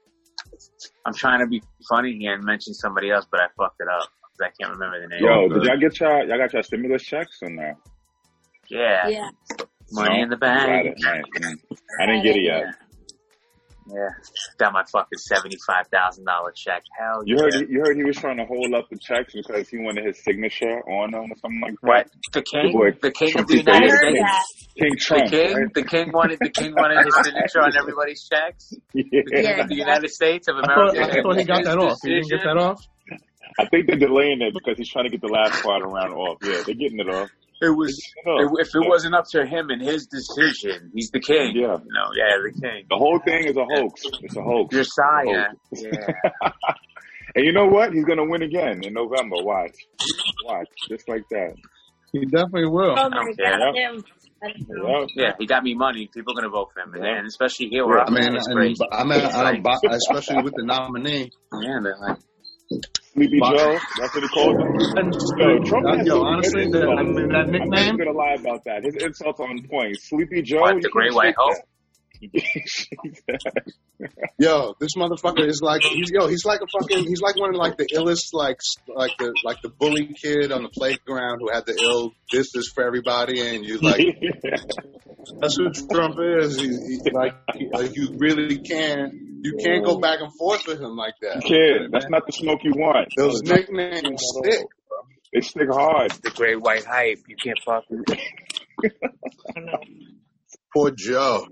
I'm 1.07 1.14
trying 1.14 1.41
to 1.41 1.47
be 1.47 1.62
funny 1.89 2.16
here 2.18 2.35
and 2.35 2.45
mention 2.45 2.75
somebody 2.75 3.11
else, 3.11 3.27
but 3.31 3.41
I 3.41 3.47
fucked 3.59 3.81
it 3.81 3.89
up 3.89 4.09
because 4.20 4.24
I 4.43 4.49
can't 4.61 4.72
remember 4.72 5.01
the 5.01 5.09
name. 5.09 5.22
Yo, 5.24 5.49
did 5.49 5.62
y'all 5.64 5.78
get 5.78 6.01
y'all 6.01 6.26
y'all 6.26 6.39
got 6.39 6.53
your 6.53 6.62
stimulus 6.62 7.03
checks 7.03 7.39
or 7.43 7.51
no? 7.51 7.74
Yeah, 8.68 9.09
Yeah. 9.11 9.28
money 9.93 10.16
No? 10.16 10.22
in 10.22 10.30
the 10.30 10.37
Got 10.37 10.41
bank. 10.41 10.87
it. 10.87 10.95
Nice. 10.99 11.24
I 12.01 12.07
didn't 12.07 12.24
get 12.24 12.37
it 12.37 12.43
yet. 12.43 12.64
Yeah, 13.87 14.09
got 14.59 14.72
my 14.72 14.82
fucking 14.91 15.18
seventy 15.18 15.59
five 15.66 15.87
thousand 15.93 16.24
dollar 16.24 16.53
check. 16.57 16.82
Hell 16.99 17.22
You 17.26 17.37
yeah! 17.37 17.43
heard 17.43 17.68
you 17.68 17.80
heard 17.80 17.97
he 17.99 18.03
was 18.05 18.16
trying 18.16 18.39
to 18.39 18.47
hold 18.47 18.72
up 18.74 18.89
the 18.91 18.99
checks 18.99 19.35
because 19.35 19.68
he 19.68 19.76
wanted 19.76 20.07
his 20.07 20.24
signature 20.24 20.80
on 20.89 21.11
them 21.12 21.30
or 21.30 21.37
something 21.37 21.61
like 21.61 21.74
that. 21.82 21.87
What 21.87 22.07
the 22.32 22.43
king? 22.43 22.72
boy, 22.72 22.91
The 23.03 23.11
king 23.12 23.39
of 23.39 23.47
the 23.47 23.59
United 23.59 23.91
heard 23.91 23.99
States. 24.01 24.20
that. 24.24 24.45
King 24.78 24.97
The 24.97 25.30
king, 25.30 25.55
right? 25.55 25.74
the 25.74 25.82
king 25.85 26.12
wanted 26.12 26.41
the 26.41 26.49
king 26.51 26.74
wanted 26.74 27.05
his 27.05 27.14
signature 27.22 27.61
on 27.61 27.76
everybody's 27.76 28.26
checks. 28.26 28.72
The 28.95 29.03
king 29.30 29.45
Yeah. 29.45 29.61
of 29.61 29.68
the 29.68 29.74
United 29.76 30.11
States 30.11 30.49
of 30.49 30.57
I 30.57 30.66
thought, 30.66 30.97
America. 30.97 31.18
I 31.18 31.22
thought 31.22 31.37
he 31.37 31.45
got 31.45 31.64
that 31.64 31.78
off. 31.78 31.99
He 32.03 32.09
didn't 32.11 32.30
get 32.30 32.41
that 32.45 32.57
off. 32.57 32.80
I 33.59 33.67
think 33.67 33.87
they're 33.87 33.97
delaying 33.99 34.41
it 34.43 34.53
because 34.55 34.77
he's 34.79 34.89
trying 34.91 35.05
to 35.05 35.11
get 35.11 35.21
the 35.21 35.29
last 35.29 35.63
part 35.63 35.83
around 35.83 36.13
off. 36.13 36.39
Yeah, 36.43 36.63
they're 36.67 36.75
getting 36.75 36.99
it 37.01 37.09
off. 37.09 37.31
It 37.63 37.71
was 37.71 37.97
it 38.27 38.51
if 38.59 38.69
it 38.75 38.83
Yeah. 38.83 38.89
wasn't 38.89 39.15
up 39.15 39.25
to 39.31 39.47
him 39.47 39.71
and 39.71 39.81
his 39.81 40.07
decision, 40.07 40.91
he's 40.95 41.11
the 41.11 41.21
king. 41.21 41.53
Yeah. 41.55 41.79
You 41.79 41.93
know, 41.93 42.11
yeah, 42.17 42.37
the 42.43 42.53
king. 42.61 42.85
The 42.91 42.97
whole 42.97 43.21
thing 43.25 43.45
is 43.45 43.57
a 43.57 43.65
hoax. 43.65 44.03
It's 44.23 44.37
a 44.37 44.43
hoax. 44.43 44.75
Josiah. 44.75 45.51
It's 45.71 45.85
a 45.85 45.89
Yeah. 45.89 46.51
and 47.37 47.45
you 47.45 47.53
know 47.53 47.67
what? 47.67 47.93
He's 47.93 48.05
gonna 48.05 48.25
win 48.29 48.43
again 48.43 48.83
in 48.83 48.93
November. 48.93 49.37
Watch, 49.43 49.77
watch, 50.45 50.67
just 50.89 51.09
like 51.09 51.23
that. 51.31 51.55
He 52.13 52.25
definitely 52.27 52.67
will. 52.69 52.97
Oh 52.99 53.09
my 53.09 53.23
Okay. 53.23 53.35
god, 53.43 53.75
him. 53.77 54.05
I 54.43 54.49
don't 54.51 54.69
know. 54.69 55.01
Yep. 55.01 55.09
Yeah, 55.17 55.33
he 55.39 55.47
got 55.47 55.63
me 55.63 55.75
money. 55.75 56.11
People 56.13 56.33
are 56.35 56.37
gonna 56.43 56.51
vote 56.53 56.71
for 56.75 56.81
him, 56.81 56.93
and, 56.95 57.05
Yeah. 57.05 57.19
and 57.19 57.27
especially 57.27 57.69
here 57.69 57.87
where 57.87 58.01
I 58.01 58.05
I'm 58.07 58.15
mean, 58.15 58.35
it's 58.35 58.47
and, 58.47 58.57
crazy. 58.57 58.85
I 58.93 59.05
mean, 59.05 59.21
I 59.23 59.43
like, 59.53 59.65
especially 59.91 60.43
with 60.43 60.55
the 60.55 60.65
nominee. 60.65 61.31
yeah, 61.63 61.79
they're 61.83 61.97
like, 62.01 62.19
Sleepy 63.15 63.39
But- 63.41 63.57
Joe. 63.57 63.79
That's 64.01 64.15
what 64.15 64.23
he 64.23 64.29
called 64.29 64.57
him. 64.61 65.12
Yo, 65.39 65.59
Trump 65.65 65.87
has 65.97 66.07
yo, 66.07 66.23
honestly, 66.23 66.65
good 66.71 66.73
that, 66.83 66.89
insults. 66.89 66.99
I 66.99 67.03
mean, 67.05 67.29
that 67.29 67.47
I'm 67.62 67.71
not 67.71 67.99
gonna 67.99 68.11
lie 68.12 68.35
about 68.39 68.65
that. 68.65 68.83
His 68.85 68.97
insults 68.97 69.41
on 69.41 69.62
point. 69.71 69.97
Sleepy 70.01 70.43
Joe. 70.43 70.61
what 70.61 70.83
the 70.83 70.89
Great 70.91 71.12
can't 71.12 71.15
White 71.17 71.35
Hope? 71.39 71.57
That. 72.33 73.62
Yo, 74.39 74.75
this 74.81 74.95
motherfucker 74.97 75.47
is 75.47 75.61
like 75.62 75.83
he's 75.83 76.11
yo, 76.11 76.27
he's 76.27 76.45
like 76.45 76.61
a 76.61 76.66
fucking 76.66 77.05
he's 77.05 77.20
like 77.20 77.37
one 77.37 77.51
of 77.51 77.57
like 77.57 77.77
the 77.77 77.87
illest 77.95 78.33
like 78.33 78.59
like 78.89 79.12
the 79.18 79.33
like 79.45 79.62
the 79.62 79.68
bully 79.68 80.14
kid 80.20 80.53
on 80.53 80.62
the 80.62 80.68
playground 80.68 81.39
who 81.41 81.51
had 81.51 81.64
the 81.66 81.79
ill 81.81 82.12
this 82.33 82.55
is 82.55 82.70
for 82.75 82.85
everybody 82.85 83.41
and 83.41 83.64
you 83.64 83.79
like 83.79 84.01
that's 85.41 85.57
who 85.57 85.70
Trump 85.91 86.16
is. 86.20 86.61
He, 86.61 86.68
he, 86.68 87.11
like, 87.12 87.35
he, 87.55 87.68
like 87.72 87.97
you 87.97 88.14
really 88.18 88.59
can't 88.59 89.14
you 89.43 89.57
can't 89.62 89.85
go 89.85 89.99
back 89.99 90.20
and 90.20 90.33
forth 90.39 90.66
with 90.66 90.81
him 90.81 90.97
like 90.97 91.14
that. 91.20 91.43
Kid, 91.43 91.91
that's 91.93 92.09
not 92.09 92.27
the 92.27 92.33
smoke 92.33 92.61
you 92.62 92.72
want. 92.77 93.09
Those 93.16 93.43
nicknames 93.43 94.22
stick. 94.22 94.66
They 95.33 95.41
stick 95.41 95.68
hard. 95.70 96.12
The 96.12 96.31
Great 96.31 96.61
White 96.61 96.85
Hype. 96.85 97.18
You 97.29 97.37
can't 97.43 97.59
fuck 97.64 97.85
with 97.91 98.05
it. 98.09 98.20
I 98.85 99.53
don't 99.55 99.66
know. 99.66 99.81
Poor 100.75 100.93
Joe. 100.97 101.47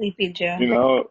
Sleepy 0.00 0.32
Joe. 0.32 0.56
You 0.58 0.68
know, 0.68 1.10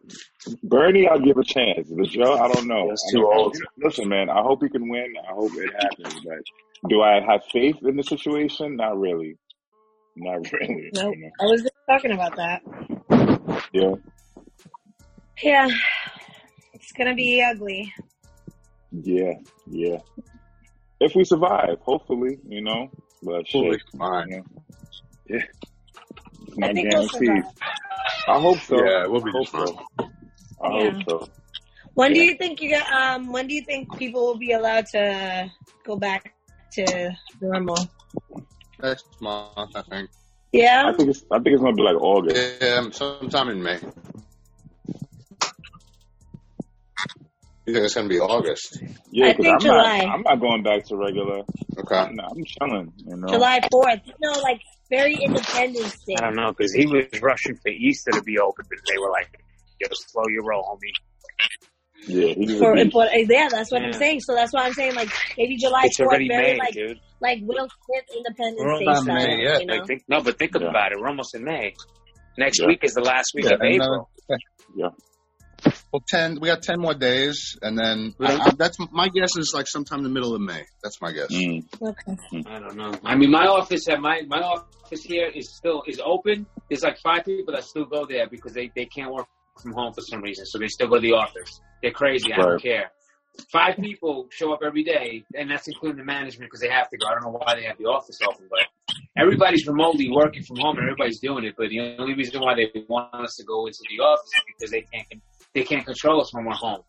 Bernie, 0.63 1.07
I'll 1.07 1.19
give 1.19 1.37
a 1.37 1.43
chance. 1.43 1.87
But 1.91 2.07
Joe, 2.07 2.33
I 2.33 2.51
don't 2.51 2.65
know. 2.65 2.87
That's 2.89 3.11
too 3.11 3.23
old. 3.31 3.55
Listen, 3.77 4.09
man, 4.09 4.31
I 4.31 4.41
hope 4.41 4.63
he 4.63 4.69
can 4.69 4.89
win. 4.89 5.13
I 5.29 5.33
hope 5.33 5.51
it 5.53 5.71
happens. 5.79 6.25
But 6.25 6.89
do 6.89 7.01
I 7.03 7.21
have 7.21 7.41
faith 7.53 7.75
in 7.83 7.97
the 7.97 8.03
situation? 8.03 8.77
Not 8.77 8.99
really. 8.99 9.37
Not 10.15 10.51
really. 10.51 10.89
Nope. 10.95 11.13
you 11.15 11.21
know. 11.21 11.29
I 11.39 11.43
was 11.45 11.61
just 11.61 11.73
talking 11.87 12.11
about 12.13 12.35
that. 12.37 12.61
Yeah. 13.73 13.93
Yeah. 15.43 15.67
It's 16.73 16.91
gonna 16.93 17.13
be 17.13 17.43
ugly. 17.43 17.93
Yeah. 18.91 19.33
Yeah. 19.67 19.99
If 20.99 21.13
we 21.15 21.25
survive, 21.25 21.77
hopefully, 21.81 22.39
you 22.47 22.63
know. 22.63 22.89
But 23.21 23.47
Fully 23.49 23.77
shit, 23.77 23.81
fine. 23.99 24.29
you 24.29 24.37
know. 24.37 24.43
Yeah. 25.27 25.43
It's 26.61 26.63
I 26.63 26.67
not 26.67 26.75
think 26.75 26.89
we'll 26.93 27.07
guaranteed. 27.07 27.43
I 28.27 28.39
hope 28.39 28.59
so. 28.59 28.85
Yeah, 28.85 29.07
we'll 29.07 29.21
be 29.21 29.29
I 29.29 29.31
hope 29.33 29.43
just 29.43 29.51
fine. 29.51 29.67
so. 29.67 29.85
I 30.63 30.69
Yeah. 30.83 30.91
hope 30.91 31.03
so. 31.07 31.29
When 31.93 32.13
do 32.13 32.21
you 32.21 32.35
think 32.35 32.61
you 32.61 32.69
get, 32.69 32.89
um 32.91 33.31
when 33.31 33.47
do 33.47 33.53
you 33.55 33.63
think 33.63 33.97
people 33.97 34.25
will 34.25 34.37
be 34.37 34.51
allowed 34.51 34.85
to 34.87 35.49
go 35.85 35.95
back 35.97 36.33
to 36.73 37.15
normal? 37.41 37.77
Next 38.81 39.05
month, 39.21 39.75
I 39.75 39.81
think. 39.83 40.09
Yeah? 40.51 40.85
I 40.87 40.93
think 40.95 41.09
it's 41.09 41.23
I 41.31 41.39
think 41.39 41.53
it's 41.53 41.61
gonna 41.61 41.75
be 41.75 41.81
like 41.83 41.95
August. 42.01 42.61
Yeah, 42.61 42.89
sometime 42.91 43.49
in 43.49 43.63
May. 43.63 43.79
You 47.65 47.73
think 47.73 47.85
it's 47.85 47.95
gonna 47.95 48.07
be 48.09 48.19
August? 48.19 48.81
Yeah, 49.11 49.27
I 49.27 49.33
'cause 49.33 49.43
think 49.43 49.53
I'm 49.55 49.59
July. 49.59 49.97
not 50.05 50.13
I'm 50.15 50.21
not 50.23 50.39
going 50.39 50.63
back 50.63 50.85
to 50.85 50.95
regular. 50.95 51.43
Okay. 51.77 51.95
I'm, 51.95 52.19
I'm 52.19 52.43
chilling, 52.45 52.93
you 53.05 53.15
know. 53.15 53.27
July 53.27 53.59
fourth. 53.71 54.01
No, 54.21 54.31
like 54.41 54.61
very 54.89 55.15
Independence 55.15 55.95
Day. 56.05 56.15
I 56.17 56.21
don't 56.21 56.35
know 56.35 56.51
because 56.51 56.73
he 56.73 56.85
was 56.85 57.05
rushing 57.21 57.55
for 57.57 57.69
Easter 57.69 58.11
to 58.11 58.21
be 58.23 58.37
open, 58.39 58.65
but 58.69 58.79
they 58.89 58.97
were 58.97 59.09
like, 59.11 59.29
"Yo, 59.79 59.87
slow 59.91 60.23
your 60.29 60.43
roll, 60.45 60.63
homie." 60.63 60.93
Yeah, 62.07 62.33
For, 62.57 62.75
beast. 62.75 62.91
but, 62.93 63.09
yeah, 63.29 63.49
that's 63.51 63.71
what 63.71 63.81
I'm 63.81 63.91
saying. 63.93 64.21
So 64.21 64.33
that's 64.33 64.53
why 64.53 64.63
I'm 64.63 64.73
saying 64.73 64.95
like 64.95 65.09
maybe 65.37 65.57
July 65.57 65.83
It's 65.85 65.97
fourth, 65.97 66.09
already 66.09 66.27
very 66.29 66.53
May, 66.53 66.57
like 66.59 66.73
dude. 66.73 66.99
like 67.21 67.39
Will 67.41 67.67
Smith 67.85 68.05
Independence 68.15 68.59
We're 68.63 68.79
Day 68.79 68.85
not 68.85 69.03
style. 69.03 69.15
May 69.15 69.43
yet. 69.43 69.59
You 69.61 69.65
know? 69.67 69.73
Like, 69.75 69.85
think, 69.87 70.03
no, 70.07 70.21
but 70.21 70.39
think 70.39 70.53
Yeah. 70.55 70.69
about 70.69 70.91
it. 70.93 70.97
We're 70.99 71.09
almost 71.09 71.35
in 71.35 71.43
May. 71.43 71.73
Next 72.37 72.59
Yeah. 72.61 72.67
week 72.67 72.83
is 72.83 72.93
the 72.93 73.01
last 73.01 73.31
week 73.35 73.45
Yeah, 73.45 73.55
of 73.55 73.61
April. 73.61 74.09
Yeah. 74.75 74.87
Well, 75.91 76.03
ten. 76.07 76.39
We 76.39 76.47
got 76.47 76.61
ten 76.61 76.79
more 76.79 76.93
days, 76.93 77.57
and 77.61 77.77
then 77.77 78.13
I, 78.19 78.35
I, 78.35 78.51
that's 78.51 78.77
my 78.91 79.09
guess 79.09 79.35
is 79.37 79.53
like 79.55 79.67
sometime 79.67 79.99
in 79.99 80.03
the 80.03 80.09
middle 80.09 80.35
of 80.35 80.41
May. 80.41 80.63
That's 80.83 81.01
my 81.01 81.11
guess. 81.11 81.31
Mm. 81.31 81.65
Okay. 81.81 82.43
I 82.47 82.59
don't 82.59 82.75
know. 82.75 82.93
I 83.03 83.15
mean, 83.15 83.31
my 83.31 83.47
office 83.47 83.87
at 83.89 83.99
my 83.99 84.21
my 84.27 84.39
office 84.39 85.01
here 85.01 85.27
is 85.33 85.55
still 85.55 85.83
is 85.87 85.99
open. 86.03 86.45
There's 86.69 86.83
like 86.83 86.99
five 86.99 87.25
people 87.25 87.53
that 87.55 87.63
still 87.63 87.85
go 87.85 88.05
there 88.05 88.27
because 88.29 88.53
they 88.53 88.71
they 88.75 88.85
can't 88.85 89.11
work 89.11 89.27
from 89.61 89.73
home 89.73 89.93
for 89.93 90.01
some 90.01 90.21
reason, 90.21 90.45
so 90.45 90.59
they 90.59 90.67
still 90.67 90.87
go 90.87 90.95
to 90.95 91.01
the 91.01 91.13
office. 91.13 91.59
They're 91.81 91.91
crazy. 91.91 92.31
I 92.33 92.37
don't 92.37 92.61
care. 92.61 92.91
Five 93.51 93.77
people 93.77 94.27
show 94.31 94.53
up 94.53 94.59
every 94.65 94.83
day, 94.83 95.23
and 95.33 95.49
that's 95.49 95.67
including 95.67 95.97
the 95.97 96.03
management 96.03 96.51
because 96.51 96.59
they 96.59 96.69
have 96.69 96.89
to 96.89 96.97
go. 96.97 97.07
I 97.07 97.13
don't 97.13 97.23
know 97.23 97.39
why 97.39 97.55
they 97.55 97.63
have 97.63 97.77
the 97.77 97.85
office 97.85 98.19
open, 98.27 98.47
but 98.49 98.59
everybody's 99.17 99.65
remotely 99.65 100.09
working 100.11 100.43
from 100.43 100.57
home 100.57 100.77
and 100.77 100.89
everybody's 100.89 101.19
doing 101.19 101.45
it. 101.45 101.55
But 101.57 101.69
the 101.69 101.95
only 101.97 102.15
reason 102.15 102.41
why 102.41 102.55
they 102.55 102.67
want 102.87 103.13
us 103.13 103.37
to 103.37 103.45
go 103.45 103.65
into 103.65 103.79
the 103.89 104.03
office 104.03 104.27
is 104.27 104.43
because 104.47 104.71
they 104.71 104.81
can't 104.81 105.21
they 105.53 105.63
can't 105.63 105.85
control 105.85 106.21
us 106.21 106.33
when 106.33 106.45
we're 106.45 106.53
home. 106.53 106.81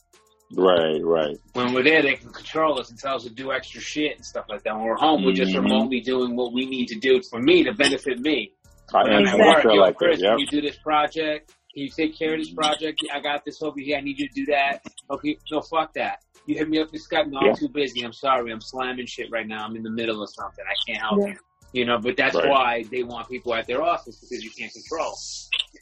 Right, 0.56 0.98
right. 1.02 1.36
When 1.52 1.72
we're 1.72 1.84
there, 1.84 2.02
they 2.02 2.14
can 2.14 2.32
control 2.32 2.80
us 2.80 2.90
and 2.90 2.98
tell 2.98 3.14
us 3.16 3.22
to 3.24 3.30
do 3.30 3.52
extra 3.52 3.80
shit 3.80 4.16
and 4.16 4.24
stuff 4.24 4.46
like 4.48 4.62
that. 4.64 4.74
When 4.74 4.84
we're 4.84 4.96
home, 4.96 5.24
we're 5.24 5.32
just 5.32 5.52
Mhm. 5.52 5.62
remotely 5.62 6.00
doing 6.00 6.34
what 6.34 6.52
we 6.52 6.66
need 6.66 6.86
to 6.88 6.98
do 6.98 7.20
for 7.30 7.40
me 7.40 7.62
to 7.64 7.72
benefit 7.72 8.18
me. 8.18 8.52
I 8.92 9.04
When 9.04 9.12
am 9.12 9.18
I'm 9.20 9.26
at 9.28 9.34
Exactly. 9.34 9.46
work, 9.46 9.64
yo, 9.76 9.80
like 9.80 9.96
Chris. 9.96 10.20
Yep. 10.20 10.30
can 10.30 10.38
you 10.40 10.46
do 10.48 10.60
this 10.60 10.76
project? 10.78 11.54
Can 11.72 11.84
you 11.84 11.88
take 11.96 12.18
care 12.18 12.32
of 12.34 12.40
this 12.40 12.52
project? 12.52 13.00
I 13.14 13.20
got 13.20 13.44
this 13.44 13.62
over 13.62 13.78
here. 13.78 13.96
I 13.96 14.00
need 14.00 14.18
you 14.18 14.26
to 14.26 14.34
do 14.34 14.46
that. 14.46 14.82
Okay, 15.08 15.38
no, 15.52 15.60
fuck 15.60 15.94
that. 15.94 16.18
You 16.46 16.56
hit 16.56 16.68
me 16.68 16.80
up 16.80 16.90
this 16.90 17.06
Skype. 17.06 17.28
No, 17.28 17.38
Yeah. 17.42 17.50
I'm 17.50 17.56
too 17.56 17.68
busy. 17.68 18.02
I'm 18.02 18.12
sorry. 18.12 18.50
I'm 18.50 18.60
slamming 18.60 19.06
shit 19.06 19.30
right 19.30 19.46
now. 19.46 19.64
I'm 19.64 19.76
in 19.76 19.84
the 19.84 19.90
middle 19.90 20.20
of 20.20 20.28
something. 20.36 20.64
I 20.68 20.74
can't 20.90 21.00
help 21.00 21.20
Yeah. 21.20 21.26
you. 21.28 21.36
You 21.72 21.84
know, 21.84 21.98
but 22.00 22.16
that's 22.16 22.34
Right. 22.34 22.48
why 22.48 22.82
they 22.90 23.04
want 23.04 23.28
people 23.28 23.54
at 23.54 23.68
their 23.68 23.80
office 23.82 24.18
because 24.18 24.42
you 24.42 24.50
can't 24.50 24.72
control. 24.72 25.14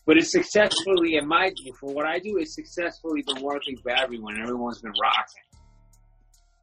But 0.08 0.16
it's 0.16 0.32
successfully, 0.32 1.16
in 1.16 1.28
my 1.28 1.50
view, 1.50 1.74
for 1.78 1.92
what 1.92 2.06
I 2.06 2.18
do, 2.18 2.38
it's 2.38 2.54
successfully 2.54 3.22
been 3.26 3.42
working 3.42 3.76
for 3.82 3.90
everyone. 3.90 4.40
Everyone's 4.40 4.80
been 4.80 4.94
rocking. 4.98 5.42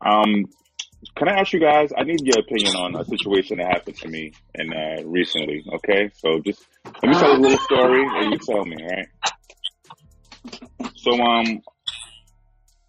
Um, 0.04 0.46
can 1.16 1.30
I 1.30 1.42
ask 1.42 1.54
you 1.54 1.60
guys? 1.60 1.92
I 1.96 2.06
need 2.06 2.22
your 2.24 2.40
opinion 2.40 2.76
on 2.76 2.96
a 2.96 3.06
situation 3.06 3.60
that 3.60 3.68
happened 3.68 3.98
to 3.98 4.08
me 4.08 4.34
and 4.56 4.74
uh, 4.74 5.08
recently. 5.08 5.64
Okay, 5.76 6.10
so 6.16 6.40
just 6.44 6.66
let 6.86 7.04
me 7.04 7.14
tell 7.14 7.34
a 7.34 7.38
little 7.38 7.60
story, 7.60 8.04
and 8.04 8.32
you 8.32 8.40
tell 8.40 8.66
me, 8.66 8.78
right? 8.84 9.08
So, 10.96 11.12
um, 11.12 11.62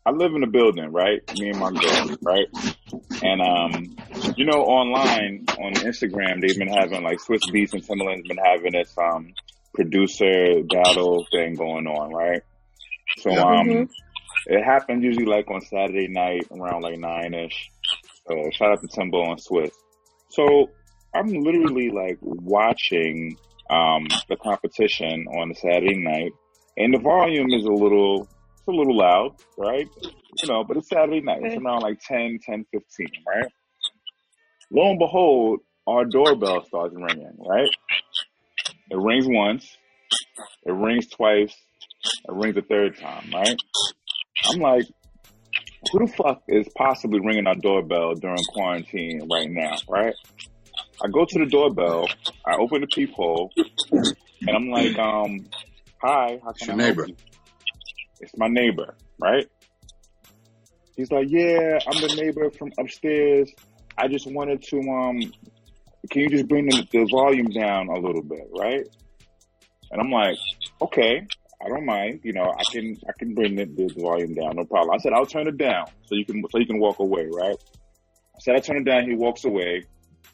I 0.07 0.11
live 0.13 0.33
in 0.33 0.43
a 0.43 0.47
building, 0.47 0.91
right? 0.91 1.21
Me 1.39 1.51
and 1.51 1.59
my 1.59 1.71
girl, 1.71 2.17
right? 2.23 2.47
And 3.23 3.43
um, 3.43 3.97
you 4.39 4.47
know, 4.47 4.63
online 4.63 5.45
on 5.61 5.75
Instagram, 5.75 6.41
they've 6.41 6.59
been 6.59 6.73
having 6.73 7.03
like 7.03 7.19
Swizz 7.19 7.43
Beatz 7.53 7.75
and 7.75 7.87
Timbaland's 7.87 8.27
been 8.27 8.39
having 8.43 8.73
this 8.73 8.97
um 8.97 9.35
producer 9.77 10.63
battle 10.65 11.29
thing 11.33 11.57
going 11.57 11.87
on, 11.87 12.13
right? 12.13 12.43
So, 13.19 13.31
Yeah. 13.31 13.43
um. 13.45 13.69
Mhm. 13.69 13.89
It 14.47 14.63
happens 14.65 15.05
usually 15.05 15.27
like 15.27 15.51
on 15.51 15.61
Saturday 15.63 16.09
night 16.09 16.49
around 16.53 16.83
like 16.83 16.99
nine 16.99 17.35
ish. 17.35 17.71
So 18.29 18.51
shout 18.53 18.73
out 18.73 18.83
to 18.83 18.89
Timbo 18.89 19.23
and 19.31 19.41
Swizz. 19.41 19.73
So 20.31 20.71
I'm 21.15 21.29
literally 21.29 21.91
like 21.91 22.19
watching 22.23 23.39
um 23.71 24.21
the 24.29 24.37
competition 24.37 25.27
on 25.29 25.51
a 25.51 25.55
Saturday 25.57 25.97
night 25.97 26.33
and 26.77 26.95
the 26.95 26.99
volume 27.01 27.53
is 27.55 27.65
a 27.65 27.73
little 27.73 28.23
it's 28.23 28.69
a 28.69 28.73
little 28.73 28.97
loud, 28.97 29.33
right? 29.59 29.89
You 30.43 30.49
know, 30.49 30.65
but 30.65 30.77
it's 30.77 30.89
Saturday 30.91 31.23
night. 31.23 31.41
It's 31.43 31.57
around 31.57 31.83
like 31.83 31.99
10, 32.07 32.39
10, 32.45 32.67
15, 32.73 33.09
right? 33.27 33.47
Lo 34.71 34.91
and 34.91 34.99
behold, 34.99 35.61
our 35.89 36.05
doorbell 36.05 36.65
starts 36.67 36.95
ringing, 36.97 37.37
right? 37.39 37.71
It 38.91 38.97
rings 38.97 39.27
once, 39.29 39.77
it 40.65 40.73
rings 40.73 41.09
twice, 41.09 41.55
it 42.29 42.33
rings 42.33 42.57
a 42.57 42.63
third 42.63 42.99
time, 42.99 43.31
right? 43.33 43.61
I'm 44.49 44.61
like, 44.61 44.87
who 45.91 46.07
the 46.07 46.13
fuck 46.13 46.43
is 46.49 46.69
possibly 46.77 47.21
ringing 47.21 47.47
our 47.47 47.55
doorbell 47.57 48.15
during 48.15 48.43
quarantine 48.53 49.29
right 49.31 49.51
now, 49.51 49.77
right? 49.89 50.15
I 51.03 51.09
go 51.09 51.25
to 51.25 51.39
the 51.39 51.47
doorbell, 51.47 52.07
I 52.47 52.57
open 52.57 52.81
the 52.81 52.87
peephole, 52.87 53.53
and 53.91 54.51
I'm 54.57 54.71
like, 54.71 54.97
um, 54.99 55.47
hi, 56.01 56.39
how 56.43 56.51
It's 56.51 56.67
can 56.67 56.79
your 56.79 56.81
I 56.81 56.87
help 56.87 56.97
neighbor. 56.97 57.09
you? 57.09 57.17
it's 58.21 58.33
my 58.37 58.49
neighbor, 58.49 58.95
right? 59.21 59.47
He's 60.97 61.11
like, 61.11 61.27
yeah, 61.29 61.79
I'm 61.87 62.01
the 62.01 62.15
neighbor 62.23 62.51
from 62.51 62.73
upstairs. 62.79 63.51
I 63.99 64.09
just 64.09 64.27
wanted 64.31 64.63
to, 64.71 64.79
um, 64.81 65.21
can 66.11 66.23
you 66.23 66.29
just 66.31 66.49
bring 66.49 66.67
the, 66.67 66.87
the 66.93 67.07
volume 67.11 67.49
down 67.49 67.89
a 67.89 67.99
little 67.99 68.23
bit, 68.23 68.49
right? 68.59 68.87
And 69.91 70.01
I'm 70.01 70.11
like, 70.11 70.37
okay, 70.83 71.27
I 71.65 71.69
don't 71.69 71.87
mind. 71.87 72.21
You 72.23 72.33
know, 72.33 72.45
I 72.57 72.63
can, 72.73 72.97
I 73.09 73.13
can 73.19 73.35
bring 73.35 73.57
the, 73.57 73.65
the 73.65 73.93
volume 74.01 74.35
down, 74.35 74.57
no 74.57 74.65
problem. 74.65 74.95
I 74.95 74.99
said, 74.99 75.13
I'll 75.13 75.27
turn 75.27 75.47
it 75.49 75.57
down 75.57 75.87
so 76.05 76.15
you 76.15 76.25
can, 76.25 76.43
so 76.51 76.59
you 76.59 76.67
can 76.67 76.79
walk 76.79 76.99
away, 76.99 77.27
right? 77.33 77.57
I 78.37 78.39
said, 78.41 78.55
I 78.57 78.59
turn 78.61 78.77
it 78.79 78.85
down. 78.85 79.09
He 79.09 79.15
walks 79.17 79.45
away. 79.45 79.85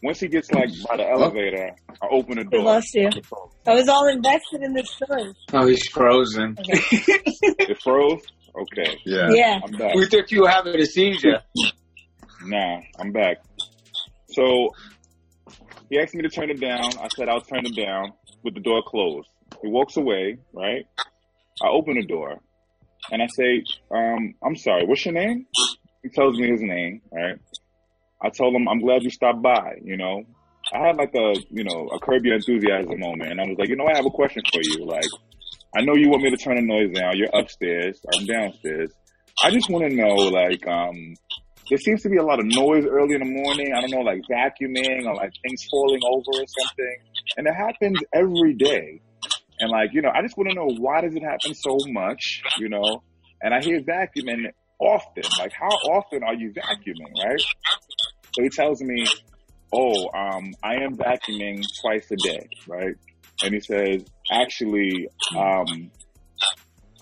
Once 0.03 0.19
he 0.19 0.27
gets 0.27 0.51
like 0.51 0.69
by 0.89 0.97
the 0.97 1.05
oh. 1.05 1.13
elevator, 1.13 1.71
I 2.03 2.07
open 2.11 2.37
the 2.37 2.45
We 2.51 2.59
door. 2.59 2.63
lost 2.65 2.93
you. 2.95 3.09
I 3.67 3.75
was 3.75 3.89
all 3.89 4.09
invested 4.09 4.63
in 4.63 4.73
this 4.73 4.91
story. 4.91 5.33
Oh, 5.53 5.67
he's 5.67 5.87
frozen. 5.89 6.57
It 6.59 7.81
froze. 7.83 8.23
Okay, 8.61 8.99
Yeah. 9.07 9.29
Yeah. 9.31 9.61
I'm 9.65 9.71
back. 9.79 9.95
we 9.95 10.07
thought 10.07 10.31
you 10.33 10.43
were 10.43 10.49
having 10.49 10.75
a 10.79 10.85
seizure. 10.85 11.41
Nah, 12.45 12.81
I'm 12.99 13.13
back. 13.13 13.37
So 14.31 14.71
he 15.93 15.99
asked 15.99 16.15
me 16.15 16.23
to 16.23 16.31
turn 16.31 16.49
it 16.49 16.59
down. 16.59 16.81
I 16.99 17.09
said 17.15 17.29
I'll 17.29 17.43
turn 17.43 17.67
it 17.67 17.77
down 17.77 18.15
with 18.43 18.55
the 18.55 18.61
door 18.61 18.83
closed. 18.83 19.29
He 19.61 19.69
walks 19.69 19.99
away, 19.99 20.39
right? 20.55 20.87
I 21.63 21.69
open 21.69 21.97
the 21.97 22.07
door 22.07 22.41
and 23.11 23.23
I 23.23 23.27
say, 23.27 23.63
um, 23.91 24.35
I'm 24.43 24.57
sorry, 24.57 24.87
what's 24.87 25.05
your 25.05 25.13
name? 25.13 25.45
He 26.03 26.09
tells 26.09 26.39
me 26.39 26.51
his 26.51 26.63
name, 26.63 27.03
right? 27.13 27.37
I 28.23 28.31
told 28.31 28.55
him, 28.55 28.69
I'm 28.69 28.81
glad 28.81 29.03
you 29.03 29.11
stopped 29.11 29.43
by, 29.43 29.81
you 29.85 29.99
know. 29.99 30.23
I 30.73 30.79
had 30.79 30.97
like 30.97 31.15
a, 31.15 31.35
you 31.51 31.65
know, 31.65 31.89
a 31.89 32.01
curb 32.01 32.25
your 32.25 32.37
enthusiasm 32.37 32.99
moment 32.99 33.31
and 33.31 33.39
I 33.39 33.45
was 33.45 33.59
like, 33.59 33.69
you 33.69 33.77
know, 33.77 33.87
I 33.87 33.95
have 33.95 34.07
a 34.07 34.11
question 34.11 34.43
for 34.51 34.63
you. 34.63 34.87
Like, 34.87 35.05
I 35.77 35.83
know 35.83 35.95
you 35.95 36.09
want 36.09 36.23
me 36.23 36.31
to 36.31 36.39
turn 36.39 36.57
the 36.57 36.63
noise 36.63 36.95
down. 36.95 37.19
You're 37.19 37.39
upstairs. 37.39 38.01
I'm 38.17 38.25
downstairs. 38.25 38.93
I 39.45 39.51
just 39.51 39.69
want 39.69 39.91
to 39.91 39.95
know, 39.95 40.15
like, 40.15 40.67
um, 40.67 41.17
there 41.69 41.79
seems 41.79 42.03
to 42.03 42.09
be 42.09 42.17
a 42.17 42.23
lot 42.23 42.39
of 42.39 42.47
noise 42.47 42.85
early 42.87 43.15
in 43.15 43.21
the 43.21 43.43
morning. 43.43 43.73
I 43.75 43.81
don't 43.81 43.91
know, 43.91 44.01
like 44.01 44.21
vacuuming 44.31 45.07
or 45.07 45.15
like 45.15 45.33
things 45.43 45.67
falling 45.71 46.01
over 46.05 46.43
or 46.43 46.47
something. 46.47 46.97
And 47.37 47.47
it 47.47 47.55
happens 47.55 47.99
every 48.13 48.55
day. 48.55 49.01
And 49.61 49.71
like, 49.71 49.91
you 49.93 50.03
know, 50.03 50.11
I 50.15 50.23
just 50.23 50.37
want 50.37 50.51
to 50.51 50.55
know 50.57 50.69
why 50.81 51.01
does 51.01 51.15
it 51.15 51.23
happen 51.23 51.55
so 51.55 51.79
much, 51.89 52.43
you 52.59 52.69
know? 52.69 53.03
And 53.41 53.55
I 53.55 53.61
hear 53.63 53.81
vacuuming 53.81 54.51
often. 54.81 55.23
Like, 55.39 55.53
how 55.53 55.69
often 55.69 56.23
are 56.25 56.35
you 56.35 56.53
vacuuming, 56.53 57.25
right? 57.25 57.41
So 58.35 58.43
he 58.43 58.49
tells 58.49 58.83
me, 58.83 59.07
oh, 59.73 60.09
um, 60.15 60.53
I 60.63 60.75
am 60.83 60.97
vacuuming 60.97 61.63
twice 61.81 62.11
a 62.11 62.17
day, 62.17 62.49
right? 62.67 62.95
And 63.45 63.55
he 63.55 63.61
says, 63.61 64.05
actually, 64.33 65.09
um, 65.37 65.91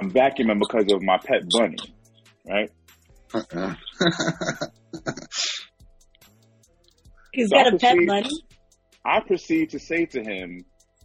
I'm 0.01 0.11
vacuuming 0.11 0.59
because 0.59 0.91
of 0.93 1.03
my 1.03 1.19
pet 1.19 1.43
bunny, 1.51 1.77
right? 2.49 2.71
Uh-uh. 3.33 3.75
He's 7.33 7.51
got 7.51 7.67
I 7.67 7.77
a 7.77 7.79
pet 7.79 7.97
bunny. 8.07 8.31
I 9.05 9.21
proceed 9.21 9.71
to 9.71 9.79
say 9.79 10.07
to 10.07 10.21
him, 10.21 10.65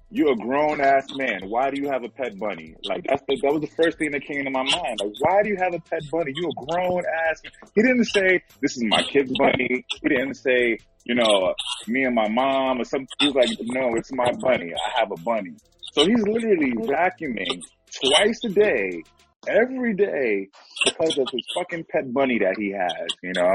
"You're 0.10 0.34
a 0.34 0.36
grown 0.36 0.82
ass 0.82 1.06
man. 1.16 1.42
Why 1.48 1.70
do 1.70 1.80
you 1.82 1.88
have 1.90 2.04
a 2.04 2.10
pet 2.10 2.38
bunny?" 2.40 2.76
Like 2.84 3.06
that's 3.08 3.22
the, 3.28 3.38
that 3.44 3.54
was 3.54 3.62
the 3.62 3.70
first 3.76 4.00
thing 4.00 4.12
that 4.12 4.24
came 4.24 4.44
to 4.44 4.50
my 4.50 4.64
mind. 4.64 5.00
Like, 5.02 5.14
why 5.20 5.44
do 5.44 5.50
you 5.50 5.58
have 5.60 5.74
a 5.74 5.80
pet 5.80 6.02
bunny? 6.12 6.34
You're 6.36 6.50
a 6.50 6.66
grown 6.66 7.04
ass. 7.30 7.42
He 7.76 7.82
didn't 7.84 8.06
say 8.06 8.42
this 8.62 8.76
is 8.76 8.84
my 8.86 9.04
kid's 9.04 9.32
bunny. 9.38 9.86
He 10.02 10.10
didn't 10.10 10.36
say 10.36 10.78
you 11.06 11.16
know 11.16 11.54
me 11.88 12.04
and 12.04 12.16
my 12.16 12.28
mom 12.28 12.82
or 12.82 12.86
something. 12.86 13.08
He 13.20 13.28
was 13.28 13.36
like, 13.36 13.50
"No, 13.62 13.94
it's 13.96 14.12
my 14.12 14.32
bunny. 14.42 14.74
I 14.74 15.00
have 15.00 15.12
a 15.12 15.22
bunny." 15.22 15.56
So 15.94 16.06
he's 16.06 16.24
literally 16.28 16.74
vacuuming 16.74 17.62
twice 18.02 18.40
a 18.46 18.50
day, 18.50 19.04
every 19.48 19.96
day, 19.96 20.50
because 20.86 21.18
of 21.18 21.28
his 21.32 21.46
fucking 21.56 21.86
pet 21.92 22.14
bunny 22.14 22.40
that 22.40 22.56
he 22.58 22.72
has. 22.72 23.08
You 23.24 23.34
know, 23.34 23.54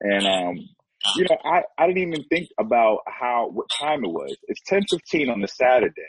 and 0.00 0.26
um, 0.26 0.68
you 1.16 1.24
know, 1.28 1.36
I, 1.44 1.62
I 1.76 1.86
didn't 1.86 2.02
even 2.02 2.24
think 2.24 2.48
about 2.58 3.00
how 3.06 3.50
what 3.52 3.66
time 3.80 4.04
it 4.04 4.08
was. 4.08 4.36
It's 4.48 4.62
ten 4.66 4.82
fifteen 4.90 5.30
on 5.30 5.40
the 5.40 5.48
Saturday, 5.48 6.02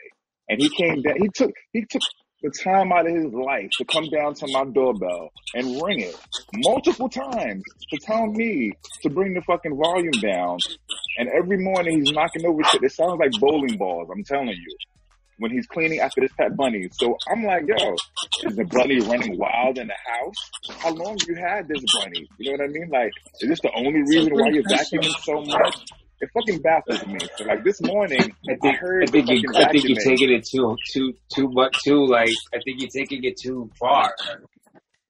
and 0.48 0.62
he 0.62 0.70
came 0.70 1.02
down. 1.02 1.16
He 1.18 1.30
took 1.34 1.52
he 1.74 1.86
took 1.90 2.02
the 2.42 2.52
time 2.52 2.92
out 2.92 3.06
of 3.06 3.14
his 3.14 3.34
life 3.34 3.70
to 3.78 3.86
come 3.86 4.10
down 4.10 4.34
to 4.34 4.48
my 4.48 4.64
doorbell 4.74 5.30
and 5.56 5.82
ring 5.82 6.00
it 6.00 6.16
multiple 6.56 7.10
times 7.10 7.64
to 7.92 7.98
tell 7.98 8.28
me 8.28 8.72
to 9.02 9.10
bring 9.10 9.34
the 9.34 9.42
fucking 9.42 9.78
volume 9.78 10.12
down. 10.22 10.58
And 11.18 11.28
every 11.38 11.58
morning 11.58 12.00
he's 12.00 12.14
knocking 12.14 12.46
over 12.46 12.64
shit. 12.64 12.84
It 12.84 12.94
sounds 12.94 13.20
like 13.20 13.32
bowling 13.42 13.78
balls. 13.78 14.08
I'm 14.10 14.24
telling 14.24 14.48
you. 14.48 14.78
When 15.40 15.52
he's 15.52 15.66
cleaning 15.68 16.00
after 16.00 16.22
this 16.22 16.32
pet 16.38 16.56
bunny, 16.56 16.88
so 16.92 17.16
I'm 17.32 17.44
like, 17.44 17.64
yo, 17.66 17.76
is 18.44 18.56
the 18.56 18.66
bunny 18.66 19.00
running 19.00 19.38
wild 19.38 19.78
in 19.78 19.88
the 19.88 19.94
house? 19.94 20.80
How 20.82 20.92
long 20.94 21.18
you 21.28 21.36
had 21.36 21.68
this 21.68 21.82
bunny? 22.00 22.28
You 22.38 22.52
know 22.52 22.64
what 22.64 22.70
I 22.70 22.74
mean? 22.74 22.90
Like, 22.92 23.12
is 23.42 23.50
this 23.50 23.60
the 23.62 23.72
only 23.76 24.02
reason 24.02 24.34
why 24.34 24.50
you're 24.50 24.64
vacuuming 24.64 25.16
so 25.24 25.42
much? 25.42 25.76
It 26.22 26.30
fucking 26.34 26.62
baffles 26.62 27.08
me. 27.08 27.18
So 27.38 27.46
like 27.46 27.64
this 27.64 27.82
morning, 27.82 28.20
I 28.50 28.52
I, 28.52 28.56
think, 28.58 28.76
heard 28.78 29.04
I 29.08 29.12
think 29.12 29.30
you, 29.30 29.42
I 29.56 29.72
think 29.72 29.88
you're 29.88 30.04
taking 30.04 30.32
it 30.34 30.46
too, 30.46 30.76
too, 30.92 31.14
too 31.34 31.50
much, 31.50 31.78
too 31.84 32.06
like. 32.08 32.30
I 32.54 32.58
think 32.66 32.82
you're 32.82 32.90
taking 32.94 33.24
it 33.24 33.38
too 33.38 33.70
far. 33.80 34.14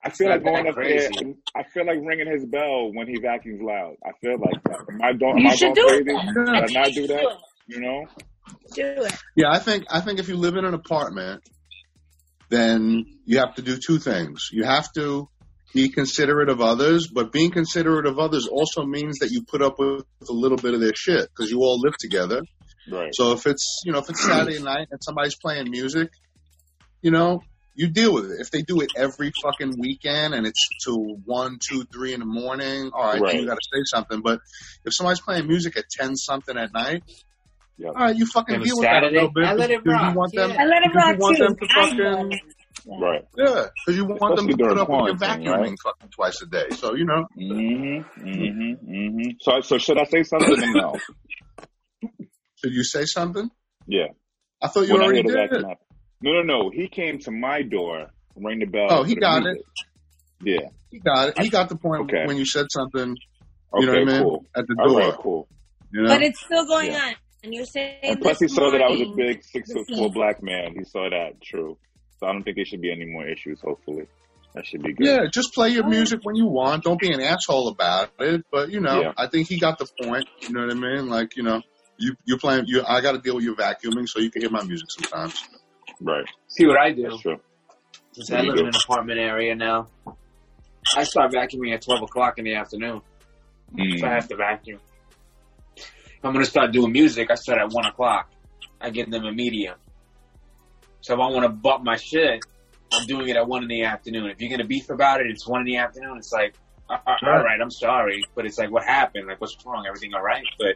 I 0.03 0.11
feel 0.11 0.29
like 0.29 0.43
going 0.43 0.63
that 0.65 0.69
up 0.69 0.75
there. 0.75 1.09
I 1.55 1.63
feel 1.63 1.85
like 1.85 1.97
ringing 2.03 2.31
his 2.31 2.45
bell 2.45 2.91
when 2.93 3.07
he 3.07 3.17
vacuums 3.19 3.61
loud. 3.61 3.95
I 4.05 4.11
feel 4.21 4.37
like 4.39 4.63
that. 4.63 4.79
Am 4.87 5.01
I, 5.01 5.13
don't, 5.13 5.31
am 5.31 5.37
You 5.39 5.49
I 5.49 5.55
should 5.55 5.75
going 5.75 5.75
do 5.75 5.85
crazy? 5.87 6.11
it. 6.11 6.33
Should 6.33 6.49
I 6.49 6.79
not 6.79 6.87
do 6.93 6.93
Do 6.93 7.07
that? 7.07 7.37
You 7.67 7.81
know? 7.81 8.05
Do 8.73 9.03
it. 9.03 9.15
Yeah, 9.35 9.49
I 9.51 9.59
think 9.59 9.85
I 9.89 10.01
think 10.01 10.19
if 10.19 10.27
you 10.29 10.37
live 10.37 10.55
in 10.55 10.65
an 10.65 10.73
apartment, 10.73 11.41
then 12.49 13.05
you 13.25 13.39
have 13.39 13.55
to 13.55 13.61
do 13.61 13.77
two 13.77 13.99
things. 13.99 14.47
You 14.51 14.63
have 14.63 14.91
to 14.93 15.27
be 15.73 15.89
considerate 15.89 16.49
of 16.49 16.61
others, 16.61 17.07
but 17.07 17.31
being 17.31 17.51
considerate 17.51 18.07
of 18.07 18.17
others 18.17 18.47
also 18.47 18.83
means 18.85 19.19
that 19.19 19.29
you 19.31 19.43
put 19.43 19.61
up 19.61 19.77
with 19.77 20.03
a 20.27 20.33
little 20.33 20.57
bit 20.57 20.73
of 20.73 20.79
their 20.81 20.95
shit 20.95 21.29
because 21.29 21.51
you 21.51 21.59
all 21.59 21.79
live 21.79 21.93
together. 21.99 22.41
Right. 22.91 23.13
So 23.13 23.33
if 23.33 23.45
it's 23.45 23.81
you 23.85 23.91
know 23.91 23.99
if 23.99 24.09
it's 24.09 24.25
Saturday 24.25 24.59
night 24.63 24.87
and 24.91 24.99
somebody's 25.03 25.35
playing 25.35 25.69
music, 25.69 26.09
you 27.01 27.11
know 27.11 27.41
you 27.75 27.87
deal 27.87 28.13
with 28.13 28.25
it. 28.31 28.41
If 28.41 28.51
they 28.51 28.61
do 28.61 28.81
it 28.81 28.89
every 28.97 29.31
fucking 29.41 29.75
weekend 29.79 30.33
and 30.33 30.45
it's 30.45 30.67
to 30.85 30.95
one, 31.23 31.59
two, 31.65 31.85
three 31.93 32.13
in 32.13 32.19
the 32.19 32.25
morning, 32.25 32.91
all 32.93 33.05
right, 33.05 33.21
Right. 33.21 33.35
you 33.39 33.45
got 33.47 33.53
to 33.55 33.67
say 33.71 33.79
something. 33.85 34.21
But 34.21 34.41
if 34.83 34.93
somebody's 34.93 35.21
playing 35.21 35.47
music 35.47 35.77
at 35.77 35.85
ten 35.89 36.17
something 36.17 36.57
at 36.57 36.73
night, 36.73 37.03
Yep. 37.79 37.91
all 37.95 38.01
right, 38.05 38.15
you 38.15 38.25
fucking 38.25 38.55
And 38.55 38.63
deal 38.63 38.75
with 38.77 38.83
Saturday, 38.85 39.15
that 39.15 39.21
a 39.23 39.27
little 39.27 39.31
bit. 39.33 39.45
I 39.45 39.53
let 39.53 39.71
it 39.71 39.83
because 39.83 40.01
rock, 40.01 40.11
You 40.13 40.19
want 40.19 40.33
them, 40.33 40.49
yeah. 40.51 40.61
I 40.61 40.65
let 40.65 40.83
it 40.83 40.91
because 40.91 41.05
rock 41.05 41.13
you 41.15 41.19
want 41.19 41.37
too. 41.37 41.43
them 41.43 41.55
to 41.55 41.67
fucking 41.73 41.97
know. 41.97 42.29
Right. 42.99 43.25
yeah, 43.37 43.65
because 43.85 43.97
you 43.97 44.05
want 44.05 44.35
them 44.35 44.47
to 44.47 44.57
put 44.57 44.77
up 44.77 44.89
with 44.89 44.99
your 44.99 45.17
quarantine, 45.17 45.17
vacuuming 45.45 45.57
right? 45.59 45.77
fucking 45.83 46.09
twice 46.09 46.41
a 46.41 46.45
day. 46.47 46.65
So 46.71 46.95
you 46.95 47.05
know, 47.05 47.25
Mm-hmm. 47.37 48.27
Mm-hmm. 48.27 48.91
Mm-hmm. 48.91 49.29
So, 49.41 49.61
so 49.61 49.77
should 49.77 49.97
I 49.97 50.03
say 50.05 50.23
something 50.23 50.51
or 50.51 50.73
no? 50.73 50.95
should 52.55 52.73
you 52.73 52.83
say 52.83 53.05
something? 53.05 53.49
Yeah. 53.87 54.07
I 54.61 54.67
thought 54.67 54.87
you 54.87 54.93
When 54.93 55.01
I 55.01 55.05
already 55.05 55.21
hear 55.23 55.31
the 55.31 55.37
did. 55.37 55.47
vacuum 55.49 55.63
happen. 55.69 55.85
No, 56.21 56.31
no, 56.33 56.41
no. 56.41 56.69
He 56.73 56.87
came 56.89 57.19
to 57.19 57.31
my 57.31 57.61
door, 57.61 58.07
rang 58.35 58.59
the 58.59 58.65
bell. 58.65 58.87
Oh, 58.89 59.03
he 59.03 59.15
got 59.15 59.41
music. 59.43 59.61
Yeah. 60.43 60.67
He 60.89 60.99
got 60.99 61.29
it. 61.29 61.39
He 61.39 61.49
got 61.49 61.69
the 61.69 61.75
point 61.77 62.03
Okay. 62.03 62.25
when 62.25 62.37
you 62.37 62.45
said 62.45 62.65
something. 62.71 63.11
Okay, 63.73 63.81
You 63.81 63.85
know 63.85 63.93
what 63.93 64.01
I 64.01 64.05
mean? 64.13 64.23
cool. 64.23 64.45
At 64.55 64.67
the 64.67 64.75
door. 64.75 64.99
right, 64.99 65.13
cool. 65.21 65.47
You 65.93 66.01
know. 66.03 66.09
But 66.09 66.21
it's 66.23 66.39
still 66.43 66.65
going 66.65 66.91
Yeah. 66.91 66.97
on. 67.05 67.13
And 67.43 67.53
you're 67.53 67.65
saying 67.65 67.99
And 68.03 68.21
plus, 68.21 68.39
he 68.39 68.45
this 68.45 68.55
saw 68.55 68.69
that 68.71 68.81
I 68.81 68.89
was 68.89 69.01
a 69.01 69.15
big 69.15 69.43
six 69.43 69.71
foot 69.71 69.85
four 69.95 70.09
black 70.11 70.43
man. 70.43 70.73
He 70.77 70.83
saw 70.83 71.09
that. 71.09 71.41
True. 71.41 71.77
So 72.19 72.27
I 72.27 72.33
don't 72.33 72.43
think 72.43 72.57
there 72.57 72.65
should 72.65 72.81
be 72.81 72.91
any 72.91 73.05
more 73.05 73.25
issues. 73.27 73.61
Hopefully, 73.63 74.05
that 74.55 74.65
should 74.65 74.83
be 74.83 74.93
good. 74.93 75.05
yeah, 75.07 75.19
just 75.31 75.53
play 75.53 75.69
your 75.69 75.85
Oh. 75.85 75.89
music 75.89 76.19
when 76.23 76.35
you 76.35 76.47
want. 76.47 76.83
Don't 76.83 76.99
be 76.99 77.11
an 77.13 77.21
asshole 77.21 77.69
about 77.69 78.11
it. 78.19 78.43
But 78.51 78.71
you 78.71 78.81
know, 78.81 78.99
Yeah. 79.01 79.13
I 79.17 79.27
think 79.27 79.47
he 79.47 79.57
got 79.57 79.77
the 79.79 79.87
point. 80.01 80.25
You 80.41 80.53
know 80.53 80.65
what 80.65 80.71
I 80.71 80.75
mean? 80.75 81.07
Like 81.09 81.37
you 81.37 81.43
know, 81.43 81.61
you 81.97 82.15
you 82.25 82.37
playing. 82.37 82.65
You 82.67 82.83
I 82.85 82.99
got 83.01 83.13
to 83.13 83.19
deal 83.19 83.35
with 83.35 83.45
your 83.45 83.55
vacuuming, 83.55 84.07
so 84.07 84.19
you 84.19 84.31
can 84.31 84.41
hear 84.41 84.51
my 84.51 84.63
music 84.63 84.87
sometimes. 84.91 85.41
Right. 86.01 86.25
See 86.49 86.65
what 86.65 86.77
I 86.77 86.91
do. 86.91 87.03
That's 87.03 87.21
true. 87.21 87.37
Since 88.13 88.31
What 88.31 88.39
I 88.39 88.43
do 88.43 88.49
live 88.49 88.59
in 88.59 88.67
an 88.67 88.73
apartment 88.83 89.19
area 89.19 89.55
now, 89.55 89.87
I 90.97 91.03
start 91.03 91.31
vacuuming 91.31 91.73
at 91.73 91.81
12 91.83 92.01
o'clock 92.03 92.37
in 92.37 92.45
the 92.45 92.55
afternoon. 92.55 93.01
So 93.01 93.75
I 93.77 93.81
Mm. 93.81 94.13
have 94.15 94.27
to 94.29 94.35
vacuum. 94.35 94.79
If 96.19 96.25
I'm 96.25 96.33
going 96.33 96.43
to 96.43 96.51
start 96.51 96.73
doing 96.73 96.91
music, 96.91 97.31
I 97.31 97.35
start 97.35 97.59
at 97.59 97.71
1 97.71 97.85
o'clock. 97.85 98.29
I 98.81 98.89
give 98.89 99.09
them 99.09 99.25
a 99.25 99.31
medium. 99.31 99.75
So 101.01 101.13
if 101.13 101.19
I 101.19 101.27
want 101.29 101.43
to 101.43 101.49
butt 101.49 101.81
my 101.81 101.95
shit, 101.95 102.43
I'm 102.91 103.07
doing 103.07 103.29
it 103.29 103.37
at 103.37 103.47
1 103.47 103.63
in 103.63 103.69
the 103.69 103.83
afternoon. 103.83 104.29
If 104.29 104.41
you're 104.41 104.49
going 104.49 104.59
to 104.59 104.67
beef 104.67 104.89
about 104.89 105.21
it, 105.21 105.27
it's 105.27 105.47
1 105.47 105.61
in 105.61 105.65
the 105.65 105.77
afternoon. 105.77 106.17
It's 106.17 106.33
like, 106.33 106.55
uh, 106.89 106.97
uh, 107.07 107.15
all 107.25 107.43
right, 107.43 107.59
I'm 107.61 107.71
sorry. 107.71 108.21
But 108.35 108.45
it's 108.45 108.57
like, 108.57 108.69
what 108.69 108.83
happened? 108.83 109.27
Like, 109.27 109.39
what's 109.39 109.55
wrong? 109.65 109.85
Everything 109.87 110.13
all 110.13 110.21
right? 110.21 110.43
But, 110.57 110.75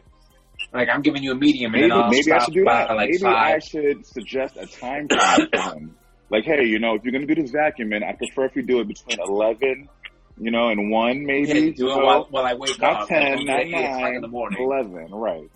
like, 0.74 0.88
I'm 0.88 1.02
giving 1.02 1.24
you 1.24 1.34
a 1.34 1.36
medium 1.36 1.74
and 1.74 1.90
Maybe, 1.90 2.10
maybe 2.10 2.32
I 2.32 2.40
should 2.46 2.54
do 2.54 2.64
by 2.64 2.86
that. 2.86 2.96
like 2.96 3.10
maybe 3.10 3.26
I 3.26 3.60
should 3.60 4.06
suggest 4.06 4.56
a 4.58 4.66
time 4.66 5.10
frame 5.10 5.50
for 5.54 5.60
him. 5.74 5.96
Like, 6.30 6.46
hey, 6.46 6.64
you 6.66 6.80
know, 6.80 6.96
if 6.96 7.04
you're 7.04 7.12
gonna 7.12 7.26
do 7.28 7.36
this 7.36 7.52
vacuuming, 7.52 8.02
I 8.08 8.14
prefer 8.14 8.46
if 8.46 8.56
you 8.56 8.62
do 8.62 8.80
it 8.80 8.88
between 8.88 9.20
eleven 9.20 9.90
you 10.38 10.52
know, 10.52 10.70
and 10.70 10.90
one 10.92 11.26
maybe. 11.26 11.48
Yeah, 11.48 11.54
do 11.54 11.68
it 11.68 11.78
so, 11.94 12.04
while, 12.06 12.28
while 12.30 12.46
I 12.46 12.54
wake 12.56 12.80
not 12.82 13.04
up. 13.04 13.08
ten, 13.08 13.38
Like, 13.38 13.46
not 13.46 13.60
eight 13.62 13.74
o'clock 13.74 14.02
nine, 14.02 14.16
in 14.16 14.22
the 14.22 14.28
morning. 14.28 14.60
eleven, 14.64 15.08
right? 15.12 15.50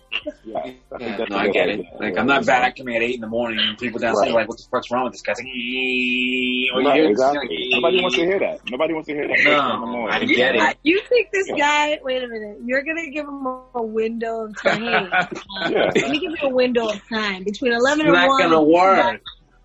Yeah, 0.44 0.58
I 0.58 0.62
think 0.64 0.78
Yeah, 1.00 1.18
that's 1.18 1.30
no, 1.30 1.36
a 1.36 1.40
I 1.40 1.46
good 1.46 1.54
get 1.54 1.70
idea. 1.70 1.86
it. 1.94 2.00
Like, 2.02 2.14
Yeah, 2.14 2.20
I'm 2.22 2.28
not 2.28 2.46
yeah. 2.46 2.70
vacuuming 2.72 2.96
at 2.96 3.02
eight 3.04 3.16
in 3.16 3.22
the 3.22 3.28
morning, 3.28 3.60
and 3.60 3.78
people 3.78 4.00
downstairs 4.00 4.28
Right. 4.28 4.32
are 4.32 4.40
like, 4.42 4.48
"What 4.50 4.58
the 4.58 4.64
fuck's 4.72 4.90
wrong 4.92 5.04
with 5.06 5.14
this 5.14 5.22
guy?" 5.22 5.34
It's 5.38 5.40
like, 6.74 6.86
Right, 6.86 6.98
you're- 6.98 7.10
exactly. 7.10 7.70
Nobody 7.72 8.02
wants 8.02 8.16
to 8.18 8.22
hear 8.26 8.40
that. 8.40 8.60
Nobody 8.70 8.94
wants 8.94 9.08
to 9.08 9.14
hear 9.14 9.28
that. 9.28 9.38
No, 9.38 9.44
first 9.44 9.44
thing 9.44 9.74
in 9.76 9.82
the 9.82 9.88
morning. 9.88 10.16
I 10.16 10.20
You, 10.22 10.36
get 10.36 10.56
it. 10.56 10.78
you 10.84 11.02
think 11.10 11.30
this 11.32 11.48
Yeah. 11.50 11.58
guy? 11.58 12.00
Wait 12.04 12.24
a 12.24 12.28
minute. 12.28 12.58
You're 12.66 12.84
gonna 12.84 13.10
give 13.10 13.26
him 13.28 13.46
a, 13.46 13.62
a 13.76 13.84
window 13.84 14.46
of 14.46 14.62
time. 14.62 15.12
Yeah. 15.70 15.92
Let 15.96 16.10
me 16.12 16.20
give 16.20 16.32
you 16.42 16.48
a 16.50 16.50
window 16.50 16.88
of 16.90 17.02
time 17.10 17.44
between 17.44 17.74
eleven 17.74 18.02
It's 18.02 18.08
and 18.08 18.14
not 18.16 18.28
one. 18.28 18.42
gonna 18.42 18.64
work. 18.64 19.22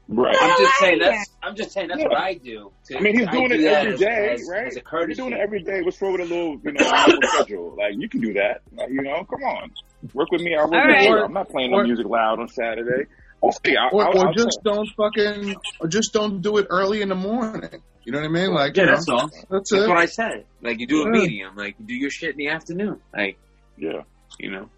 Right. 0.08 0.36
I'm 0.38 0.58
just 0.58 0.78
saying 0.78 0.98
that's. 0.98 1.30
I'm 1.42 1.56
just 1.56 1.72
saying 1.72 1.88
that's 1.88 2.00
Yeah. 2.00 2.08
what 2.08 2.18
I 2.18 2.34
do. 2.34 2.72
To, 2.86 2.98
I 2.98 3.00
mean, 3.00 3.18
he's 3.18 3.28
doing 3.28 3.48
do 3.48 3.54
it 3.54 3.64
every 3.64 3.96
day, 3.96 4.32
as- 4.34 4.48
right? 4.50 4.66
As 4.66 4.76
a 4.76 5.06
He's 5.06 5.16
doing 5.16 5.32
it 5.32 5.40
every 5.40 5.62
day. 5.62 5.80
What's 5.82 6.00
wrong 6.02 6.12
with 6.12 6.22
a 6.22 6.24
little, 6.24 6.60
you 6.64 6.72
know, 6.72 6.90
normal 6.90 7.18
schedule? 7.28 7.76
Like, 7.78 7.94
you 7.96 8.08
can 8.08 8.20
do 8.20 8.32
that. 8.34 8.62
Like, 8.76 8.90
you 8.90 9.00
know, 9.02 9.24
come 9.24 9.42
on. 9.44 9.70
Work 10.12 10.30
with 10.32 10.42
me. 10.42 10.54
I'll 10.56 10.64
work 10.64 10.74
All 10.74 10.86
with 10.86 10.96
right. 10.96 11.08
you. 11.08 11.16
I'm 11.24 11.32
not 11.32 11.48
playing 11.48 11.70
no 11.70 11.78
Or- 11.78 11.84
music 11.84 12.06
loud 12.06 12.40
on 12.40 12.48
Saturday. 12.48 13.06
We'll 13.40 13.52
see. 13.52 13.74
I'll, 13.76 13.88
Or, 13.96 14.06
I'll, 14.08 14.18
or 14.18 14.26
I'll 14.28 14.34
just 14.34 14.60
don't 14.64 14.88
fucking, 14.96 15.56
or 15.80 15.88
just 15.88 16.12
don't 16.12 16.42
do 16.42 16.58
it 16.58 16.66
early 16.70 17.00
in 17.02 17.08
the 17.08 17.14
morning. 17.16 17.82
You 18.04 18.12
know 18.12 18.18
what 18.18 18.26
I 18.26 18.30
mean? 18.30 18.52
Like, 18.52 18.76
Yeah, 18.76 18.84
you 18.84 18.88
that's 18.90 19.08
know, 19.08 19.14
all. 19.14 19.28
That's 19.28 19.46
That's 19.50 19.72
it. 19.72 19.88
what 19.88 19.96
I 19.98 20.06
said. 20.06 20.44
Like 20.60 20.78
you 20.80 20.86
do 20.86 21.02
a 21.02 21.08
medium. 21.08 21.56
Like 21.56 21.76
you 21.78 21.86
do 21.86 21.94
your 21.94 22.10
shit 22.10 22.30
in 22.32 22.36
the 22.36 22.48
afternoon. 22.48 23.00
Like 23.16 23.38
yeah. 23.78 24.02
you 24.38 24.50
know. 24.50 24.68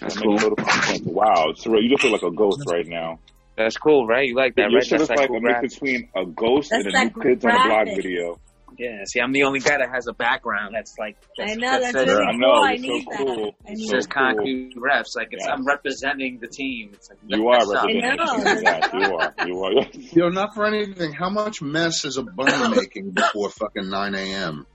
That's 0.00 0.16
cool. 0.18 0.34
a 0.34 0.36
little. 0.36 0.56
Wow, 1.04 1.52
Surreal, 1.56 1.82
you 1.82 1.90
just 1.90 2.04
look 2.04 2.22
like 2.22 2.30
a 2.30 2.34
ghost 2.34 2.62
right 2.70 2.86
now. 2.86 3.18
That's 3.58 3.76
cool, 3.76 4.06
right? 4.06 4.26
You 4.28 4.36
like 4.36 4.54
that, 4.54 4.70
Your 4.70 4.78
right? 4.78 4.86
shit 4.86 5.00
is 5.00 5.08
That's 5.08 5.20
like 5.20 5.30
a 5.30 5.40
mix 5.40 5.74
between 5.74 6.08
a 6.16 6.24
ghost 6.24 6.70
That's 6.70 6.86
and 6.86 6.94
a 6.94 7.04
new 7.04 7.10
psychographic. 7.10 7.22
Kids 7.22 7.44
on 7.44 7.52
the 7.52 7.68
Block 7.68 7.86
video. 7.96 8.40
Yeah. 8.78 9.02
See, 9.06 9.18
I'm 9.20 9.32
the 9.32 9.42
only 9.42 9.58
guy 9.58 9.78
that 9.78 9.90
has 9.92 10.06
a 10.06 10.12
background 10.12 10.72
that's 10.76 10.96
like. 11.00 11.16
That's, 11.36 11.50
I 11.50 11.54
know 11.56 11.70
that 11.72 11.80
that's 11.80 11.92
says, 11.92 12.06
really 12.06 12.22
I 12.24 12.30
cool. 12.30 12.38
know, 12.38 12.52
I 12.62 12.72
it's 12.74 12.82
so 12.82 12.88
need 12.88 13.06
cool. 13.16 13.36
that. 13.36 13.54
I 13.66 13.72
It's 13.72 13.80
need 13.80 13.86
so 13.88 13.90
says 13.96 14.06
that. 14.06 14.14
cool. 14.14 14.22
concrete 14.36 14.76
refs. 14.76 15.16
Like 15.16 15.28
it's 15.32 15.44
Yeah. 15.44 15.52
I'm 15.52 15.66
representing 15.66 16.38
the 16.38 16.46
team. 16.46 16.90
It's 16.94 17.10
like 17.10 17.18
You 17.26 17.48
are 17.48 17.58
that's 17.58 17.72
representing 17.84 18.16
the 18.16 18.54
team. 18.54 18.62
Yes, 18.62 18.90
you 18.92 19.16
are. 19.16 19.34
You 19.48 19.64
are. 19.64 19.86
You 20.14 20.22
know, 20.22 20.28
not 20.28 20.54
for 20.54 20.64
anything. 20.66 21.12
How 21.12 21.28
much 21.28 21.60
mess 21.60 22.04
is 22.04 22.16
a 22.18 22.22
bunny 22.22 22.76
making 22.76 23.10
before 23.10 23.50
fucking 23.50 23.90
9 23.90 24.14
a.m.? 24.14 24.66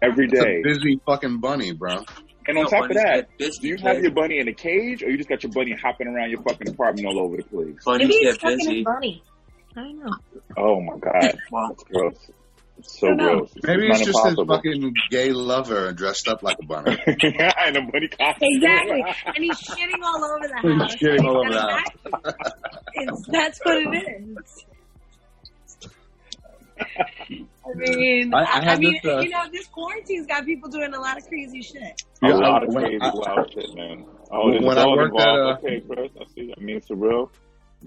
Every 0.00 0.28
day. 0.28 0.38
It's 0.64 0.78
a 0.78 0.78
busy 0.84 1.00
fucking 1.04 1.40
bunny, 1.40 1.72
bro. 1.72 2.04
And 2.50 2.58
on 2.58 2.64
No, 2.64 2.70
top 2.70 2.90
of 2.90 2.96
that, 2.96 3.28
do 3.38 3.68
you 3.68 3.76
have 3.78 4.00
your 4.02 4.10
bunny 4.12 4.38
in 4.38 4.48
a 4.48 4.52
cage, 4.52 5.02
or 5.02 5.10
you 5.10 5.16
just 5.16 5.28
got 5.28 5.42
your 5.42 5.52
bunny 5.52 5.76
hopping 5.80 6.06
around 6.08 6.30
your 6.30 6.42
fucking 6.42 6.68
apartment 6.68 7.06
all 7.06 7.20
over 7.20 7.36
the 7.38 7.42
place? 7.44 7.76
Bunnies 7.84 8.08
Maybe 8.08 8.14
he's 8.14 8.32
get 8.32 8.40
fucking 8.40 8.58
busy. 8.58 8.74
his 8.76 8.84
bunny. 8.84 9.22
I 9.76 9.80
don't 9.82 9.98
know. 10.04 10.12
Oh 10.56 10.80
my 10.80 10.98
god, 10.98 11.38
Well, 11.50 11.68
that's 11.68 11.84
gross. 11.84 12.30
It's 12.78 12.98
so 12.98 13.06
I 13.06 13.10
don't 13.10 13.16
know. 13.18 13.36
gross. 13.38 13.52
It's 13.56 13.66
Maybe 13.66 13.88
not 13.88 13.96
it's 14.00 14.06
just 14.06 14.26
his 14.26 14.34
fucking 14.46 14.94
gay 15.10 15.30
lover 15.32 15.92
dressed 15.92 16.26
up 16.28 16.42
like 16.42 16.56
a 16.62 16.66
bunny. 16.66 16.96
and 17.06 17.76
a 17.76 17.82
bunny 17.82 18.08
costume. 18.08 18.48
Exactly. 18.50 19.04
and 19.26 19.36
he's 19.44 19.58
shitting 19.68 20.02
all 20.02 20.24
over 20.24 20.48
the 20.48 20.58
He's 20.62 20.80
house. 20.80 20.94
shitting 20.96 21.24
all 21.24 21.38
over 21.38 21.50
the 21.50 21.58
a 21.58 21.66
vacuum. 21.66 22.34
It's, 22.94 23.26
that's 23.28 23.60
what 23.64 23.76
it 23.76 24.04
is. 24.38 24.64
I 27.30 27.74
mean, 27.74 28.34
I- 28.34 28.38
I, 28.38 28.42
I 28.42 28.72
I, 28.72 28.76
mean, 28.78 28.98
this, 29.02 29.12
uh, 29.12 29.20
you 29.20 29.30
know, 29.30 29.44
this 29.52 29.66
quarantine's 29.68 30.26
got 30.26 30.44
people 30.44 30.68
doing 30.70 30.92
a 30.94 31.00
lot 31.00 31.16
of 31.18 31.26
crazy 31.28 31.62
shit. 31.62 32.02
A 32.22 32.28
lot 32.28 32.62
of 32.66 32.74
crazy 32.74 32.98
wild 33.00 33.52
shit, 33.52 33.74
man. 33.74 34.04
Oh, 34.32 34.50
there's 34.50 34.64
When 34.64 34.76
a 34.76 34.80
I 34.80 34.84
dog 34.84 34.96
worked 34.96 35.20
at, 35.20 35.28
uh, 35.28 35.56
okay, 35.58 35.80
Chris, 35.80 36.10
I 36.20 36.24
see. 36.34 36.54
I 36.56 36.60
mean, 36.60 36.76
it's 36.76 36.90
a 36.90 36.94
real 36.96 37.30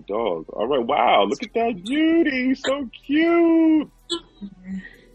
dog. 0.07 0.45
All 0.49 0.67
right, 0.67 0.85
wow, 0.85 1.25
look 1.27 1.41
at 1.43 1.53
that 1.53 1.83
beauty, 1.83 2.55
so 2.55 2.89
cute. 3.05 3.89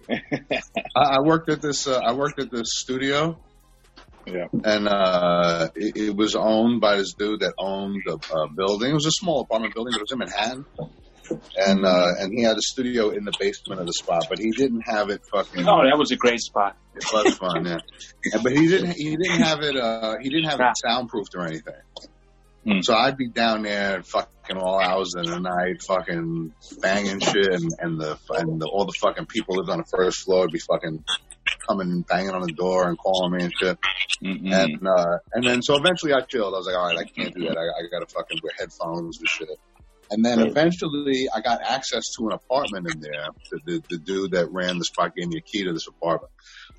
I, 0.10 1.16
I 1.16 1.20
worked 1.20 1.48
at 1.50 1.60
this. 1.62 1.86
Uh, 1.86 1.98
I 1.98 2.12
worked 2.14 2.40
at 2.40 2.50
this 2.50 2.68
studio, 2.78 3.38
yeah, 4.26 4.46
and 4.64 4.88
uh, 4.88 5.68
it, 5.74 5.96
it 5.96 6.16
was 6.16 6.34
owned 6.34 6.80
by 6.80 6.96
this 6.96 7.12
dude 7.14 7.40
that 7.40 7.54
owned 7.58 8.02
a, 8.08 8.14
a 8.34 8.48
building. 8.48 8.90
It 8.90 8.94
was 8.94 9.06
a 9.06 9.10
small 9.12 9.40
apartment 9.42 9.74
building, 9.74 9.92
but 9.92 10.00
it 10.00 10.06
was 10.08 10.12
in 10.12 10.18
Manhattan. 10.18 10.64
And 11.56 11.84
uh, 11.84 12.06
and 12.18 12.32
he 12.32 12.42
had 12.42 12.56
a 12.56 12.62
studio 12.62 13.10
in 13.10 13.24
the 13.24 13.32
basement 13.38 13.80
of 13.80 13.86
the 13.86 13.92
spot, 13.92 14.26
but 14.28 14.38
he 14.38 14.50
didn't 14.50 14.82
have 14.82 15.10
it 15.10 15.22
fucking. 15.30 15.68
oh, 15.68 15.84
that 15.84 15.98
was 15.98 16.10
a 16.10 16.16
great 16.16 16.40
spot. 16.40 16.76
It 16.94 17.04
was 17.12 17.36
fun, 17.36 17.64
yeah. 17.66 17.78
But 18.42 18.52
he 18.52 18.68
didn't. 18.68 18.92
He 18.92 19.16
didn't 19.16 19.42
have 19.42 19.60
it. 19.60 19.76
Uh, 19.76 20.16
he 20.20 20.28
didn't 20.30 20.50
have 20.50 20.60
it 20.60 20.72
soundproofed 20.84 21.34
or 21.34 21.46
anything. 21.46 21.74
Hmm. 22.64 22.80
So 22.82 22.94
I'd 22.94 23.16
be 23.16 23.28
down 23.28 23.62
there, 23.62 24.02
fucking 24.02 24.56
all 24.56 24.80
hours 24.80 25.14
of 25.16 25.26
the 25.26 25.38
night, 25.38 25.82
fucking 25.86 26.52
banging 26.80 27.20
shit, 27.20 27.46
and, 27.46 27.70
and 27.78 28.00
the 28.00 28.18
and 28.30 28.60
the, 28.60 28.66
all 28.66 28.84
the 28.84 28.92
fucking 29.00 29.26
people 29.26 29.56
lived 29.56 29.70
on 29.70 29.78
the 29.78 29.84
first 29.84 30.24
floor 30.24 30.42
would 30.42 30.52
be 30.52 30.58
fucking 30.58 31.04
coming 31.66 31.90
and 31.90 32.06
banging 32.06 32.30
on 32.30 32.42
the 32.42 32.52
door 32.52 32.88
and 32.88 32.98
calling 32.98 33.32
me 33.32 33.44
and 33.44 33.52
shit. 33.58 33.78
mm-hmm. 34.22 34.52
And 34.52 34.86
uh, 34.86 35.18
and 35.32 35.46
then 35.46 35.62
so 35.62 35.76
eventually 35.76 36.12
I 36.12 36.20
chilled. 36.20 36.54
I 36.54 36.58
was 36.58 36.66
like, 36.66 36.76
all 36.76 36.86
right, 36.86 36.98
I 36.98 37.04
can't 37.04 37.34
do 37.34 37.48
that. 37.48 37.56
I, 37.56 37.62
I 37.62 37.88
got 37.90 38.06
to 38.06 38.14
fucking 38.14 38.38
wear 38.42 38.52
headphones 38.58 39.18
and 39.18 39.28
shit. 39.28 39.48
And 40.10 40.24
then 40.24 40.40
eventually 40.40 41.28
I 41.34 41.40
got 41.40 41.60
access 41.62 42.10
to 42.16 42.26
an 42.28 42.32
apartment 42.32 42.88
in 42.92 43.00
there. 43.00 43.28
The, 43.50 43.60
the, 43.64 43.82
the 43.90 43.98
dude 43.98 44.30
that 44.32 44.50
ran 44.50 44.78
the 44.78 44.84
spot 44.84 45.14
gave 45.14 45.28
me 45.28 45.38
a 45.38 45.40
key 45.40 45.64
to 45.64 45.72
this 45.72 45.86
apartment. 45.86 46.32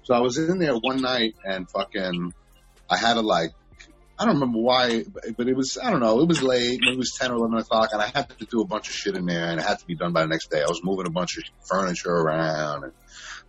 So 0.04 0.14
I 0.16 0.20
was 0.20 0.38
in 0.38 0.58
there 0.58 0.74
one 0.76 1.02
night 1.02 1.36
and 1.46 1.70
fucking, 1.70 2.34
I 2.90 2.98
had 2.98 3.14
to 3.16 3.22
like, 3.22 3.52
I 4.18 4.26
don't 4.26 4.36
remember 4.36 4.60
why, 4.60 5.04
but- 5.38 5.48
it 5.48 5.56
was, 5.56 5.78
I 5.82 5.92
don't 5.92 6.00
know, 6.02 6.20
it 6.20 6.28
was 6.28 6.42
late, 6.42 6.80
maybe 6.82 6.94
it 6.94 6.98
was 6.98 7.16
10 7.20 7.32
or 7.32 7.36
11 7.36 7.60
o'clock 7.60 7.90
and 7.94 8.02
I 8.02 8.08
had 8.08 8.30
to 8.40 8.46
do 8.46 8.62
a 8.62 8.66
bunch 8.66 8.90
of 8.90 8.96
shit 8.96 9.16
in 9.16 9.26
there 9.26 9.50
and 9.50 9.60
it 9.60 9.64
had 9.66 9.80
to 9.80 9.86
be 9.86 9.96
done 9.96 10.12
by 10.12 10.22
the 10.22 10.28
next 10.28 10.50
day. 10.50 10.62
I 10.62 10.68
was 10.68 10.82
moving 10.84 11.06
a 11.06 11.12
bunch 11.12 11.38
of 11.38 11.44
furniture 11.68 12.12
around 12.12 12.84
and 12.86 12.94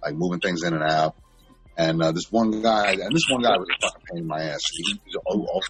like 0.02 0.14
moving 0.14 0.40
things 0.40 0.62
in 0.62 0.74
and 0.74 0.82
out. 0.84 1.16
And 1.80 2.02
uh, 2.02 2.12
this 2.12 2.30
one 2.30 2.60
guy, 2.60 2.92
and 2.92 3.10
this 3.10 3.24
one 3.30 3.40
guy 3.40 3.56
was 3.56 3.66
a 3.70 3.86
fucking 3.86 4.02
pain 4.12 4.18
in 4.18 4.26
my 4.26 4.42
ass. 4.42 4.60
He, 4.70 5.00
he's 5.06 5.16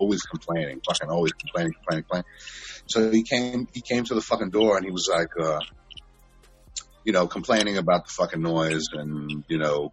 always 0.00 0.22
complaining, 0.22 0.80
fucking 0.84 1.08
always 1.08 1.30
complaining, 1.34 1.72
complaining, 1.74 2.02
complaining. 2.02 2.24
So 2.86 3.12
he 3.12 3.22
came, 3.22 3.68
he 3.72 3.80
came 3.80 4.02
to 4.02 4.16
the 4.16 4.20
fucking 4.20 4.50
door 4.50 4.76
and 4.76 4.84
he 4.84 4.90
was 4.90 5.08
like, 5.08 5.28
uh, 5.40 5.61
you 7.04 7.12
know, 7.12 7.28
complaining 7.28 7.76
about 7.76 8.06
the 8.06 8.11
fucking 8.11 8.42
noise 8.42 8.86
and, 8.92 9.44
you 9.46 9.58
know, 9.58 9.92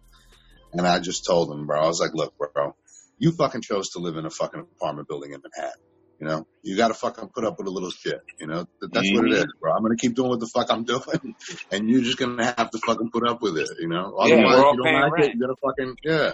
and 0.72 0.84
I 0.84 0.98
just 0.98 1.24
told 1.24 1.52
him, 1.52 1.68
bro, 1.68 1.80
I 1.80 1.86
was 1.86 2.00
like, 2.00 2.14
look, 2.14 2.34
bro, 2.36 2.74
you 3.18 3.30
fucking 3.30 3.60
chose 3.60 3.90
to 3.90 4.00
live 4.00 4.16
in 4.16 4.26
a 4.26 4.30
fucking 4.30 4.58
apartment 4.60 5.06
building 5.06 5.34
in 5.34 5.40
Manhattan. 5.40 5.80
You 6.20 6.26
know, 6.26 6.46
you 6.62 6.76
got 6.76 6.88
to 6.88 6.94
fucking 6.94 7.28
put 7.28 7.44
up 7.44 7.58
with 7.58 7.68
a 7.68 7.70
little 7.70 7.90
shit. 7.90 8.20
You 8.40 8.48
know, 8.48 8.66
That- 8.80 8.92
that's 8.92 9.08
what 9.12 9.24
it 9.26 9.30
mm-hmm. 9.32 9.34
is, 9.34 9.46
bro. 9.60 9.72
I'm 9.72 9.82
gonna 9.82 9.96
keep 9.96 10.14
doing 10.14 10.30
what 10.30 10.40
the 10.40 10.46
fuck 10.48 10.66
I'm 10.70 10.84
doing, 10.94 11.34
and 11.70 11.88
you're 11.88 12.02
just 12.02 12.18
gonna 12.18 12.44
have 12.44 12.70
to 12.70 12.78
fucking 12.84 13.10
put 13.12 13.28
up 13.28 13.40
with 13.40 13.56
it. 13.58 13.68
You 13.78 13.88
know, 13.88 14.16
Yeah, 14.24 14.34
otherwise 14.34 14.56
we're 14.62 14.70
you 14.72 14.82
don't 14.84 15.00
like 15.02 15.12
rent. 15.12 15.24
it. 15.26 15.34
You 15.34 15.40
gotta 15.40 15.54
fucking 15.62 15.96
yeah. 16.04 16.32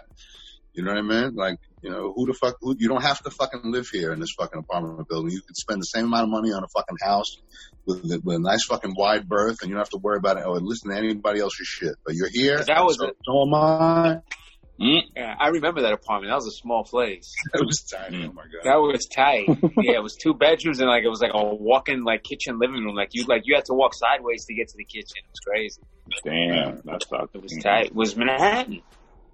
You 0.72 0.82
know 0.82 0.90
what 0.90 0.98
I 0.98 1.02
mean? 1.02 1.34
Like, 1.36 1.58
you 1.82 1.90
know, 1.90 2.12
who 2.16 2.26
the 2.26 2.32
fuck? 2.34 2.56
Who, 2.60 2.74
you 2.76 2.88
don't 2.88 3.02
have 3.02 3.22
to 3.22 3.30
fucking 3.30 3.60
live 3.70 3.86
here 3.88 4.12
in 4.12 4.18
this 4.18 4.32
fucking 4.36 4.58
apartment 4.58 5.06
building. 5.08 5.30
You 5.30 5.40
could 5.40 5.56
spend 5.56 5.80
the 5.80 5.86
same 5.86 6.06
amount 6.06 6.24
of 6.24 6.30
money 6.30 6.50
on 6.52 6.64
a 6.64 6.68
fucking 6.68 6.96
house 7.00 7.36
with, 7.86 7.98
a- 8.10 8.20
with 8.24 8.36
a 8.36 8.40
nice 8.40 8.64
fucking 8.64 8.94
wide 8.96 9.28
berth, 9.28 9.58
and 9.60 9.68
you 9.68 9.74
don't 9.76 9.82
have 9.82 9.90
to 9.90 9.98
worry 9.98 10.16
about 10.16 10.36
it 10.38 10.44
or 10.46 10.58
listen 10.60 10.90
to 10.90 10.96
anybody 10.96 11.38
else's 11.40 11.68
shit. 11.68 11.94
But 12.04 12.14
you're 12.16 12.28
here. 12.28 12.58
that 12.64 12.84
was 12.84 12.96
so, 12.96 13.06
it. 13.06 13.16
so 13.24 13.42
am 13.42 13.54
I. 13.54 14.18
Mm-hmm. 14.80 15.06
Yeah, 15.16 15.36
I 15.38 15.48
remember 15.48 15.82
that 15.82 15.92
apartment. 15.92 16.30
That 16.30 16.36
was 16.36 16.48
a 16.48 16.56
small 16.56 16.84
place. 16.84 17.32
It 17.54 17.64
was 17.64 17.82
tiny. 17.82 18.18
Mm. 18.18 18.30
Oh 18.30 18.32
my 18.32 18.42
god. 18.42 18.64
That 18.64 18.76
was 18.76 19.06
tight. 19.06 19.46
yeah, 19.82 19.94
it 19.94 20.02
was 20.02 20.16
two 20.16 20.34
bedrooms 20.34 20.80
and 20.80 20.88
like 20.88 21.04
it 21.04 21.08
was 21.08 21.20
like 21.20 21.30
a 21.32 21.44
walk-in 21.54 22.02
like 22.02 22.24
kitchen 22.24 22.58
living 22.58 22.84
room. 22.84 22.96
Like 22.96 23.10
you 23.12 23.24
like 23.26 23.42
you 23.44 23.54
had 23.54 23.64
to 23.66 23.74
walk 23.74 23.94
sideways 23.94 24.44
to 24.46 24.54
get 24.54 24.68
to 24.68 24.76
the 24.76 24.84
kitchen. 24.84 25.16
It 25.16 25.24
was 25.30 25.40
crazy. 25.46 25.82
Damn, 26.24 26.82
that 26.84 27.02
sucks. 27.08 27.34
It 27.34 27.42
was 27.42 27.56
tight. 27.62 27.86
It 27.86 27.94
was 27.94 28.16
Manhattan. 28.16 28.82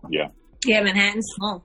Yeah, 0.08 0.28
Yeah, 0.64 0.82
Manhattan's 0.82 1.26
small. 1.34 1.64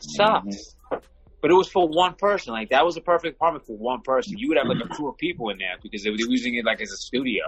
Sucks. 0.00 0.46
Mm-hmm. 0.46 0.98
But 1.42 1.50
it 1.50 1.54
was 1.54 1.68
for 1.68 1.86
one 1.86 2.14
person. 2.14 2.54
Like 2.54 2.70
that 2.70 2.86
was 2.86 2.96
a 2.96 3.02
perfect 3.02 3.36
apartment 3.36 3.66
for 3.66 3.76
one 3.76 4.00
person. 4.00 4.38
You 4.38 4.48
would 4.48 4.56
have 4.56 4.66
like 4.66 4.82
a 4.82 4.88
crew 4.88 5.10
of 5.10 5.18
people 5.18 5.50
in 5.50 5.58
there 5.58 5.76
because 5.82 6.02
they 6.02 6.08
were 6.08 6.16
using 6.18 6.54
it 6.54 6.64
like 6.64 6.80
as 6.80 6.90
a 6.90 6.96
studio. 6.96 7.44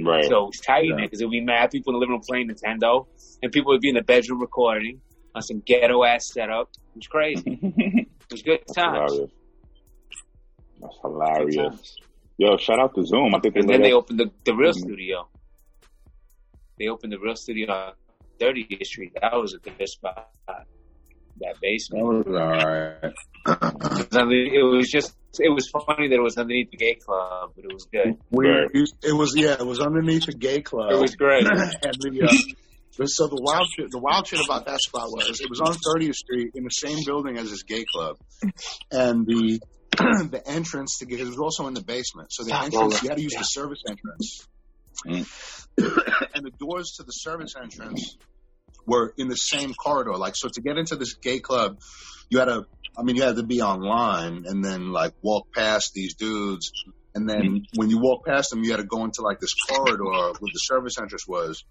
Right. 0.00 0.24
So 0.24 0.44
it 0.44 0.46
was 0.46 0.60
tight 0.60 0.84
in 0.84 0.90
Yeah. 0.90 0.96
there 0.96 1.04
because 1.06 1.18
there 1.18 1.28
would 1.28 1.32
be 1.32 1.40
mad 1.40 1.70
people 1.70 1.92
in 1.92 1.94
the 1.94 2.00
living 2.00 2.12
room 2.14 2.22
playing 2.26 2.48
Nintendo, 2.50 3.06
and 3.42 3.50
people 3.52 3.72
would 3.72 3.80
be 3.80 3.88
in 3.88 3.94
the 3.94 4.02
bedroom 4.02 4.40
recording 4.40 5.00
on 5.34 5.42
some 5.42 5.60
ghetto 5.66 6.04
ass 6.04 6.32
setup. 6.32 6.70
It 6.94 6.96
was 6.96 7.06
crazy. 7.06 7.58
It 8.30 8.32
was 8.32 8.42
good 8.42 8.60
That's 8.60 8.74
times. 8.74 9.12
hilarious. 9.12 9.30
That's 10.80 10.96
hilarious. 11.02 11.56
times. 11.56 11.96
Yo, 12.36 12.56
shout 12.58 12.78
out 12.78 12.94
to 12.94 13.04
Zoom. 13.04 13.34
I 13.34 13.40
think 13.40 13.54
they 13.54 13.60
And 13.60 13.68
then 13.70 13.80
they 13.82 13.88
us- 13.92 13.94
opened 13.96 14.20
the, 14.20 14.30
the 14.44 14.54
real 14.54 14.72
Mhm. 14.72 14.78
studio. 14.80 15.28
They 16.78 16.88
opened 16.88 17.12
the 17.12 17.18
real 17.18 17.34
studio 17.36 17.72
on 17.72 17.92
30th 18.38 18.84
Street. 18.86 19.12
That 19.20 19.34
was 19.34 19.54
a 19.54 19.58
good 19.58 19.88
spot. 19.88 20.30
That 20.46 21.56
basement. 21.60 22.26
That 22.26 22.30
was 22.30 22.36
alright. 22.36 23.14
It 24.12 24.54
It 24.54 24.62
was 24.62 24.88
just, 24.90 25.16
it 25.38 25.52
was 25.54 25.68
funny 25.70 26.08
that 26.08 26.14
it 26.14 26.22
was 26.22 26.36
underneath 26.36 26.70
the 26.70 26.76
gay 26.76 26.94
club, 26.94 27.52
but 27.54 27.64
it 27.64 27.72
was 27.72 27.86
good. 27.92 28.16
We, 28.30 28.48
it 29.02 29.12
was 29.12 29.34
yeah, 29.36 29.52
it 29.58 29.66
was 29.66 29.80
underneath 29.80 30.26
the 30.26 30.32
gay 30.32 30.60
club. 30.62 30.90
It 30.92 31.00
was 31.00 31.14
great. 31.16 31.44
and 31.46 31.94
the, 32.00 32.28
uh, 33.00 33.06
so 33.06 33.26
the 33.28 33.40
wild 33.40 33.66
shit, 33.76 33.90
the 33.90 33.98
wild 33.98 34.26
shit 34.26 34.40
about 34.44 34.66
that 34.66 34.80
spot 34.80 35.08
was 35.10 35.40
it 35.40 35.48
was 35.48 35.60
on 35.60 35.74
30th 35.74 36.14
Street 36.14 36.50
in 36.54 36.64
the 36.64 36.70
same 36.70 36.98
building 37.06 37.38
as 37.38 37.50
this 37.50 37.62
gay 37.62 37.84
club, 37.92 38.16
and 38.90 39.26
the 39.26 39.60
the 39.98 40.42
entrance 40.46 40.98
to 40.98 41.06
get 41.06 41.20
it 41.20 41.26
was 41.26 41.38
also 41.38 41.66
in 41.66 41.74
the 41.74 41.82
basement. 41.82 42.32
So 42.32 42.42
the 42.44 42.50
Stop, 42.50 42.64
entrance 42.64 42.92
Lola. 42.92 43.02
you 43.02 43.08
had 43.08 43.16
to 43.18 43.22
use 43.22 43.32
Yeah. 43.34 43.40
the 43.40 43.44
service 43.44 43.82
entrance, 43.88 44.46
Mm. 45.06 45.26
and 46.34 46.44
the 46.44 46.50
doors 46.58 46.94
to 46.96 47.04
the 47.04 47.12
service 47.12 47.54
entrance 47.60 48.16
were 48.88 49.14
in 49.16 49.28
the 49.28 49.36
same 49.36 49.74
corridor. 49.74 50.16
Like, 50.16 50.34
so 50.34 50.48
to 50.48 50.60
get 50.60 50.78
into 50.78 50.96
this 50.96 51.14
gay 51.14 51.38
club, 51.38 51.78
you 52.30 52.38
had 52.38 52.46
to, 52.46 52.66
I 52.98 53.02
mean, 53.02 53.16
you 53.16 53.22
had 53.22 53.36
to 53.36 53.42
be 53.42 53.60
online 53.62 54.44
and 54.46 54.64
then 54.64 54.90
like 54.90 55.12
walk 55.22 55.52
past 55.54 55.92
these 55.94 56.14
dudes. 56.14 56.72
And 57.14 57.28
then 57.28 57.40
mm-hmm. 57.40 57.78
when 57.80 57.90
you 57.90 57.98
walk 57.98 58.24
past 58.26 58.50
them, 58.50 58.64
you 58.64 58.70
had 58.70 58.78
to 58.78 58.84
go 58.84 59.04
into 59.04 59.22
like 59.22 59.40
this 59.40 59.54
corridor 59.54 60.04
where 60.04 60.32
the 60.40 60.58
service 60.58 60.98
entrance 60.98 61.28
was. 61.28 61.64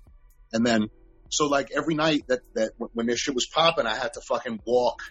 And 0.53 0.65
then, 0.65 0.89
so 1.29 1.47
like 1.47 1.71
every 1.75 1.95
night 1.95 2.25
that, 2.27 2.41
that 2.53 2.71
when 2.93 3.07
this 3.07 3.19
shit 3.19 3.35
was 3.35 3.47
popping, 3.47 3.85
I 3.85 3.95
had 3.95 4.13
to 4.13 4.21
fucking 4.21 4.61
walk. 4.65 5.01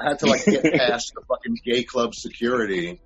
I 0.00 0.08
had 0.08 0.18
to 0.20 0.26
like 0.26 0.44
get 0.44 0.62
past 0.74 1.12
the 1.14 1.22
fucking 1.28 1.58
gay 1.64 1.82
club 1.82 2.14
security. 2.14 3.00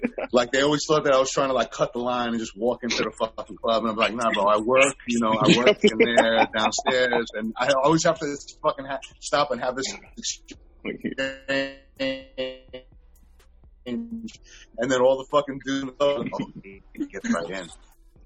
Like 0.32 0.52
they 0.52 0.60
always 0.62 0.84
thought 0.86 1.04
that 1.04 1.14
I 1.14 1.18
was 1.18 1.30
trying 1.30 1.48
to 1.48 1.54
like 1.54 1.70
cut 1.70 1.92
the 1.92 2.00
line 2.00 2.28
and 2.30 2.38
just 2.38 2.56
walk 2.56 2.80
into 2.82 2.96
the 2.96 3.10
fucking 3.18 3.56
club, 3.56 3.82
and 3.82 3.90
I'm 3.90 3.96
like, 3.96 4.14
nah, 4.14 4.30
bro, 4.32 4.44
I 4.44 4.58
work, 4.58 4.94
you 5.06 5.20
know, 5.20 5.32
I 5.32 5.48
work 5.56 5.78
in 5.82 5.98
there 5.98 6.46
downstairs, 6.56 7.26
and 7.34 7.54
I 7.56 7.72
always 7.82 8.04
have 8.04 8.18
to 8.18 8.36
fucking 8.62 8.84
ha- 8.84 9.00
stop 9.20 9.50
and 9.50 9.60
have 9.60 9.76
this 9.76 9.86
exchange, 10.16 10.54
and 13.86 14.90
then 14.90 15.00
all 15.00 15.18
the 15.18 15.26
fucking 15.30 15.60
dudes 15.64 15.92
oh, 16.00 16.22
get 16.22 17.24
right 17.32 17.50
in. 17.50 17.68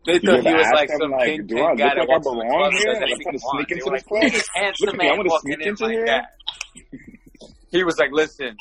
They 0.04 0.18
thought 0.18 0.42
he 0.44 0.52
was 0.52 0.70
like 0.74 0.90
some 0.90 1.12
like, 1.12 1.26
kingpin 1.26 1.46
do 1.46 1.62
I 1.62 1.70
look 1.70 1.78
guy 1.78 1.94
that 1.94 1.98
like 2.00 2.08
I 2.08 2.12
walks 2.12 2.26
in 2.26 2.38
the 2.38 2.44
belong 2.44 2.72
here? 2.72 2.92
Like, 2.92 2.96
I'm 2.96 3.02
anything 3.02 3.22
trying 3.22 3.38
to 3.38 3.38
he 3.38 3.38
sneak 3.38 3.70
into 3.70 3.84
They 3.84 3.90
this 3.90 4.04
like, 4.10 4.10
look 4.10 4.24
at 4.24 4.32
club? 4.32 4.42
handsome 4.56 4.86
Look 4.86 4.94
at 4.94 4.98
me, 4.98 5.06
I 5.06 5.08
man 5.10 5.16
wanna 5.18 5.30
walking 5.30 5.52
sneak 5.52 5.62
in 5.62 5.68
into 5.68 5.84
like 5.84 5.92
here? 5.92 6.06
that. 6.06 6.24
He 7.70 7.84
was 7.84 7.96
like, 7.96 8.10
listen, 8.12 8.54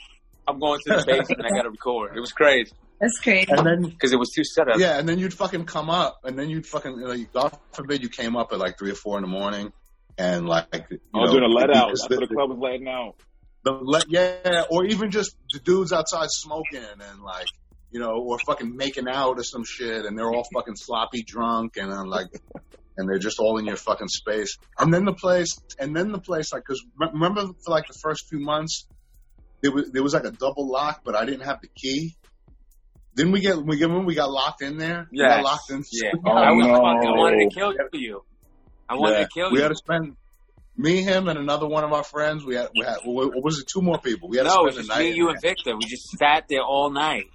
I'm 0.47 0.57
going 0.57 0.80
to 0.86 0.89
the 0.89 1.03
basement. 1.05 1.39
And 1.39 1.45
I 1.45 1.49
got 1.49 1.64
to 1.64 1.70
record. 1.70 2.16
It 2.16 2.22
was 2.22 2.32
crazy 2.32 2.72
That's 3.02 3.20
crazy. 3.20 3.47
And 3.52 3.66
then 3.66 3.82
because 3.89 4.14
it 4.14 4.20
was 4.20 4.30
two 4.30 4.43
setups. 4.43 4.78
Yeah, 4.78 4.99
and 4.99 5.10
then 5.10 5.18
you'd 5.20 5.34
fucking 5.34 5.66
come 5.66 5.89
up, 5.89 6.20
and 6.24 6.38
then 6.38 6.49
you'd 6.49 6.68
fucking, 6.68 6.99
like, 7.02 7.34
God 7.34 7.58
forbid 7.74 8.04
you 8.04 8.10
came 8.10 8.38
up 8.38 8.54
at 8.54 8.60
like 8.60 8.78
three 8.78 8.91
or 8.91 8.95
four 8.95 9.18
in 9.18 9.24
the 9.24 9.28
morning, 9.28 9.74
and 10.20 10.47
like, 10.47 10.68
you 10.91 10.99
Oh, 11.14 11.26
know, 11.26 11.32
doing 11.32 11.43
a 11.43 11.47
let 11.47 11.76
out. 11.76 11.88
That's 11.89 12.08
the- 12.08 12.18
the 12.18 12.28
club 12.28 12.49
was 12.52 12.60
letting 12.60 12.88
out. 12.88 13.16
the 13.64 13.72
let, 13.72 14.06
yeah, 14.10 14.64
or 14.70 14.86
even 14.86 15.10
just 15.12 15.36
the 15.52 15.60
dudes 15.60 15.91
outside 15.91 16.28
smoking 16.30 16.80
and 16.84 17.22
like, 17.24 17.47
you 17.91 17.99
know, 17.99 18.12
or 18.22 18.38
fucking 18.45 18.76
making 18.78 19.08
out 19.08 19.38
or 19.39 19.43
some 19.43 19.64
shit, 19.66 20.06
and 20.06 20.18
they're 20.18 20.32
all 20.32 20.45
fucking 20.54 20.76
sloppy 20.76 21.24
drunk, 21.24 21.78
and 21.78 21.91
I'm 21.91 22.08
like, 22.08 22.28
and 22.97 23.10
they're 23.10 23.20
just 23.20 23.39
all 23.39 23.58
in 23.58 23.66
your 23.66 23.78
fucking 23.78 24.10
space. 24.10 24.58
And 24.78 24.93
then 24.93 25.06
the 25.06 25.14
place, 25.14 25.60
and 25.80 25.95
then 25.95 26.12
the 26.12 26.20
place, 26.20 26.54
like, 26.54 26.66
cause 26.66 26.82
remember 26.97 27.47
for 27.66 27.72
like 27.72 27.88
the 27.88 27.97
first 27.99 28.28
few 28.30 28.39
months, 28.39 28.88
there 29.64 29.72
was 29.72 29.89
there 29.91 30.04
was 30.04 30.14
like 30.14 30.24
a 30.26 30.32
double 30.32 30.70
lock, 30.70 31.02
but 31.04 31.16
I 31.16 31.26
didn't 31.26 31.41
have 31.45 31.62
the 31.62 31.68
key. 31.68 32.16
Didn't 33.16 33.34
we 33.34 33.41
get 33.41 33.57
we 33.57 33.78
get 33.78 33.89
when 33.89 34.05
we 34.05 34.16
got 34.16 34.32
locked 34.32 34.62
in 34.62 34.78
there? 34.78 35.07
We 35.12 35.20
got 35.20 35.43
locked 35.43 35.70
in. 35.70 35.84
Yeah. 35.91 36.12
Oh, 36.26 36.32
I 36.32 36.51
was 36.51 36.66
no. 36.68 36.74
fucking 36.76 37.09
I 37.09 37.18
wanted 37.18 37.49
to 37.49 37.55
kill 37.55 37.74
you. 37.93 38.24
I 38.88 38.95
wanted 38.95 39.16
Yeah. 39.18 39.24
to 39.24 39.30
kill 39.34 39.51
we 39.51 39.57
you. 39.57 39.64
had 39.64 39.70
to 39.70 39.76
spend 39.76 40.16
me, 40.78 41.01
him, 41.03 41.28
and 41.28 41.38
another 41.38 41.68
one 41.68 41.84
of 41.84 41.91
our 41.93 42.03
friends. 42.03 42.45
We 42.45 42.55
had 42.55 42.70
we 42.78 42.86
had 42.86 42.97
what 43.03 43.43
was 43.43 43.59
it? 43.59 43.68
Two 43.68 43.82
more 43.82 43.99
people. 43.99 44.30
We 44.30 44.38
had 44.38 44.45
no, 44.45 44.55
to 44.55 44.59
it 44.62 44.66
was 44.66 44.74
spend 44.76 44.88
just 44.88 44.97
the 44.97 45.03
night. 45.03 45.09
me, 45.12 45.18
you, 45.18 45.30
and 45.30 45.41
Victor. 45.41 45.76
We 45.76 45.86
just 45.86 46.09
sat 46.18 46.45
there 46.49 46.62
all 46.64 46.89
night. 46.89 47.26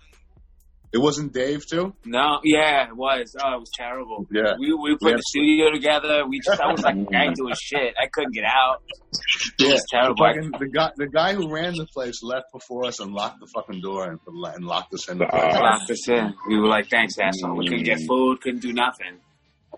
It 0.93 0.99
wasn't 0.99 1.32
Dave 1.32 1.66
too. 1.66 1.95
No, 2.05 2.39
yeah, 2.45 2.89
it 2.89 2.97
was. 2.97 3.34
Oh, 3.43 3.55
it 3.57 3.61
was 3.61 3.70
terrible. 3.76 4.26
Yeah. 4.30 4.55
We 4.59 4.72
we 4.72 4.97
put 4.97 5.11
Yeah. 5.11 5.16
the 5.16 5.22
studio 5.26 5.70
together. 5.70 6.26
We 6.26 6.41
just 6.41 6.61
I 6.61 6.70
was 6.72 6.80
like 6.82 6.97
I 7.14 7.24
ain't 7.24 7.37
doing 7.37 7.55
shit. 7.61 7.95
I 8.01 8.07
couldn't 8.12 8.32
get 8.32 8.45
out. 8.45 8.82
It 9.59 9.72
was 9.72 9.84
terrible. 9.91 10.14
The, 10.16 10.34
fucking, 10.34 10.51
the 10.59 10.68
guy, 10.68 10.91
the 10.97 11.09
guy 11.09 11.34
who 11.34 11.53
ran 11.53 11.74
the 11.74 11.87
place 11.93 12.22
left 12.22 12.47
before 12.53 12.87
us 12.87 13.01
and 13.01 13.12
locked 13.12 13.41
the 13.41 13.47
fucking 13.55 13.80
door 13.80 14.05
and, 14.11 14.20
and 14.26 14.64
locked 14.64 14.95
us 14.95 15.09
in 15.11 15.18
the 15.18 15.26
place. 15.26 15.55
Uh, 15.57 15.61
Locked 15.61 15.91
us 15.91 16.09
in. 16.09 16.34
We 16.49 16.59
were 16.61 16.68
like, 16.68 16.89
thanks, 16.89 17.18
asshole. 17.18 17.57
We 17.57 17.66
couldn't 17.68 17.84
get 17.84 18.01
food, 18.07 18.41
couldn't 18.41 18.61
do 18.62 18.72
nothing. 18.72 19.18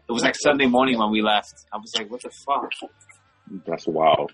It 0.09 0.13
was 0.13 0.23
like 0.23 0.37
Sunday 0.37 0.67
morning 0.67 0.99
when 0.99 1.11
we 1.11 1.23
left. 1.23 1.53
I 1.73 1.77
was 1.79 1.93
like, 1.97 2.11
what 2.11 2.23
the 2.23 2.31
fuck? 2.47 2.71
That's 3.67 3.87
wild. 3.87 4.33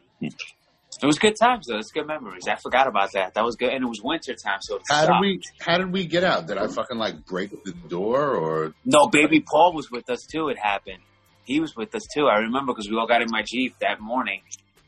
It 1.03 1.07
was 1.07 1.19
good 1.19 1.35
times 1.41 1.67
though. 1.67 1.79
It's 1.79 1.91
good 1.91 2.07
memories. 2.07 2.47
I 2.49 2.57
forgot 2.57 2.87
about 2.87 3.13
that. 3.13 3.35
That 3.35 3.45
was 3.45 3.57
good, 3.57 3.71
and 3.73 3.85
it 3.85 3.87
was 3.89 4.01
winter 4.03 4.35
time, 4.35 4.59
so 4.61 4.79
How 4.89 5.07
did 5.07 5.21
we? 5.21 5.41
How 5.61 5.79
did 5.79 5.93
we 5.93 6.07
get 6.07 6.25
out? 6.25 6.47
Did 6.47 6.59
I 6.59 6.67
fucking 6.69 6.97
like 6.99 7.25
break 7.27 7.51
the 7.65 7.73
door 7.73 8.35
or? 8.35 8.75
No, 8.85 9.09
baby 9.09 9.41
Paul 9.41 9.73
was 9.75 9.91
with 9.91 10.09
us 10.09 10.25
too. 10.25 10.49
It 10.49 10.59
happened. 10.59 11.03
He 11.45 11.61
was 11.61 11.77
with 11.77 11.95
us 11.95 12.03
too. 12.15 12.27
I 12.27 12.39
remember 12.39 12.73
because 12.73 12.89
we 12.89 12.97
all 12.97 13.07
got 13.07 13.21
in 13.23 13.29
my 13.31 13.43
jeep 13.47 13.75
that 13.81 14.01
morning, 14.01 14.41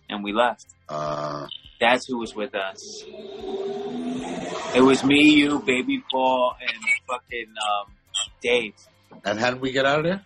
and 0.08 0.22
we 0.24 0.32
left. 0.32 0.66
Uh, 0.88 1.46
That's 1.80 2.06
who 2.06 2.18
was 2.18 2.34
with 2.34 2.54
us. 2.54 3.04
It 4.74 4.80
was 4.82 5.02
me, 5.04 5.22
you, 5.34 5.58
baby 5.60 6.02
Paul, 6.10 6.54
and 6.60 6.78
fucking 7.08 7.46
um, 7.48 7.92
Dave. 8.42 8.74
and 9.24 9.38
how 9.38 9.50
did 9.50 9.60
we 9.60 9.72
get 9.72 9.86
out 9.86 9.98
of 10.00 10.04
there? 10.04 10.24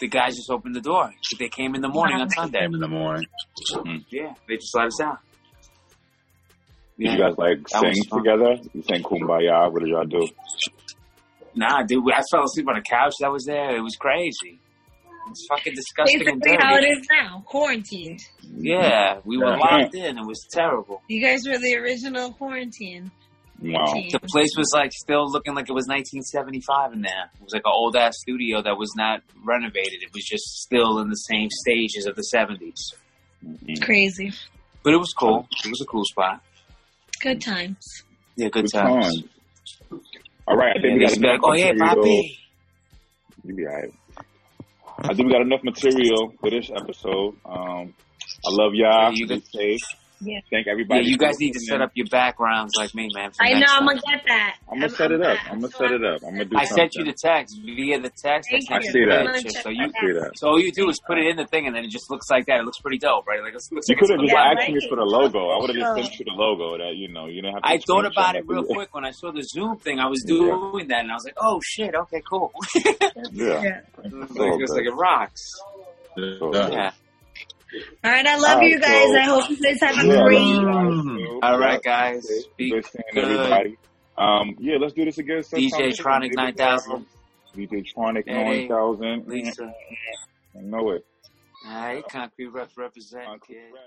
The 0.00 0.08
guys 0.08 0.34
just 0.36 0.50
opened 0.50 0.74
the 0.74 0.80
door. 0.80 1.10
They 1.38 1.48
came 1.48 1.74
in 1.74 1.80
the 1.80 1.88
morning 1.88 2.20
on 2.20 2.28
Sunday. 2.30 2.60
Came 2.60 2.74
in 2.74 2.80
the 2.80 2.88
morning. 2.88 3.26
Mm. 3.72 4.04
Yeah, 4.10 4.34
they 4.48 4.56
just 4.56 4.74
let 4.76 4.86
us 4.86 5.00
out. 5.00 5.18
Did 6.98 7.06
Yeah. 7.06 7.12
you 7.12 7.18
guys 7.18 7.34
like 7.38 7.58
That 7.68 7.80
sing 7.80 8.04
together? 8.12 8.56
You 8.72 8.82
sang 8.82 9.02
Kumbaya? 9.02 9.72
What 9.72 9.80
did 9.82 9.88
y'all 9.90 10.04
do? 10.04 10.28
Nah, 11.54 11.82
dude, 11.84 12.04
I 12.12 12.20
fell 12.30 12.44
asleep 12.44 12.68
on 12.68 12.76
a 12.76 12.82
couch 12.82 13.14
that 13.20 13.30
was 13.30 13.44
there. 13.44 13.76
It 13.76 13.80
was 13.80 13.96
crazy. 13.96 14.58
It's 15.30 15.46
fucking 15.48 15.72
disgusting 15.74 16.28
and 16.28 16.40
Basically, 16.40 16.58
how 16.62 16.74
it 16.76 16.80
dirty. 16.82 16.90
is 16.92 17.06
now, 17.10 17.42
quarantined. 17.46 18.20
Yeah, 18.58 19.20
we 19.24 19.38
were 19.38 19.50
Yeah. 19.52 19.56
locked 19.56 19.94
in. 19.94 20.18
It 20.18 20.26
was 20.26 20.46
terrible. 20.52 21.02
You 21.08 21.22
guys 21.22 21.46
were 21.48 21.56
the 21.58 21.76
original 21.76 22.32
quarantine 22.32 23.10
Wow. 23.72 23.84
The 24.12 24.20
place 24.20 24.50
was 24.56 24.70
like 24.74 24.92
still 24.92 25.30
looking 25.30 25.54
like 25.54 25.68
it 25.68 25.72
was 25.72 25.86
1975 25.86 26.92
in 26.92 27.02
there. 27.02 27.30
It 27.38 27.42
was 27.42 27.52
like 27.54 27.62
an 27.64 27.72
old 27.72 27.96
ass 27.96 28.18
studio 28.20 28.60
that 28.62 28.76
was 28.76 28.92
not 28.96 29.22
renovated. 29.44 30.02
It 30.02 30.10
was 30.12 30.24
just 30.24 30.44
still 30.62 30.98
in 30.98 31.08
the 31.08 31.16
same 31.16 31.48
stages 31.50 32.06
of 32.06 32.14
the 32.16 32.22
70s. 32.22 32.92
Mhm. 33.44 33.82
Crazy. 33.82 34.32
But 34.82 34.92
it 34.92 34.98
was 34.98 35.12
cool. 35.18 35.48
It 35.64 35.70
was 35.70 35.80
a 35.80 35.86
cool 35.86 36.04
spot. 36.04 36.42
Good 37.20 37.40
times. 37.40 38.02
Yeah, 38.36 38.48
good 38.48 38.64
Good 38.66 38.72
times. 38.72 39.04
times. 39.06 39.24
All 40.46 40.56
right, 40.56 40.76
I 40.76 40.80
think 40.80 40.84
Yeah, 40.84 40.94
we 40.94 41.00
got 41.00 41.14
to 41.14 41.20
be 41.20 41.26
enough 41.26 41.40
like, 41.42 41.50
oh 41.50 41.52
yeah, 41.54 41.72
material. 41.72 41.94
Bobby. 41.96 42.38
You 43.44 43.54
be 43.54 43.66
alright. 43.66 43.92
I 44.98 45.14
think 45.14 45.26
we 45.26 45.32
got 45.32 45.42
enough 45.42 45.62
material 45.64 46.34
for 46.40 46.50
this 46.50 46.70
episode. 46.74 47.34
Um, 47.46 47.94
I 48.46 48.50
love 48.50 48.74
y'all. 48.74 49.10
Yeah, 49.10 49.10
you 49.14 49.26
Be 49.26 49.34
guys- 49.36 49.50
safe. 49.52 49.80
Yeah. 50.20 50.38
Thank 50.50 50.66
everybody. 50.68 51.00
Yeah, 51.00 51.02
everybody. 51.02 51.10
you 51.10 51.18
guys 51.18 51.38
need 51.40 51.52
to 51.52 51.60
set 51.60 51.82
up 51.82 51.90
your 51.94 52.06
backgrounds 52.06 52.74
like 52.76 52.94
me, 52.94 53.08
man. 53.14 53.30
I 53.40 53.52
know. 53.52 53.58
next 53.60 53.72
I'm 53.72 53.86
gonna 53.86 54.00
get 54.00 54.22
that. 54.26 54.56
I'm 54.70 54.78
gonna 54.80 54.88
set 54.90 55.10
it 55.12 55.20
up. 55.22 55.38
I'm 55.50 55.60
gonna 55.60 55.72
set 55.72 55.90
it 55.90 56.04
up. 56.04 56.22
I'm 56.24 56.32
gonna 56.32 56.44
do 56.44 56.56
I 56.56 56.64
something. 56.64 56.90
sent 56.90 56.94
you 56.94 57.04
the 57.04 57.16
text 57.20 57.58
via 57.64 58.00
the 58.00 58.10
text. 58.10 58.48
Thank 58.50 58.62
sent 58.64 58.82
I 58.82 58.84
you 58.86 58.92
see 58.92 59.04
that. 59.04 59.62
So 59.62 59.68
you, 59.70 59.82
I 59.84 59.86
see 59.88 60.12
that. 60.20 60.30
so 60.36 60.48
all 60.48 60.60
you 60.60 60.72
do 60.72 60.88
is 60.88 61.00
put 61.06 61.18
it 61.18 61.26
in 61.26 61.36
the 61.36 61.46
thing, 61.46 61.66
and 61.66 61.74
then 61.76 61.84
it 61.84 61.90
just 61.90 62.10
looks 62.10 62.30
like 62.30 62.46
that. 62.46 62.60
It 62.60 62.64
looks 62.64 62.78
pretty 62.78 62.98
dope, 62.98 63.26
right? 63.26 63.42
Like 63.42 63.54
it 63.54 63.62
looks 63.72 63.88
You 63.88 63.96
could 63.96 64.10
have 64.10 64.20
just 64.20 64.32
asked 64.34 64.56
like 64.60 64.68
me 64.70 64.78
it. 64.80 64.88
for 64.88 64.96
the 64.96 65.02
logo. 65.02 65.50
I 65.50 65.58
would 65.60 65.70
have 65.70 65.76
just 65.78 65.94
sent 65.96 66.18
you 66.20 66.24
the 66.26 66.32
logo. 66.36 66.78
That 66.78 66.94
you 66.96 67.08
know, 67.08 67.26
you 67.26 67.42
didn't 67.42 67.54
have. 67.54 67.62
To 67.62 67.68
I 67.68 67.78
thought 67.78 68.06
about 68.06 68.36
it 68.36 68.44
real 68.46 68.62
nothing. 68.62 68.76
quick 68.76 68.94
when 68.94 69.04
I 69.04 69.10
saw 69.10 69.32
the 69.32 69.42
Zoom 69.42 69.78
thing. 69.78 69.98
I 69.98 70.06
was 70.06 70.22
doing 70.26 70.88
that, 70.88 71.00
and 71.00 71.10
I 71.10 71.14
was 71.14 71.24
like, 71.24 71.36
"Oh 71.40 71.60
shit, 71.64 71.94
okay, 71.94 72.22
cool." 72.28 72.52
Yeah. 73.32 73.80
it 74.02 74.12
was 74.12 74.30
like, 74.30 74.52
it 74.52 74.60
was 74.60 74.70
like 74.70 74.86
it 74.86 74.94
rocks. 74.94 75.42
Yeah. 76.16 76.92
Yeah. 77.74 77.82
All 78.04 78.10
right. 78.12 78.26
I 78.26 78.36
love 78.38 78.50
All 78.50 78.56
right, 78.58 78.70
you 78.70 78.80
guys. 78.80 79.06
so- 79.08 79.16
I 79.16 79.22
hope 79.22 79.50
you 79.50 79.56
guys 79.60 79.80
have 79.80 80.04
a 80.04 80.06
Yeah, 80.06 80.22
great. 80.22 80.38
love 80.40 81.04
you. 81.18 81.40
All 81.42 81.58
right, 81.58 81.82
guys. 81.82 82.26
Be 82.56 82.70
Good 82.70 82.86
seeing 82.86 83.04
good. 83.14 83.24
everybody. 83.24 83.76
Um, 84.16 84.56
yeah, 84.60 84.76
let's 84.80 84.92
do 84.94 85.04
this 85.04 85.18
again. 85.18 85.42
sometime 85.42 85.68
DJ 85.70 85.92
soon. 85.96 86.04
Tronic 86.06 86.20
Maybe 86.20 86.34
9000. 86.36 87.06
DJ 87.56 87.84
Tronic 87.94 88.24
Eddie, 88.28 88.68
9000. 88.68 89.26
Lisa. 89.28 89.74
I 90.56 90.60
know 90.60 90.90
it. 90.90 91.04
All 91.66 91.72
right, 91.74 92.04
concrete 92.08 92.46
rep 92.48 92.70
represent. 92.76 93.24
Concrete 93.24 93.54
kid. 93.56 93.72
rap. 93.72 93.82